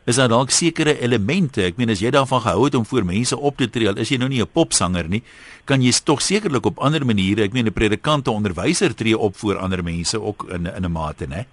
is 0.08 0.16
daar 0.16 0.30
dalk 0.30 0.50
sekere 0.50 0.98
elemente. 1.04 1.62
Ek 1.62 1.78
meen 1.78 1.90
as 1.90 2.02
jy 2.02 2.10
daarvan 2.10 2.42
gehou 2.42 2.66
het 2.66 2.76
om 2.76 2.86
voor 2.86 3.06
mense 3.06 3.38
op 3.38 3.58
te 3.58 3.70
tree, 3.70 3.88
al 3.88 3.98
is 3.98 4.10
jy 4.10 4.18
nou 4.18 4.30
nie 4.30 4.42
'n 4.42 4.50
popsanger 4.50 5.08
nie, 5.08 5.22
kan 5.66 5.82
jy 5.82 5.92
tog 6.04 6.22
sekerlik 6.22 6.66
op 6.66 6.80
ander 6.80 7.06
maniere, 7.06 7.44
ek 7.44 7.54
meen 7.54 7.68
'n 7.68 7.74
predikant 7.74 8.28
of 8.28 8.36
onderwyser 8.36 8.96
tree 8.96 9.18
op 9.18 9.38
voor 9.38 9.58
ander 9.58 9.84
mense 9.84 10.18
ook 10.18 10.50
in 10.50 10.66
in 10.66 10.86
'n 10.86 10.92
mate, 10.92 11.28
né? 11.28 11.46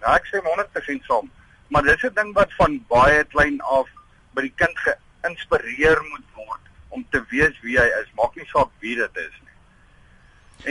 Ja, 0.00 0.14
ek 0.14 0.24
sê 0.30 0.38
100% 0.38 1.02
saam. 1.04 1.30
Maar 1.68 1.82
dis 1.82 2.02
'n 2.02 2.14
ding 2.14 2.32
wat 2.34 2.52
van 2.58 2.84
baie 2.88 3.24
klein 3.24 3.60
af 3.60 3.88
by 4.34 4.44
die 4.46 4.54
kind 4.62 4.84
geïnspireer 4.86 6.02
moet 6.10 6.26
word 6.38 6.68
om 6.94 7.04
te 7.10 7.22
weet 7.30 7.56
wie 7.64 7.78
hy 7.78 7.86
is, 8.00 8.10
maak 8.18 8.36
nie 8.38 8.46
saak 8.50 8.70
wie 8.84 8.96
dit 8.98 9.22
is 9.22 9.34
nie. 9.40 9.56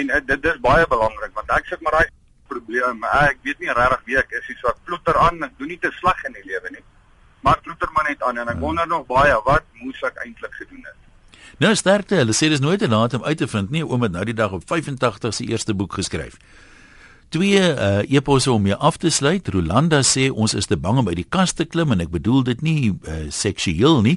En 0.01 0.15
uh, 0.15 0.21
dit 0.25 0.47
is 0.51 0.63
baie 0.63 0.87
belangrik 0.87 1.35
want 1.37 1.51
ek 1.57 1.67
sê 1.69 1.79
maar 1.83 1.99
daai 1.99 2.15
probleem. 2.49 3.03
Ek 3.21 3.41
weet 3.45 3.61
nie 3.63 3.73
regtig 3.73 4.07
wie 4.07 4.17
ek 4.21 4.33
is 4.39 4.47
nie. 4.49 4.57
So 4.61 4.71
ek 4.71 4.81
ploeter 4.87 5.17
aan. 5.21 5.43
Ek 5.45 5.57
doen 5.59 5.71
nie 5.73 5.79
te 5.81 5.91
sleg 5.99 6.23
in 6.29 6.37
die 6.37 6.45
lewe 6.47 6.73
nie. 6.75 6.85
Maar 7.45 7.61
ploeter 7.65 7.91
maar 7.95 8.09
net 8.09 8.23
aan 8.25 8.41
en 8.41 8.51
ek 8.51 8.59
wonder 8.63 8.89
nog 8.89 9.05
baie 9.09 9.35
wat 9.45 9.67
moes 9.83 10.01
ek 10.07 10.19
eintlik 10.25 10.57
gedoen 10.59 10.83
het. 10.87 10.97
Nou 11.63 11.73
sterkte. 11.75 12.19
Hulle 12.21 12.35
sê 12.35 12.49
dis 12.51 12.63
nooit 12.63 12.81
te 12.81 12.89
laat 12.89 13.15
om 13.17 13.23
uit 13.23 13.37
te 13.37 13.47
vind 13.47 13.71
nie. 13.75 13.85
Oom 13.85 14.05
het 14.05 14.15
nou 14.15 14.25
die 14.27 14.35
dag 14.35 14.55
op 14.55 14.65
85 14.67 15.33
se 15.33 15.47
eerste 15.47 15.75
boek 15.75 15.99
geskryf. 15.99 16.39
Twee 17.29 17.61
uh, 17.61 17.99
eposse 18.09 18.51
om 18.51 18.63
mee 18.65 18.75
af 18.75 18.97
te 18.97 19.11
sluit. 19.13 19.47
Rolanda 19.53 19.99
sê 20.01 20.31
ons 20.33 20.55
is 20.57 20.65
te 20.65 20.77
bang 20.81 20.97
om 21.03 21.09
uit 21.11 21.19
die 21.19 21.27
kas 21.29 21.53
te 21.53 21.67
klim 21.69 21.93
en 21.93 22.01
ek 22.01 22.09
bedoel 22.09 22.41
dit 22.47 22.63
nie 22.65 22.89
uh, 22.89 23.27
seksueel 23.29 24.01
nie, 24.01 24.15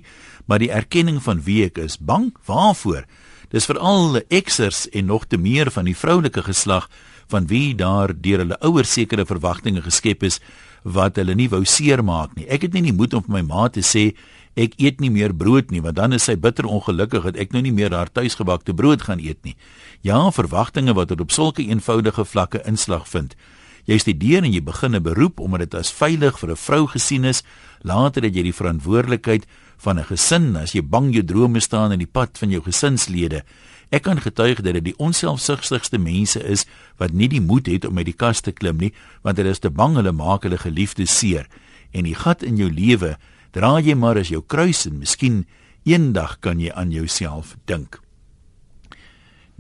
maar 0.49 0.63
die 0.63 0.71
erkenning 0.73 1.19
van 1.21 1.43
wie 1.45 1.61
ek 1.67 1.83
is. 1.83 1.99
Bang 2.01 2.31
waarvoor? 2.49 3.05
Dis 3.53 3.69
veral 3.69 4.23
eksers 4.33 4.87
en 4.97 5.11
nog 5.13 5.27
te 5.29 5.37
meer 5.37 5.69
van 5.75 5.85
die 5.91 5.97
vroulike 5.97 6.41
geslag 6.47 6.89
van 7.29 7.51
wie 7.53 7.75
daar 7.77 8.15
deur 8.17 8.47
hulle 8.47 8.61
ouers 8.65 8.97
sekere 8.97 9.29
verwagtinge 9.29 9.85
geskep 9.85 10.25
is 10.25 10.41
wat 10.83 11.21
hulle 11.21 11.37
nie 11.37 11.51
wou 11.53 11.67
seermaak 11.69 12.33
nie. 12.37 12.49
Ek 12.49 12.65
het 12.65 12.73
nie 12.73 12.87
die 12.89 12.97
moed 12.97 13.13
om 13.13 13.27
vir 13.29 13.37
my 13.37 13.45
ma 13.45 13.69
te 13.69 13.85
sê 13.85 14.15
ek 14.55 14.75
eet 14.77 15.01
nie 15.01 15.11
meer 15.11 15.35
brood 15.35 15.71
nie 15.71 15.81
want 15.81 15.97
dan 15.97 16.13
is 16.13 16.25
sy 16.25 16.37
bitter 16.37 16.67
ongelukkig 16.69 17.25
dat 17.25 17.37
ek 17.37 17.53
nou 17.53 17.63
nie 17.63 17.73
meer 17.73 17.93
haar 17.93 18.13
tuisgebakte 18.13 18.75
brood 18.75 19.03
gaan 19.03 19.19
eet 19.19 19.45
nie. 19.45 19.57
Ja, 20.03 20.31
verwagtinge 20.31 20.95
wat 20.95 21.11
op 21.11 21.31
sulke 21.31 21.63
eenvoudige 21.63 22.25
vlakke 22.25 22.63
inslag 22.67 23.09
vind. 23.09 23.37
Jy 23.85 23.99
studeer 23.99 24.45
en 24.45 24.53
jy 24.53 24.63
begin 24.63 24.95
'n 24.95 25.03
beroep 25.03 25.41
omdat 25.41 25.71
dit 25.71 25.75
as 25.75 25.91
veilig 25.91 26.39
vir 26.39 26.51
'n 26.51 26.57
vrou 26.57 26.87
gesien 26.87 27.25
is. 27.25 27.43
Later 27.83 28.23
het 28.23 28.35
jy 28.35 28.43
die 28.43 28.55
verantwoordelikheid 28.55 29.47
van 29.79 29.99
'n 29.99 30.05
gesin 30.05 30.57
as 30.57 30.73
jy 30.73 30.83
bang 30.83 31.13
jou 31.13 31.25
drome 31.25 31.61
staan 31.61 31.93
in 31.93 31.99
die 31.99 32.13
pad 32.13 32.39
van 32.39 32.51
jou 32.51 32.63
gesinslede. 32.63 33.43
Ek 33.91 34.03
kan 34.03 34.21
getuig 34.21 34.63
dat 34.63 34.73
dit 34.73 34.85
die 34.85 34.97
onselfsugtigste 34.97 35.99
mense 35.99 36.41
is 36.45 36.65
wat 36.97 37.13
nie 37.13 37.29
die 37.29 37.41
moed 37.41 37.67
het 37.67 37.85
om 37.85 37.99
uit 37.99 38.07
die 38.07 38.17
kas 38.17 38.41
te 38.41 38.53
klim 38.53 38.77
nie, 38.77 38.93
want 39.23 39.37
hulle 39.37 39.51
is 39.51 39.59
te 39.59 39.71
bang 39.71 39.97
hulle 39.97 40.13
maak 40.13 40.43
hulle 40.43 40.59
geliefdes 40.59 41.19
seer. 41.19 41.47
En 41.93 42.05
die 42.05 42.15
gat 42.15 42.43
in 42.43 42.57
jou 42.57 42.71
lewe 42.71 43.19
dra 43.53 43.79
jy 43.81 43.95
maar 43.95 44.19
as 44.21 44.33
jou 44.33 44.43
kruis 44.43 44.87
en 44.89 44.99
miskien 45.03 45.45
eendag 45.85 46.39
kan 46.41 46.61
jy 46.61 46.73
aan 46.73 46.93
jouself 46.95 47.57
dink. 47.67 48.01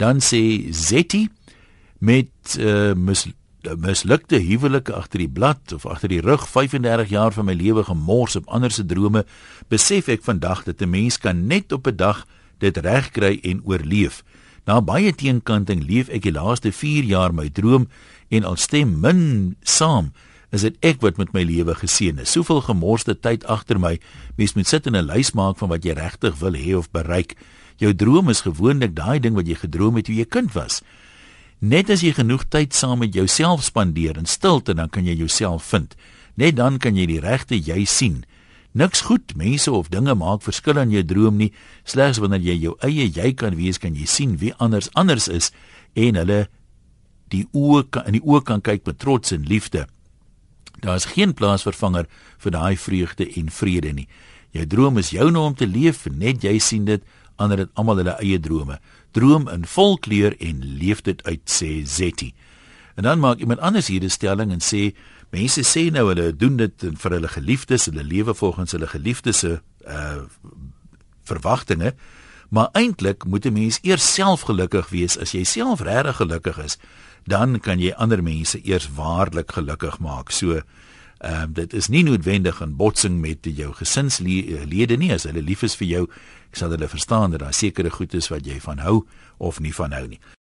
Dan 0.01 0.22
sê 0.24 0.72
Zetti 0.72 1.28
met 2.03 2.57
uh, 2.59 2.95
mis, 2.99 3.28
mislukte 3.78 4.40
huwelike 4.43 4.95
agter 4.97 5.22
die 5.22 5.30
blad 5.30 5.74
of 5.76 5.86
agter 5.86 6.11
die 6.11 6.22
rug 6.24 6.49
35 6.49 7.12
jaar 7.12 7.34
van 7.36 7.47
my 7.47 7.55
lewe 7.55 7.84
gemors 7.86 8.36
op 8.36 8.49
ander 8.51 8.72
se 8.74 8.86
drome, 8.86 9.24
besef 9.70 10.09
ek 10.11 10.24
vandag 10.26 10.64
dat 10.64 10.82
'n 10.82 10.90
mens 10.90 11.18
kan 11.18 11.47
net 11.47 11.72
op 11.72 11.86
'n 11.86 11.97
dag 11.97 12.26
dit 12.59 12.76
regkry 12.76 13.38
en 13.43 13.62
oorleef. 13.64 14.22
Na 14.64 14.80
baie 14.80 15.14
teenkanting 15.14 15.82
leef 15.86 16.09
ek 16.09 16.22
die 16.22 16.32
laaste 16.32 16.72
4 16.72 17.05
jaar 17.05 17.34
my 17.34 17.49
droom 17.51 17.88
en 18.30 18.45
al 18.45 18.57
stem 18.57 19.01
min 19.01 19.57
saam 19.62 20.12
is 20.53 20.66
dit 20.66 20.76
ek 20.84 21.00
wat 21.00 21.16
met 21.16 21.32
my 21.32 21.42
lewe 21.48 21.74
geseën 21.74 22.18
is. 22.20 22.34
Soveel 22.36 22.61
gemorste 22.61 23.14
tyd 23.16 23.46
agter 23.50 23.80
my. 23.80 23.96
Mens 24.36 24.55
moet 24.55 24.68
sit 24.68 24.86
en 24.86 24.96
'n 24.96 25.07
lys 25.09 25.32
maak 25.32 25.59
van 25.59 25.68
wat 25.68 25.84
jy 25.84 25.92
regtig 25.96 26.38
wil 26.38 26.53
hê 26.53 26.76
of 26.76 26.90
bereik. 26.90 27.36
Jou 27.76 27.94
droom 27.94 28.28
is 28.28 28.44
gewoonlik 28.44 28.94
daai 28.94 29.18
ding 29.20 29.34
wat 29.34 29.46
jy 29.46 29.55
gedroom 29.55 29.96
het 29.96 30.05
toe 30.05 30.14
jy 30.14 30.24
kind 30.24 30.53
was. 30.53 30.82
Net 31.59 31.90
as 31.90 32.03
jy 32.03 32.12
genoeg 32.12 32.44
tyd 32.48 32.74
saam 32.74 32.98
met 32.98 33.14
jouself 33.14 33.62
spandeer 33.62 34.16
in 34.18 34.26
stilte, 34.26 34.74
dan 34.74 34.88
kan 34.88 35.05
jy 35.05 35.14
jouself 35.14 35.64
vind. 35.64 35.94
Net 36.34 36.57
dan 36.57 36.78
kan 36.78 36.96
jy 36.96 37.07
die 37.07 37.20
regte 37.20 37.55
jy 37.55 37.84
sien. 37.84 38.24
Niks 38.72 39.00
goed, 39.00 39.34
mense 39.36 39.70
of 39.70 39.88
dinge 39.88 40.14
maak 40.14 40.42
verskil 40.42 40.78
aan 40.78 40.90
jou 40.90 41.05
droom 41.05 41.36
nie. 41.36 41.53
Slegs 41.84 42.18
wanneer 42.18 42.40
jy 42.40 42.57
jou 42.57 42.76
eie 42.80 43.07
jy 43.07 43.32
kan 43.32 43.57
wees, 43.57 43.78
kan 43.78 43.94
jy 43.94 44.07
sien 44.07 44.38
wie 44.40 44.55
anders 44.59 44.88
anders 44.94 45.28
is 45.28 45.50
en 45.94 46.16
hulle 46.16 46.46
die 47.32 47.44
oë 47.53 47.84
kan 47.90 48.09
in 48.09 48.18
die 48.18 48.24
oë 48.24 48.44
kan 48.48 48.61
kyk 48.64 48.86
met 48.86 48.98
trots 48.98 49.32
en 49.32 49.44
liefde. 49.48 49.86
Daar 50.83 50.99
is 50.99 51.05
geen 51.14 51.30
plaasvervanger 51.35 52.09
vir 52.43 52.51
daai 52.51 52.76
vreugde 52.76 53.28
en 53.39 53.51
vrede 53.55 53.93
nie. 53.95 54.09
Jou 54.51 54.66
droom 54.66 54.99
is 54.99 55.12
jou 55.14 55.30
nou 55.30 55.45
om 55.47 55.55
te 55.55 55.66
leef, 55.66 56.05
net 56.11 56.43
jy 56.43 56.59
sien 56.59 56.89
dit, 56.89 57.05
ander 57.39 57.62
het 57.62 57.70
almal 57.78 58.03
hulle 58.03 58.16
eie 58.18 58.41
drome. 58.43 58.80
Droom 59.14 59.47
in 59.53 59.62
vol 59.68 59.95
kleur 60.03 60.35
en 60.43 60.64
leef 60.80 61.05
dit 61.07 61.22
uit 61.28 61.45
sê 61.47 61.70
Zetti. 61.87 62.33
En 62.99 63.07
dan 63.07 63.22
maak 63.22 63.39
iemand 63.39 63.62
anders 63.62 63.89
hierdie 63.89 64.11
stelling 64.11 64.51
en 64.53 64.61
sê 64.61 64.91
mense 65.33 65.62
sê 65.64 65.87
nou 65.95 66.09
hulle 66.11 66.33
doen 66.37 66.59
dit 66.61 66.89
vir 67.05 67.16
hulle 67.16 67.30
geliefdes, 67.30 67.87
hulle 67.89 68.05
lewe 68.05 68.35
volgens 68.35 68.74
hulle 68.74 68.91
geliefdes 68.91 69.45
se 69.47 69.61
uh 69.87 70.26
verwagtinge. 71.22 71.95
Maar 72.51 72.68
eintlik 72.74 73.24
moet 73.24 73.47
'n 73.47 73.53
mens 73.53 73.78
eers 73.83 74.14
self 74.14 74.41
gelukkig 74.51 74.91
wees 74.91 75.18
as 75.18 75.33
jy 75.33 75.45
self 75.45 75.80
regtig 75.80 76.16
gelukkig 76.16 76.59
is 76.59 76.78
dan 77.24 77.60
kan 77.60 77.80
jy 77.80 77.92
ander 77.96 78.22
mense 78.22 78.60
eers 78.64 78.88
waarlik 78.94 79.52
gelukkig 79.52 79.98
maak. 79.98 80.30
So 80.30 80.60
ehm 81.22 81.42
um, 81.42 81.52
dit 81.54 81.72
is 81.72 81.86
nie 81.88 82.02
noodwendig 82.02 82.60
'n 82.62 82.76
botsing 82.76 83.20
met 83.20 83.38
jou 83.42 83.72
gesinslede 83.72 84.96
nie 84.96 85.12
as 85.12 85.22
hulle 85.22 85.42
lief 85.42 85.62
is 85.62 85.76
vir 85.76 85.88
jou. 85.88 86.02
Ek 86.50 86.56
sal 86.56 86.70
hulle 86.70 86.88
verstaan 86.88 87.30
dat 87.30 87.40
daar 87.40 87.54
sekere 87.54 87.90
goed 87.90 88.14
is 88.14 88.28
wat 88.28 88.46
jy 88.46 88.60
van 88.60 88.78
hou 88.78 89.06
of 89.38 89.60
nie 89.60 89.74
van 89.74 89.92
hou 89.92 90.08
nie. 90.08 90.18